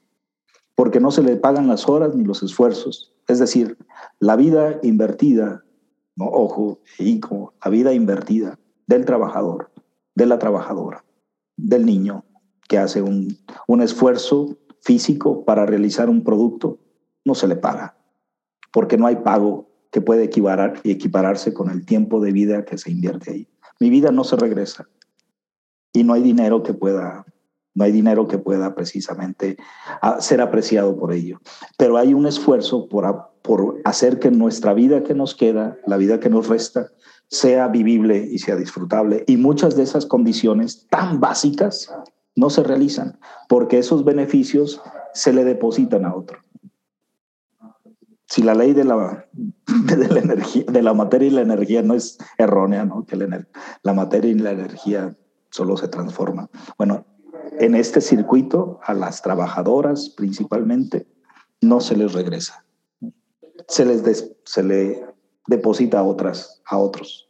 porque 0.75 0.99
no 0.99 1.11
se 1.11 1.21
le 1.21 1.35
pagan 1.35 1.67
las 1.67 1.87
horas 1.89 2.15
ni 2.15 2.23
los 2.23 2.41
esfuerzos 2.43 3.13
es 3.29 3.39
decir, 3.39 3.77
la 4.19 4.35
vida 4.35 4.79
invertida, 4.81 5.63
¿no? 6.15 6.25
ojo, 6.25 6.79
como 7.21 7.53
la 7.63 7.71
vida 7.71 7.93
invertida 7.93 8.59
del 8.87 9.05
trabajador, 9.05 9.71
de 10.15 10.25
la 10.25 10.39
trabajadora, 10.39 11.05
del 11.55 11.85
niño 11.85 12.25
que 12.67 12.77
hace 12.77 13.01
un, 13.01 13.37
un 13.67 13.81
esfuerzo 13.81 14.57
físico 14.81 15.45
para 15.45 15.65
realizar 15.65 16.09
un 16.09 16.23
producto, 16.23 16.79
no 17.23 17.35
se 17.35 17.47
le 17.47 17.55
paga, 17.55 17.97
porque 18.71 18.97
no 18.97 19.05
hay 19.07 19.17
pago 19.17 19.69
que 19.91 20.01
pueda 20.01 20.23
equiparar, 20.23 20.79
equipararse 20.83 21.53
con 21.53 21.69
el 21.69 21.85
tiempo 21.85 22.19
de 22.19 22.31
vida 22.31 22.65
que 22.65 22.77
se 22.77 22.91
invierte 22.91 23.31
ahí. 23.31 23.47
Mi 23.79 23.89
vida 23.89 24.11
no 24.11 24.23
se 24.23 24.35
regresa 24.35 24.87
y 25.93 26.03
no 26.03 26.13
hay 26.13 26.21
dinero 26.21 26.63
que 26.63 26.73
pueda 26.73 27.25
no 27.79 27.85
hay 27.85 27.93
dinero 27.93 28.27
que 28.27 28.37
pueda 28.37 28.75
precisamente 28.75 29.55
ah, 30.01 30.19
ser 30.19 30.41
apreciado 30.41 30.97
por 30.97 31.13
ello. 31.13 31.39
Pero 31.77 31.97
hay 31.97 32.13
un 32.13 32.27
esfuerzo 32.27 32.89
por, 32.89 33.31
por 33.41 33.77
hacer 33.85 34.19
que 34.19 34.31
nuestra 34.31 34.73
vida 34.73 35.01
que 35.01 35.15
nos 35.15 35.33
queda, 35.33 35.77
la 35.87 35.95
vida 35.95 36.19
que 36.19 36.29
nos 36.29 36.49
resta, 36.49 36.91
sea 37.29 37.69
vivible 37.69 38.27
y 38.29 38.39
sea 38.39 38.57
disfrutable. 38.57 39.23
Y 39.27 39.37
muchas 39.37 39.77
de 39.77 39.83
esas 39.83 40.05
condiciones 40.05 40.87
tan 40.89 41.21
básicas 41.21 41.89
no 42.35 42.49
se 42.49 42.63
realizan 42.63 43.17
porque 43.47 43.79
esos 43.79 44.03
beneficios 44.03 44.81
se 45.13 45.31
le 45.31 45.45
depositan 45.45 46.03
a 46.03 46.13
otro. 46.13 46.39
Si 48.25 48.43
la 48.43 48.55
ley 48.55 48.73
de 48.73 48.83
la, 48.83 49.25
de 49.85 50.07
la, 50.09 50.19
energía, 50.19 50.65
de 50.67 50.83
la 50.83 50.93
materia 50.93 51.29
y 51.29 51.31
la 51.31 51.41
energía 51.41 51.81
no 51.81 51.93
es 51.93 52.17
errónea, 52.37 52.83
¿no? 52.83 53.05
que 53.05 53.15
la, 53.15 53.47
la 53.83 53.93
materia 53.93 54.31
y 54.31 54.35
la 54.35 54.51
energía 54.51 55.15
solo 55.49 55.77
se 55.77 55.87
transforman. 55.87 56.49
Bueno, 56.77 57.05
en 57.59 57.75
este 57.75 58.01
circuito 58.01 58.79
a 58.83 58.93
las 58.93 59.21
trabajadoras 59.21 60.09
principalmente 60.09 61.07
no 61.61 61.79
se 61.79 61.95
les 61.95 62.13
regresa. 62.13 62.65
se 63.67 63.85
les 63.85 64.33
se 64.45 64.63
le 64.63 65.05
deposita 65.47 65.99
a 65.99 66.03
otras, 66.03 66.61
a 66.65 66.77
otros. 66.77 67.29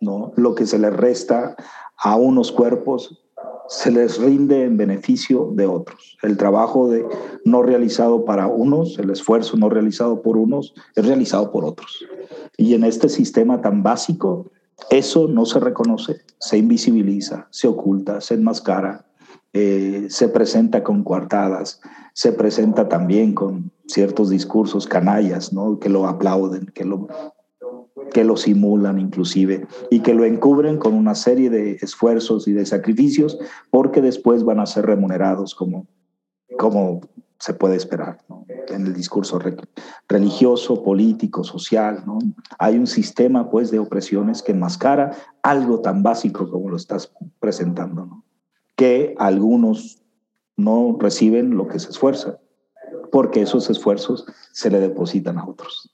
¿no? 0.00 0.32
Lo 0.36 0.54
que 0.54 0.66
se 0.66 0.78
les 0.78 0.94
resta 0.94 1.56
a 1.96 2.16
unos 2.16 2.52
cuerpos 2.52 3.24
se 3.68 3.90
les 3.90 4.18
rinde 4.18 4.64
en 4.64 4.76
beneficio 4.76 5.50
de 5.52 5.66
otros. 5.66 6.18
El 6.22 6.36
trabajo 6.36 6.88
de, 6.88 7.06
no 7.44 7.62
realizado 7.62 8.24
para 8.24 8.46
unos, 8.46 8.98
el 8.98 9.10
esfuerzo 9.10 9.56
no 9.56 9.70
realizado 9.70 10.20
por 10.20 10.36
unos, 10.36 10.74
es 10.94 11.06
realizado 11.06 11.50
por 11.50 11.64
otros. 11.64 12.04
Y 12.56 12.74
en 12.74 12.84
este 12.84 13.08
sistema 13.08 13.62
tan 13.62 13.82
básico, 13.82 14.50
eso 14.90 15.28
no 15.28 15.46
se 15.46 15.60
reconoce, 15.60 16.20
se 16.38 16.58
invisibiliza, 16.58 17.48
se 17.50 17.68
oculta, 17.68 18.20
se 18.20 18.34
enmascara, 18.34 19.06
eh, 19.54 20.06
se 20.10 20.28
presenta 20.28 20.82
con 20.82 21.04
coartadas, 21.04 21.80
se 22.12 22.32
presenta 22.32 22.88
también 22.88 23.34
con 23.34 23.70
ciertos 23.86 24.28
discursos 24.28 24.86
canallas, 24.86 25.52
¿no? 25.52 25.78
que 25.78 25.88
lo 25.88 26.08
aplauden, 26.08 26.66
que 26.74 26.84
lo 26.84 27.06
que 28.12 28.24
lo 28.24 28.36
simulan 28.36 28.98
inclusive 28.98 29.66
y 29.90 30.00
que 30.00 30.14
lo 30.14 30.24
encubren 30.24 30.78
con 30.78 30.94
una 30.94 31.14
serie 31.14 31.50
de 31.50 31.78
esfuerzos 31.80 32.46
y 32.48 32.52
de 32.52 32.66
sacrificios 32.66 33.38
porque 33.70 34.00
después 34.00 34.44
van 34.44 34.60
a 34.60 34.66
ser 34.66 34.86
remunerados 34.86 35.54
como, 35.54 35.86
como 36.58 37.00
se 37.38 37.54
puede 37.54 37.76
esperar 37.76 38.18
en 38.68 38.86
el 38.86 38.94
discurso 38.94 39.38
religioso, 40.08 40.82
político, 40.82 41.44
social. 41.44 42.02
¿no? 42.06 42.18
Hay 42.58 42.76
un 42.76 42.86
sistema 42.86 43.50
pues 43.50 43.70
de 43.70 43.78
opresiones 43.78 44.42
que 44.42 44.52
enmascara 44.52 45.12
algo 45.42 45.80
tan 45.80 46.02
básico 46.02 46.50
como 46.50 46.70
lo 46.70 46.76
estás 46.76 47.12
presentando, 47.40 48.06
¿no? 48.06 48.23
Que 48.76 49.14
algunos 49.18 50.02
no 50.56 50.96
reciben 51.00 51.56
lo 51.56 51.68
que 51.68 51.78
se 51.78 51.90
esfuerza 51.90 52.38
porque 53.14 53.42
esos 53.42 53.70
esfuerzos 53.70 54.26
se 54.50 54.70
le 54.70 54.80
depositan 54.80 55.38
a 55.38 55.46
otros. 55.46 55.88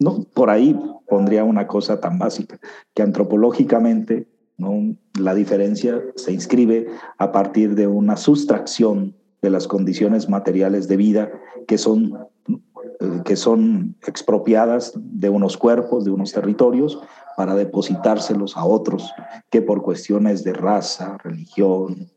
No, 0.00 0.24
por 0.34 0.50
ahí 0.50 0.76
pondría 1.08 1.44
una 1.44 1.68
cosa 1.68 2.00
tan 2.00 2.18
básica, 2.18 2.58
que 2.92 3.02
antropológicamente 3.02 4.26
¿no? 4.58 4.96
la 5.16 5.34
diferencia 5.34 6.02
se 6.16 6.32
inscribe 6.32 6.88
a 7.18 7.30
partir 7.30 7.76
de 7.76 7.86
una 7.86 8.16
sustracción 8.16 9.14
de 9.42 9.50
las 9.50 9.68
condiciones 9.68 10.28
materiales 10.28 10.88
de 10.88 10.96
vida 10.96 11.30
que 11.68 11.78
son, 11.78 12.18
eh, 12.48 13.22
que 13.24 13.36
son 13.36 13.94
expropiadas 14.04 14.92
de 14.96 15.28
unos 15.28 15.56
cuerpos, 15.56 16.04
de 16.04 16.10
unos 16.10 16.32
territorios, 16.32 17.00
para 17.40 17.54
depositárselos 17.54 18.54
a 18.54 18.66
otros 18.66 19.14
que 19.48 19.62
por 19.62 19.80
cuestiones 19.80 20.44
de 20.44 20.52
raza, 20.52 21.16
religión, 21.24 22.10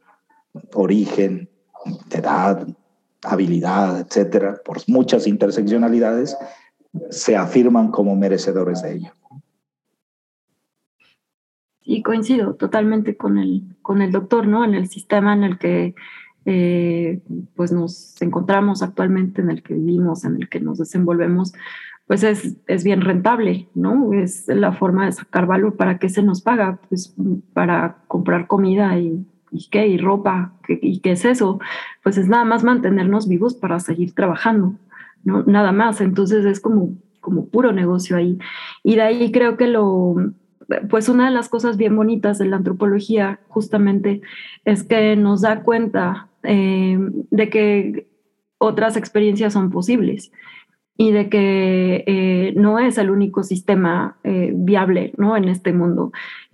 origen, 0.74 1.50
edad, 2.12 2.68
habilidad, 3.24 4.02
etcétera, 4.02 4.60
por 4.66 4.80
muchas 4.88 5.26
interseccionalidades, 5.26 6.36
se 7.10 7.38
afirman 7.38 7.90
como 7.90 8.18
merecedores 8.18 8.82
de 8.82 8.96
ello. 8.96 9.14
Y 11.84 12.04
coincido 12.04 12.56
totalmente 12.56 13.16
con 13.16 13.38
el, 13.38 13.78
con 13.82 14.02
el 14.02 14.12
doctor, 14.12 14.46
¿no? 14.46 14.66
En 14.66 14.74
el 14.74 14.90
sistema 14.90 15.32
en 15.32 15.44
el 15.46 15.58
que 15.58 15.96
eh, 16.44 17.22
pues 17.56 17.72
nos 17.72 18.22
encontramos 18.22 18.84
actualmente, 18.84 19.42
en 19.42 19.52
el 19.52 19.64
que 19.64 19.74
vivimos, 19.74 20.26
en 20.26 20.36
el 20.36 20.50
que 20.50 20.60
nos 20.60 20.80
desenvolvemos, 20.80 21.54
pues 22.08 22.24
es, 22.24 22.58
es 22.68 22.84
bien 22.84 23.02
rentable, 23.02 23.70
¿no? 23.74 24.14
Es 24.14 24.48
la 24.48 24.74
forma 24.74 25.06
de 25.06 25.14
sacar 25.14 25.46
valor. 25.46 25.76
¿Para 25.78 26.00
qué 26.00 26.10
se 26.10 26.22
nos 26.22 26.42
paga? 26.42 26.80
Pues 26.90 27.16
para 27.54 27.98
comprar 28.08 28.48
comida 28.48 28.98
y, 29.00 29.26
qué, 29.72 29.88
y 29.88 29.98
ropa, 29.98 30.54
¿y 30.68 31.00
qué 31.00 31.12
es 31.12 31.26
eso? 31.26 31.60
Pues 32.04 32.18
es 32.18 32.28
nada 32.28 32.44
más 32.44 32.64
mantenernos 32.64 33.28
vivos 33.28 33.56
para 33.56 33.80
seguir 33.80 34.14
trabajando. 34.14 34.76
¿no? 35.24 35.44
Nada 35.44 35.72
más. 35.72 36.02
Entonces 36.02 36.46
es 36.46 36.60
como, 36.60 36.94
como 37.22 37.48
puro 37.48 37.72
negocio 37.72 38.18
ahí. 38.18 38.38
Y 38.84 38.96
de 38.96 39.02
ahí 39.02 39.32
creo 39.32 39.56
que 39.56 39.68
lo, 39.68 40.16
pues 40.90 41.08
una 41.08 41.26
de 41.26 41.32
las 41.32 41.48
cosas 41.48 41.78
bien 41.78 41.96
bonitas 41.96 42.38
de 42.38 42.46
la 42.46 42.58
antropología 42.58 43.40
justamente 43.48 44.22
es 44.66 44.84
que 44.84 45.16
nos 45.16 45.42
da 45.42 45.64
cuenta 45.64 46.28
eh, 46.44 46.98
de 47.32 47.50
que 47.50 48.08
otras 48.58 48.98
experiencias 48.98 49.54
son 49.54 49.72
posibles 49.72 50.32
y 50.96 51.12
de 51.12 51.28
que 51.28 52.04
eh, 52.06 52.54
no 52.56 52.78
es 52.78 53.00
el 53.00 53.10
único 53.10 53.42
sistema 53.44 54.16
eh, 54.24 54.52
viable 54.54 55.14
¿no? 55.18 55.36
en 55.36 55.46
este 55.46 55.74
mundo. 55.74 56.12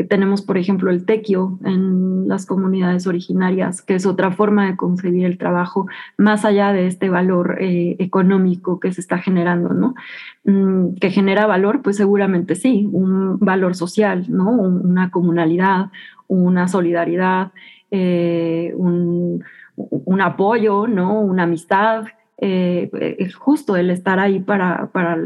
Tenemos, 0.08 0.42
por 0.42 0.58
ejemplo, 0.58 0.92
el 0.92 1.06
tequio 1.06 1.60
en 1.66 2.28
las 2.30 2.46
comunidades 2.46 3.06
originarias, 3.06 3.82
que 3.82 3.96
es 3.96 4.06
otra 4.06 4.32
forma 4.32 4.68
de 4.68 4.78
concebir 4.78 5.26
el 5.26 5.38
trabajo 5.38 5.88
más 6.18 6.46
allá 6.46 6.72
de 6.72 6.88
este 6.88 7.10
valor 7.10 7.58
eh, 7.60 7.98
económico 8.00 8.80
que 8.80 8.94
se 8.94 9.02
está 9.02 9.18
generando, 9.18 9.74
¿no? 9.74 9.96
Mm, 10.46 10.96
que 10.96 11.12
genera 11.12 11.46
valor, 11.46 11.82
pues 11.82 11.98
seguramente 11.98 12.56
sí, 12.56 12.88
un 12.94 13.40
valor 13.40 13.76
social, 13.76 14.26
¿no? 14.30 14.52
una 14.52 15.12
comunalidad, 15.12 15.88
una 16.28 16.70
solidaridad, 16.70 17.52
un, 17.92 19.44
un 19.76 20.22
apoyo, 20.22 20.88
¿no? 20.88 21.20
una 21.20 21.44
amistad, 21.44 22.06
eh, 22.42 22.90
es 23.20 23.36
justo 23.36 23.76
el 23.76 23.90
estar 23.90 24.20
ahí 24.20 24.40
para, 24.40 24.88
para, 24.92 25.18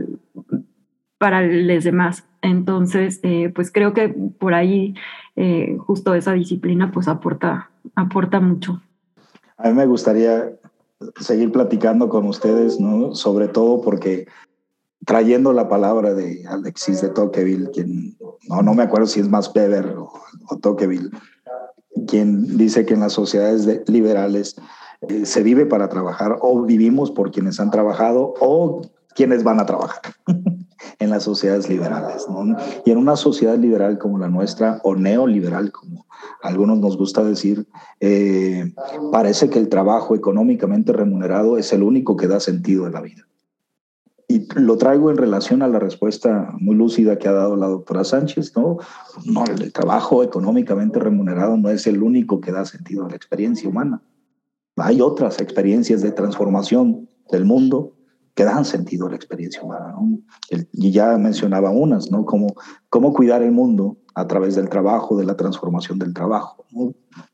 para 1.18 1.42
los 1.44 1.84
demás. 1.84 2.26
Entonces, 2.42 3.20
eh, 3.24 3.52
pues 3.54 3.72
creo 3.72 3.94
que 3.94 4.10
por 4.10 4.54
ahí 4.54 4.96
eh, 5.36 5.78
justo 5.80 6.14
esa 6.14 6.34
disciplina 6.34 6.92
pues 6.92 7.08
aporta, 7.08 7.70
aporta 7.96 8.40
mucho. 8.40 8.82
A 9.58 9.70
mí 9.70 9.76
me 9.76 9.86
gustaría 9.86 10.52
seguir 11.20 11.52
platicando 11.52 12.10
con 12.10 12.28
ustedes, 12.28 12.80
¿no? 12.80 13.16
Sobre 13.16 13.48
todo 13.48 13.82
porque 13.82 14.28
trayendo 15.06 15.54
la 15.54 15.68
palabra 15.70 16.14
de 16.14 16.46
Alexis 16.48 17.02
de 17.02 17.10
Tocqueville, 17.10 17.70
quien 17.72 18.16
no, 18.50 18.62
no 18.62 18.74
me 18.74 18.84
acuerdo 18.84 19.08
si 19.08 19.20
es 19.20 19.30
más 19.30 19.54
Weber 19.54 19.96
o, 19.98 20.12
o 20.50 20.58
Tocqueville, 20.58 21.10
quien 22.08 22.58
dice 22.58 22.86
que 22.86 22.94
en 22.94 23.02
las 23.02 23.14
sociedades 23.14 23.88
liberales 23.88 24.56
eh, 24.58 24.62
se 25.24 25.44
vive 25.44 25.66
para 25.66 25.90
trabajar 25.90 26.38
o 26.42 26.62
vivimos 26.64 27.12
por 27.12 27.32
quienes 27.32 27.60
han 27.60 27.72
trabajado 27.72 28.34
o 28.40 28.82
quienes 29.16 29.44
van 29.44 29.60
a 29.60 29.66
trabajar 29.66 30.02
en 31.00 31.10
las 31.10 31.24
sociedades 31.24 31.70
liberales. 31.70 32.26
Y 32.86 32.92
en 32.92 32.98
una 32.98 33.16
sociedad 33.16 33.58
liberal 33.58 33.98
como 33.98 34.18
la 34.18 34.30
nuestra, 34.30 34.80
o 34.84 34.96
neoliberal, 34.96 35.72
como 35.72 36.06
algunos 36.42 36.80
nos 36.80 36.98
gusta 36.98 37.24
decir, 37.24 37.68
eh, 38.00 38.74
parece 39.12 39.50
que 39.50 39.60
el 39.60 39.70
trabajo 39.70 40.16
económicamente 40.16 40.94
remunerado 40.94 41.58
es 41.58 41.74
el 41.74 41.84
único 41.84 42.18
que 42.18 42.28
da 42.28 42.40
sentido 42.40 42.86
de 42.86 42.92
la 42.92 43.02
vida. 43.02 43.28
Y 44.28 44.48
lo 44.56 44.78
traigo 44.78 45.12
en 45.12 45.18
relación 45.18 45.62
a 45.62 45.68
la 45.68 45.80
respuesta 45.80 46.54
muy 46.58 46.76
lúcida 46.76 47.18
que 47.18 47.28
ha 47.28 47.34
dado 47.34 47.56
la 47.56 47.68
doctora 47.68 48.04
Sánchez, 48.04 48.54
¿no? 48.56 48.78
No, 49.26 49.44
el 49.46 49.72
trabajo 49.72 50.24
económicamente 50.24 51.00
remunerado 51.00 51.58
no 51.58 51.70
es 51.70 51.86
el 51.88 52.02
único 52.02 52.40
que 52.40 52.52
da 52.52 52.66
sentido 52.66 53.06
a 53.06 53.10
la 53.10 53.16
experiencia 53.16 53.70
humana. 53.70 54.02
Hay 54.78 55.02
otras 55.02 55.40
experiencias 55.40 56.02
de 56.02 56.12
transformación 56.12 57.10
del 57.30 57.46
mundo 57.46 57.94
que 58.36 58.44
dan 58.44 58.66
sentido 58.66 59.08
a 59.08 59.12
la 59.12 59.16
experiencia 59.16 59.62
humana. 59.62 59.96
y 60.50 60.92
ya 60.92 61.18
mencionaba 61.18 61.70
unas, 61.70 62.10
¿no? 62.12 62.26
Como 62.26 62.48
cómo 62.90 63.14
cuidar 63.14 63.44
el 63.44 63.52
mundo 63.52 63.98
a 64.16 64.28
través 64.28 64.56
del 64.56 64.70
trabajo, 64.70 65.18
de 65.18 65.26
la 65.26 65.36
transformación 65.36 66.00
del 66.00 66.14
trabajo. 66.14 66.66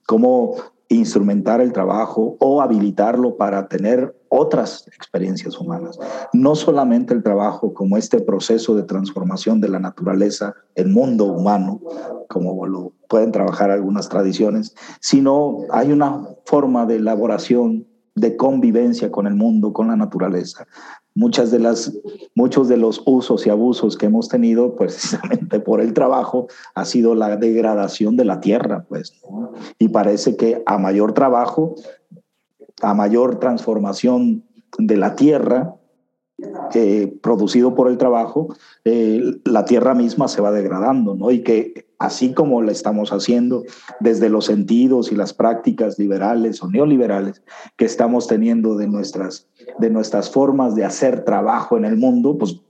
Cómo 0.06 0.56
instrumentar 0.90 1.62
el 1.62 1.72
trabajo 1.72 2.36
o 2.40 2.62
habilitarlo 2.62 3.38
para 3.38 3.68
tener 3.68 4.16
otras 4.30 4.88
experiencias 4.88 5.60
humanas. 5.60 6.00
No 6.34 6.56
solamente 6.56 7.14
el 7.14 7.24
trabajo 7.24 7.74
como 7.74 7.96
este 7.96 8.20
proceso 8.20 8.76
de 8.76 8.84
transformación 8.84 9.62
de 9.62 9.70
la 9.70 9.80
naturaleza, 9.80 10.56
el 10.76 10.90
mundo 10.90 11.26
humano, 11.26 11.80
como 12.28 12.66
lo 12.66 12.94
pueden 13.08 13.32
trabajar 13.32 13.72
algunas 13.72 14.10
tradiciones, 14.10 14.76
sino 15.00 15.60
hay 15.72 15.92
una 15.92 16.28
forma 16.46 16.86
de 16.86 16.98
elaboración, 16.98 17.88
de 18.16 18.36
convivencia 18.36 19.12
con 19.12 19.28
el 19.28 19.36
mundo, 19.36 19.72
con 19.72 19.88
la 19.88 19.96
naturaleza, 19.96 20.68
muchas 21.20 21.52
de 21.52 21.60
las, 21.60 21.92
muchos 22.34 22.70
de 22.70 22.78
los 22.78 23.04
usos 23.06 23.46
y 23.46 23.50
abusos 23.50 23.98
que 23.98 24.06
hemos 24.06 24.30
tenido 24.30 24.76
precisamente 24.78 25.60
por 25.60 25.82
el 25.82 25.94
trabajo 25.94 26.48
ha 26.76 26.86
sido 26.86 27.14
la 27.14 27.36
degradación 27.36 28.16
de 28.16 28.24
la 28.24 28.40
tierra, 28.40 28.86
pues. 28.88 29.14
Y 29.78 29.90
parece 29.90 30.38
que 30.38 30.64
a 30.66 30.78
mayor 30.78 31.12
trabajo, 31.14 31.76
a 32.82 32.94
mayor 32.94 33.38
transformación 33.40 34.46
de 34.78 34.96
la 34.96 35.16
tierra, 35.18 35.76
producido 37.22 37.76
por 37.76 37.90
el 37.90 37.98
trabajo, 37.98 38.56
eh, 38.86 39.40
la 39.46 39.66
tierra 39.66 39.94
misma 39.94 40.28
se 40.28 40.42
va 40.42 40.52
degradando, 40.52 41.16
¿no? 41.16 41.32
Y 41.32 41.42
que 41.44 41.88
así 42.00 42.34
como 42.34 42.62
la 42.62 42.72
estamos 42.72 43.12
haciendo 43.12 43.64
desde 44.00 44.30
los 44.30 44.46
sentidos 44.46 45.12
y 45.12 45.16
las 45.16 45.34
prácticas 45.34 46.00
liberales 46.00 46.64
o 46.64 46.70
neoliberales 46.70 47.42
que 47.76 47.86
estamos 47.86 48.28
teniendo 48.28 48.78
de 48.78 48.88
nuestras, 48.88 49.48
de 49.80 49.90
nuestras 49.90 50.32
formas 50.32 50.76
de 50.76 50.86
hacer 50.86 51.26
trabajo 51.26 51.78
en 51.78 51.86
el 51.86 51.98
mundo, 51.98 52.38
pues 52.38 52.62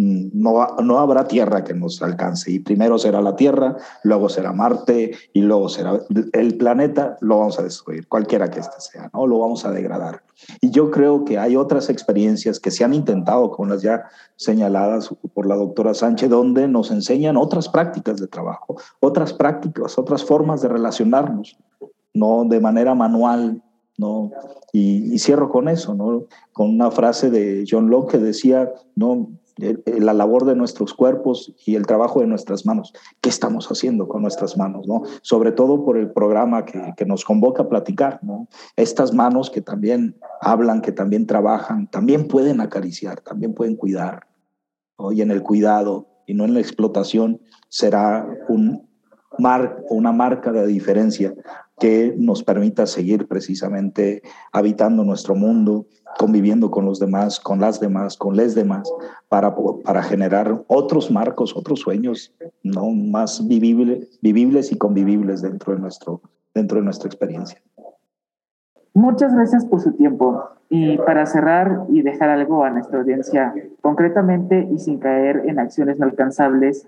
no, 0.00 0.66
no 0.82 0.98
habrá 0.98 1.28
tierra 1.28 1.62
que 1.62 1.74
nos 1.74 2.00
alcance. 2.00 2.50
Y 2.50 2.60
primero 2.60 2.98
será 2.98 3.20
la 3.20 3.36
Tierra, 3.36 3.76
luego 4.02 4.30
será 4.30 4.52
Marte 4.52 5.12
y 5.34 5.42
luego 5.42 5.68
será 5.68 6.00
el 6.32 6.56
planeta, 6.56 7.18
lo 7.20 7.38
vamos 7.40 7.58
a 7.58 7.62
destruir, 7.62 8.08
cualquiera 8.08 8.50
que 8.50 8.60
este 8.60 8.80
sea, 8.80 9.10
¿no? 9.12 9.26
Lo 9.26 9.38
vamos 9.38 9.64
a 9.66 9.70
degradar. 9.70 10.22
Y 10.62 10.70
yo 10.70 10.90
creo 10.90 11.24
que 11.24 11.38
hay 11.38 11.54
otras 11.54 11.90
experiencias 11.90 12.58
que 12.58 12.70
se 12.70 12.82
han 12.82 12.94
intentado, 12.94 13.50
como 13.50 13.68
las 13.68 13.82
ya 13.82 14.04
señaladas 14.36 15.10
por 15.34 15.46
la 15.46 15.56
doctora 15.56 15.92
Sánchez, 15.92 16.30
donde 16.30 16.66
nos 16.66 16.90
enseñan 16.90 17.36
otras 17.36 17.68
prácticas 17.68 18.18
de 18.18 18.26
trabajo, 18.26 18.76
otras 19.00 19.34
prácticas, 19.34 19.98
otras 19.98 20.24
formas 20.24 20.62
de 20.62 20.68
relacionarnos, 20.68 21.58
no 22.14 22.44
de 22.48 22.58
manera 22.58 22.94
manual, 22.94 23.62
¿no? 23.98 24.30
Y, 24.72 25.12
y, 25.12 25.18
cierro 25.18 25.50
con 25.50 25.68
eso, 25.68 25.94
¿no? 25.94 26.24
Con 26.54 26.70
una 26.70 26.90
frase 26.90 27.28
de 27.28 27.66
John 27.68 27.90
Locke 27.90 28.12
que 28.12 28.18
decía, 28.18 28.72
¿no? 28.96 29.28
La 29.86 30.12
labor 30.12 30.44
de 30.44 30.56
nuestros 30.56 30.94
cuerpos 30.94 31.54
y 31.66 31.76
el 31.76 31.86
trabajo 31.86 32.20
de 32.20 32.26
nuestras 32.26 32.66
manos. 32.66 32.92
¿Qué 33.20 33.28
estamos 33.28 33.66
haciendo 33.68 34.08
con 34.08 34.22
nuestras 34.22 34.56
manos? 34.56 34.86
¿no? 34.86 35.02
Sobre 35.22 35.52
todo 35.52 35.84
por 35.84 35.96
el 35.96 36.10
programa 36.10 36.64
que, 36.64 36.94
que 36.96 37.04
nos 37.04 37.24
convoca 37.24 37.64
a 37.64 37.68
platicar. 37.68 38.20
¿no? 38.22 38.48
Estas 38.76 39.14
manos 39.14 39.50
que 39.50 39.60
también 39.60 40.16
hablan, 40.40 40.80
que 40.80 40.92
también 40.92 41.26
trabajan, 41.26 41.88
también 41.90 42.26
pueden 42.28 42.60
acariciar, 42.60 43.20
también 43.20 43.54
pueden 43.54 43.76
cuidar. 43.76 44.26
Y 45.12 45.22
en 45.22 45.30
el 45.30 45.42
cuidado 45.42 46.08
y 46.26 46.34
no 46.34 46.44
en 46.44 46.54
la 46.54 46.60
explotación 46.60 47.40
será 47.68 48.26
un 48.48 48.88
mar, 49.38 49.82
una 49.88 50.12
marca 50.12 50.52
de 50.52 50.66
diferencia 50.66 51.34
que 51.80 52.14
nos 52.16 52.44
permita 52.44 52.86
seguir 52.86 53.26
precisamente 53.26 54.22
habitando 54.52 55.02
nuestro 55.02 55.34
mundo, 55.34 55.86
conviviendo 56.18 56.70
con 56.70 56.84
los 56.84 57.00
demás, 57.00 57.40
con 57.40 57.60
las 57.60 57.80
demás, 57.80 58.16
con 58.16 58.36
les 58.36 58.54
demás, 58.54 58.92
para, 59.28 59.54
para 59.82 60.02
generar 60.02 60.62
otros 60.68 61.10
marcos, 61.10 61.56
otros 61.56 61.80
sueños, 61.80 62.32
¿no? 62.62 62.90
más 62.90 63.46
vivible, 63.48 64.08
vivibles 64.20 64.70
y 64.70 64.78
convivibles 64.78 65.42
dentro 65.42 65.74
de, 65.74 65.80
nuestro, 65.80 66.20
dentro 66.54 66.78
de 66.78 66.84
nuestra 66.84 67.08
experiencia. 67.08 67.60
Muchas 68.92 69.34
gracias 69.34 69.64
por 69.64 69.80
su 69.80 69.92
tiempo. 69.92 70.44
Y 70.72 70.98
para 70.98 71.26
cerrar 71.26 71.86
y 71.88 72.02
dejar 72.02 72.28
algo 72.28 72.62
a 72.62 72.70
nuestra 72.70 73.00
audiencia, 73.00 73.52
concretamente 73.80 74.68
y 74.70 74.78
sin 74.78 74.98
caer 74.98 75.42
en 75.46 75.58
acciones 75.58 75.98
no 75.98 76.06
alcanzables, 76.06 76.86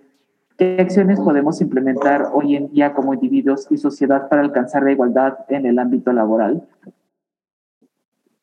¿qué 0.56 0.76
acciones 0.80 1.20
podemos 1.20 1.60
implementar 1.60 2.30
hoy 2.32 2.56
en 2.56 2.70
día 2.70 2.94
como 2.94 3.14
individuos 3.14 3.66
y 3.70 3.76
sociedad 3.76 4.28
para 4.28 4.42
alcanzar 4.42 4.82
la 4.82 4.92
igualdad 4.92 5.38
en 5.48 5.66
el 5.66 5.78
ámbito 5.78 6.12
laboral? 6.12 6.62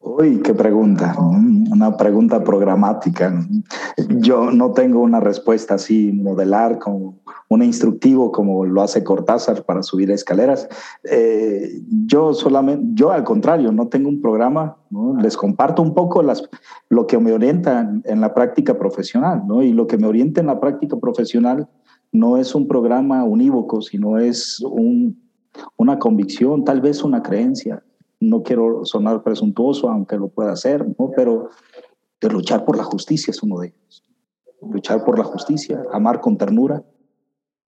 Uy, 0.01 0.41
qué 0.41 0.53
pregunta, 0.53 1.13
una 1.19 1.97
pregunta 1.97 2.41
programática. 2.41 3.33
Yo 4.07 4.49
no 4.49 4.71
tengo 4.71 5.01
una 5.01 5.19
respuesta 5.19 5.75
así 5.75 6.13
modelar 6.13 6.79
como 6.79 7.19
un 7.49 7.63
instructivo 7.63 8.31
como 8.31 8.65
lo 8.65 8.81
hace 8.81 9.03
Cortázar 9.03 9.65
para 9.65 9.83
subir 9.83 10.09
escaleras. 10.09 10.69
Eh, 11.03 11.81
yo 12.05 12.33
solamente, 12.33 12.85
yo 12.93 13.11
al 13.11 13.25
contrario, 13.25 13.73
no 13.73 13.87
tengo 13.89 14.07
un 14.07 14.21
programa, 14.21 14.77
les 15.21 15.35
comparto 15.35 15.81
un 15.81 15.93
poco 15.93 16.23
las, 16.23 16.49
lo 16.87 17.05
que 17.05 17.17
me 17.17 17.33
orienta 17.33 17.91
en 18.03 18.21
la 18.21 18.33
práctica 18.33 18.77
profesional, 18.77 19.43
¿no? 19.45 19.61
Y 19.61 19.73
lo 19.73 19.85
que 19.85 19.97
me 19.97 20.07
orienta 20.07 20.39
en 20.39 20.47
la 20.47 20.61
práctica 20.61 20.95
profesional 20.97 21.67
no 22.11 22.37
es 22.37 22.55
un 22.55 22.67
programa 22.67 23.23
unívoco, 23.23 23.81
sino 23.81 24.17
es 24.17 24.59
un, 24.61 25.21
una 25.77 25.99
convicción, 25.99 26.63
tal 26.63 26.81
vez 26.81 27.03
una 27.03 27.21
creencia 27.21 27.83
no 28.19 28.43
quiero 28.43 28.85
sonar 28.85 29.23
presuntuoso, 29.23 29.89
aunque 29.89 30.17
lo 30.17 30.27
pueda 30.27 30.51
hacer, 30.51 30.85
¿no? 30.97 31.11
pero 31.15 31.49
de 32.19 32.29
luchar 32.29 32.65
por 32.65 32.77
la 32.77 32.83
justicia 32.83 33.31
es 33.31 33.41
uno 33.41 33.59
de 33.59 33.67
ellos. 33.67 34.03
Luchar 34.61 35.05
por 35.05 35.17
la 35.17 35.23
justicia, 35.23 35.81
amar 35.93 36.19
con 36.19 36.37
ternura, 36.37 36.83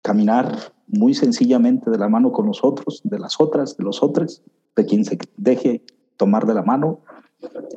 caminar 0.03 0.57
muy 0.89 1.15
sencillamente 1.15 1.89
de 1.89 1.99
la 1.99 2.09
mano 2.09 2.33
con 2.33 2.47
nosotros, 2.47 3.01
de 3.05 3.19
las 3.19 3.41
otras, 3.41 3.77
de 3.77 3.85
los 3.85 4.03
otros, 4.03 4.43
de 4.75 4.85
quien 4.85 5.05
se 5.05 5.19
deje 5.37 5.85
tomar 6.17 6.47
de 6.47 6.55
la 6.55 6.63
mano. 6.63 7.01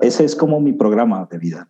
Ese 0.01 0.25
es 0.25 0.35
como 0.35 0.59
mi 0.59 0.73
programa 0.73 1.27
de 1.29 1.37
vida. 1.37 1.69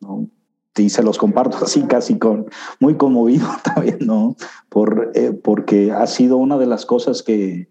¿no? 0.00 0.28
Y 0.76 0.90
se 0.90 1.02
los 1.02 1.18
comparto 1.18 1.58
así, 1.62 1.82
casi 1.82 2.18
con 2.18 2.46
muy 2.80 2.96
conmovido 2.96 3.46
también, 3.64 3.98
¿no? 4.00 4.36
Por, 4.68 5.12
eh, 5.14 5.32
porque 5.32 5.92
ha 5.92 6.06
sido 6.06 6.36
una 6.36 6.58
de 6.58 6.66
las 6.66 6.84
cosas 6.84 7.22
que, 7.22 7.68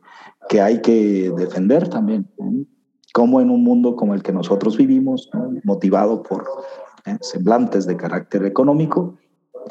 que 0.50 0.62
hay 0.62 0.82
que 0.82 1.32
defender 1.36 1.90
también. 1.90 2.30
Como 3.14 3.42
en 3.42 3.50
un 3.50 3.64
mundo 3.64 3.96
como 3.96 4.14
el 4.14 4.24
que 4.24 4.32
nosotros 4.32 4.78
vivimos, 4.78 5.30
motivado 5.64 6.24
por 6.24 6.46
¿eh? 7.06 7.18
semblantes 7.22 7.86
de 7.86 7.98
carácter 7.98 8.46
económico, 8.46 9.18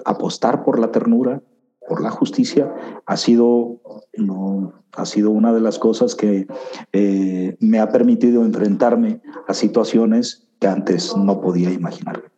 apostar 0.05 0.65
por 0.65 0.79
la 0.79 0.93
ternura, 0.93 1.43
por 1.89 2.03
la 2.03 2.11
justicia, 2.11 2.73
ha 3.07 3.17
sido, 3.17 3.81
no, 4.17 4.73
ha 4.93 5.07
sido 5.07 5.31
una 5.31 5.53
de 5.53 5.61
las 5.61 5.79
cosas 5.79 6.15
que 6.15 6.47
eh, 6.93 7.57
me 7.61 7.81
ha 7.81 7.89
permitido 7.89 8.45
enfrentarme 8.45 9.21
a 9.49 9.55
situaciones 9.55 10.49
que 10.61 10.69
antes 10.69 11.17
no 11.17 11.41
podía 11.41 11.73
imaginar. 11.73 12.32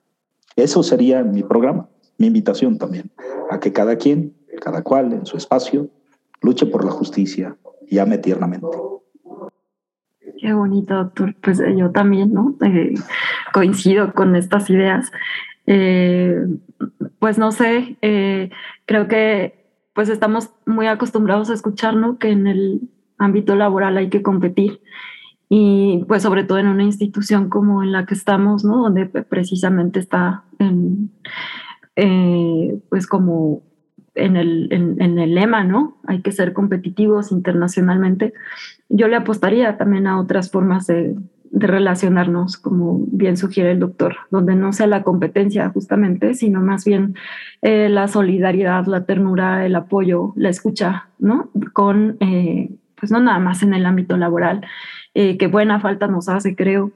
Eso 0.56 0.82
sería 0.82 1.22
mi 1.22 1.42
programa, 1.42 1.88
mi 2.18 2.28
invitación 2.28 2.78
también, 2.78 3.10
a 3.50 3.60
que 3.60 3.72
cada 3.72 3.96
quien, 3.96 4.34
cada 4.60 4.82
cual 4.82 5.12
en 5.12 5.26
su 5.26 5.36
espacio, 5.36 5.88
luche 6.40 6.66
por 6.66 6.84
la 6.84 6.90
justicia, 6.90 7.56
y 7.88 7.98
ame 7.98 8.18
tiernamente. 8.18 8.66
Qué 10.40 10.52
bonito, 10.52 10.94
doctor. 10.94 11.34
Pues 11.42 11.60
eh, 11.60 11.74
yo 11.76 11.90
también, 11.90 12.32
¿no? 12.32 12.56
Eh, 12.64 12.94
coincido 13.52 14.12
con 14.12 14.36
estas 14.36 14.68
ideas. 14.70 15.10
Eh, 15.66 16.36
pues 17.18 17.38
no 17.38 17.52
sé, 17.52 17.96
creo 18.84 19.08
que 19.08 19.64
pues 19.94 20.08
estamos 20.08 20.50
muy 20.66 20.86
acostumbrados 20.86 21.48
a 21.50 21.54
escuchar, 21.54 21.96
¿no? 21.96 22.18
Que 22.18 22.30
en 22.30 22.46
el 22.46 22.80
ámbito 23.16 23.54
laboral 23.56 23.96
hay 23.96 24.10
que 24.10 24.22
competir 24.22 24.80
y 25.56 26.04
pues 26.08 26.24
sobre 26.24 26.42
todo 26.42 26.58
en 26.58 26.66
una 26.66 26.82
institución 26.82 27.48
como 27.48 27.84
en 27.84 27.92
la 27.92 28.06
que 28.06 28.14
estamos, 28.14 28.64
¿no? 28.64 28.78
Donde 28.78 29.06
precisamente 29.06 30.00
está 30.00 30.42
en, 30.58 31.12
pues 32.88 33.06
como 33.06 33.62
en 34.16 34.34
el, 34.34 34.66
en, 34.72 35.16
el 35.16 35.32
lema, 35.36 35.62
¿no? 35.62 35.98
Hay 36.08 36.22
que 36.22 36.32
ser 36.32 36.54
competitivos 36.54 37.30
internacionalmente. 37.30 38.32
Yo 38.88 39.06
le 39.06 39.14
apostaría 39.14 39.76
también 39.76 40.08
a 40.08 40.18
otras 40.18 40.50
formas 40.50 40.88
de, 40.88 41.14
de 41.52 41.66
relacionarnos, 41.68 42.56
como 42.56 43.04
bien 43.12 43.36
sugiere 43.36 43.70
el 43.70 43.78
doctor, 43.78 44.16
donde 44.32 44.56
no 44.56 44.72
sea 44.72 44.88
la 44.88 45.04
competencia 45.04 45.68
justamente, 45.68 46.34
sino 46.34 46.62
más 46.62 46.84
bien 46.84 47.14
eh, 47.62 47.88
la 47.88 48.08
solidaridad, 48.08 48.86
la 48.86 49.06
ternura, 49.06 49.64
el 49.64 49.76
apoyo, 49.76 50.32
la 50.34 50.48
escucha, 50.48 51.10
¿no? 51.20 51.48
Con, 51.72 52.16
eh, 52.18 52.70
pues 52.98 53.12
no 53.12 53.20
nada 53.20 53.38
más 53.38 53.62
en 53.62 53.72
el 53.72 53.86
ámbito 53.86 54.16
laboral, 54.16 54.62
eh, 55.14 55.36
que 55.38 55.46
buena 55.46 55.80
falta 55.80 56.06
nos 56.06 56.28
hace, 56.28 56.54
creo, 56.54 56.92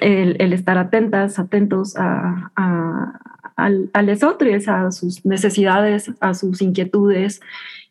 el, 0.00 0.52
estar 0.52 0.78
atentas, 0.78 1.38
atentos 1.38 1.96
a, 1.96 2.52
a, 2.56 3.20
al, 3.56 3.90
al 3.92 4.08
a 4.10 4.90
sus 4.90 5.24
necesidades, 5.24 6.12
a 6.20 6.34
sus 6.34 6.62
inquietudes 6.62 7.40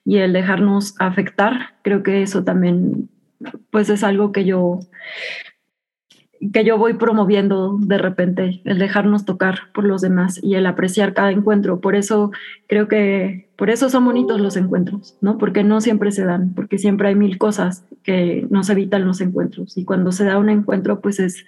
y 0.06 0.18
el 0.18 0.34
dejarnos 0.34 0.96
afectar. 1.00 1.76
Creo 1.82 2.04
que 2.04 2.22
eso 2.22 2.44
también 2.44 3.10
pues 3.72 3.90
es 3.90 4.04
algo 4.04 4.32
que 4.32 4.46
yo 4.46 4.80
que 6.54 6.64
yo 6.64 6.78
voy 6.78 6.94
promoviendo 6.94 7.78
de 7.80 7.98
repente, 7.98 8.62
el 8.64 8.80
dejarnos 8.80 9.26
tocar 9.26 9.72
por 9.74 9.84
los 9.84 10.02
demás 10.02 10.40
y 10.42 10.56
el 10.56 10.66
apreciar 10.66 11.14
cada 11.14 11.32
encuentro. 11.32 11.82
Por 11.82 11.96
eso 11.96 12.32
creo 12.68 12.88
que, 12.88 13.49
por 13.60 13.70
eso 13.70 13.90
son 13.90 14.06
bonitos 14.06 14.40
los 14.40 14.56
encuentros, 14.56 15.18
¿no? 15.20 15.38
Porque 15.38 15.66
no 15.66 15.82
siempre 15.82 16.14
se 16.14 16.24
dan, 16.24 16.54
porque 16.54 16.78
siempre 16.78 17.10
hay 17.10 17.16
mil 17.16 17.38
cosas 17.38 17.84
que 18.04 18.48
nos 18.50 18.70
evitan 18.70 19.06
los 19.06 19.20
encuentros. 19.20 19.78
Y 19.78 19.84
cuando 19.84 20.14
se 20.14 20.24
da 20.24 20.38
un 20.38 20.48
encuentro, 20.48 21.02
pues 21.02 21.20
es, 21.20 21.46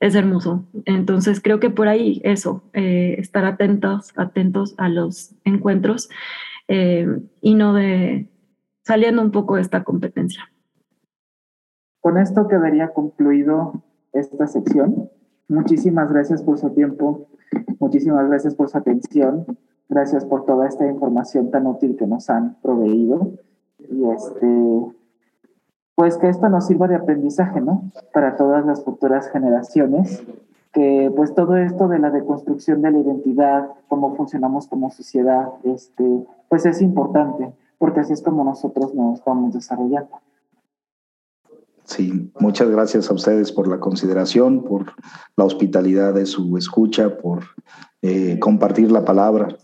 es 0.00 0.16
hermoso. 0.16 0.64
Entonces 0.84 1.40
creo 1.40 1.60
que 1.60 1.70
por 1.70 1.86
ahí 1.86 2.20
eso, 2.24 2.64
eh, 2.72 3.14
estar 3.18 3.44
atentos, 3.44 4.12
atentos 4.16 4.74
a 4.78 4.88
los 4.88 5.36
encuentros 5.44 6.08
eh, 6.66 7.20
y 7.40 7.54
no 7.54 7.72
de 7.72 8.28
saliendo 8.82 9.22
un 9.22 9.30
poco 9.30 9.54
de 9.54 9.62
esta 9.62 9.84
competencia. 9.84 10.50
Con 12.00 12.18
esto 12.18 12.48
quedaría 12.48 12.88
concluido 12.88 13.84
esta 14.12 14.48
sección. 14.48 15.08
Muchísimas 15.46 16.12
gracias 16.12 16.42
por 16.42 16.58
su 16.58 16.70
tiempo, 16.70 17.28
muchísimas 17.78 18.28
gracias 18.28 18.56
por 18.56 18.70
su 18.70 18.76
atención, 18.76 19.46
gracias 19.88 20.24
por 20.24 20.44
toda 20.44 20.66
esta 20.66 20.86
información 20.86 21.50
tan 21.50 21.66
útil 21.66 21.96
que 21.96 22.06
nos 22.06 22.30
han 22.30 22.56
proveído. 22.62 23.32
Y 23.78 24.04
este, 24.10 24.94
pues 25.94 26.16
que 26.16 26.28
esto 26.28 26.48
nos 26.48 26.66
sirva 26.66 26.88
de 26.88 26.96
aprendizaje, 26.96 27.60
¿no? 27.60 27.90
Para 28.12 28.36
todas 28.36 28.64
las 28.66 28.84
futuras 28.84 29.30
generaciones, 29.30 30.22
que 30.72 31.12
pues 31.14 31.34
todo 31.34 31.56
esto 31.56 31.88
de 31.88 31.98
la 31.98 32.10
deconstrucción 32.10 32.82
de 32.82 32.90
la 32.90 32.98
identidad, 32.98 33.68
cómo 33.88 34.14
funcionamos 34.16 34.66
como 34.66 34.90
sociedad, 34.90 35.48
este, 35.62 36.26
pues 36.48 36.66
es 36.66 36.82
importante, 36.82 37.52
porque 37.78 38.00
así 38.00 38.12
es 38.12 38.22
como 38.22 38.42
nosotros 38.44 38.94
nos 38.94 39.24
vamos 39.24 39.54
desarrollando. 39.54 40.18
Sí, 41.84 42.30
muchas 42.40 42.70
gracias 42.70 43.10
a 43.10 43.14
ustedes 43.14 43.52
por 43.52 43.68
la 43.68 43.78
consideración, 43.78 44.64
por 44.64 44.92
la 45.36 45.44
hospitalidad 45.44 46.14
de 46.14 46.24
su 46.24 46.56
escucha, 46.56 47.18
por 47.18 47.44
eh, 48.00 48.38
compartir 48.38 48.90
la 48.90 49.04
palabra 49.04 49.56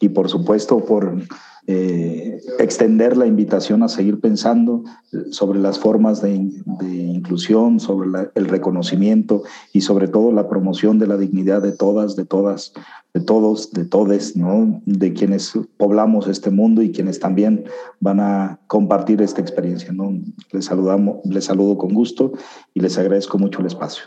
y 0.00 0.08
por 0.08 0.28
supuesto 0.28 0.84
por 0.84 1.22
eh, 1.68 2.40
extender 2.58 3.16
la 3.16 3.26
invitación 3.26 3.84
a 3.84 3.88
seguir 3.88 4.20
pensando 4.20 4.82
eh, 5.12 5.26
sobre 5.30 5.60
las 5.60 5.78
formas 5.78 6.20
de, 6.20 6.34
inclusión, 6.34 7.78
sobre 7.78 8.08
el 8.34 8.48
reconocimiento 8.48 9.44
y 9.72 9.82
sobre 9.82 10.08
todo 10.08 10.32
la 10.32 10.48
promoción 10.48 10.98
de 10.98 11.06
la 11.06 11.16
dignidad 11.16 11.62
de 11.62 11.70
todas, 11.70 12.16
de 12.16 12.24
todas, 12.24 12.72
de 13.14 13.20
todos, 13.20 13.70
de 13.72 13.84
todes, 13.84 14.36
¿no? 14.36 14.82
de 14.86 15.12
quienes 15.12 15.52
poblamos 15.76 16.26
este 16.26 16.50
mundo 16.50 16.82
y 16.82 16.90
quienes 16.90 17.20
también 17.20 17.64
van 18.00 18.18
a 18.18 18.58
compartir 18.66 19.22
esta 19.22 19.40
experiencia. 19.40 19.92
¿no? 19.92 20.18
Les, 20.50 20.64
saludamos, 20.64 21.18
les 21.24 21.44
saludo 21.44 21.78
con 21.78 21.94
gusto 21.94 22.32
y 22.74 22.80
les 22.80 22.98
agradezco 22.98 23.38
mucho 23.38 23.60
el 23.60 23.66
espacio. 23.66 24.02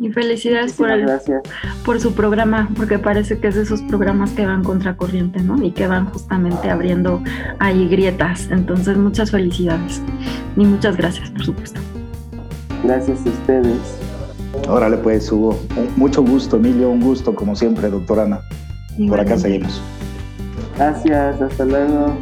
Y 0.00 0.10
felicidades 0.10 0.72
por, 0.72 0.90
el, 0.90 1.06
por 1.84 2.00
su 2.00 2.14
programa, 2.14 2.70
porque 2.74 2.98
parece 2.98 3.38
que 3.38 3.48
es 3.48 3.56
de 3.56 3.62
esos 3.62 3.82
programas 3.82 4.30
que 4.30 4.46
van 4.46 4.64
contracorriente, 4.64 5.42
¿no? 5.42 5.62
Y 5.62 5.72
que 5.72 5.86
van 5.86 6.06
justamente 6.06 6.70
abriendo 6.70 7.22
ahí 7.58 7.86
grietas. 7.88 8.48
Entonces, 8.50 8.96
muchas 8.96 9.30
felicidades. 9.30 10.00
Y 10.56 10.64
muchas 10.64 10.96
gracias, 10.96 11.30
por 11.30 11.44
supuesto. 11.44 11.80
Gracias 12.82 13.18
a 13.26 13.28
ustedes. 13.28 13.98
Órale, 14.66 14.96
pues, 14.96 15.30
Hugo. 15.30 15.60
Mucho 15.96 16.22
gusto, 16.22 16.56
Emilio. 16.56 16.88
Un 16.88 17.02
gusto, 17.02 17.34
como 17.34 17.54
siempre, 17.54 17.90
doctora 17.90 18.24
Ana. 18.24 18.40
Por 19.08 19.20
acá 19.20 19.36
seguimos. 19.36 19.82
Gracias, 20.78 21.40
hasta 21.40 21.64
luego. 21.66 22.16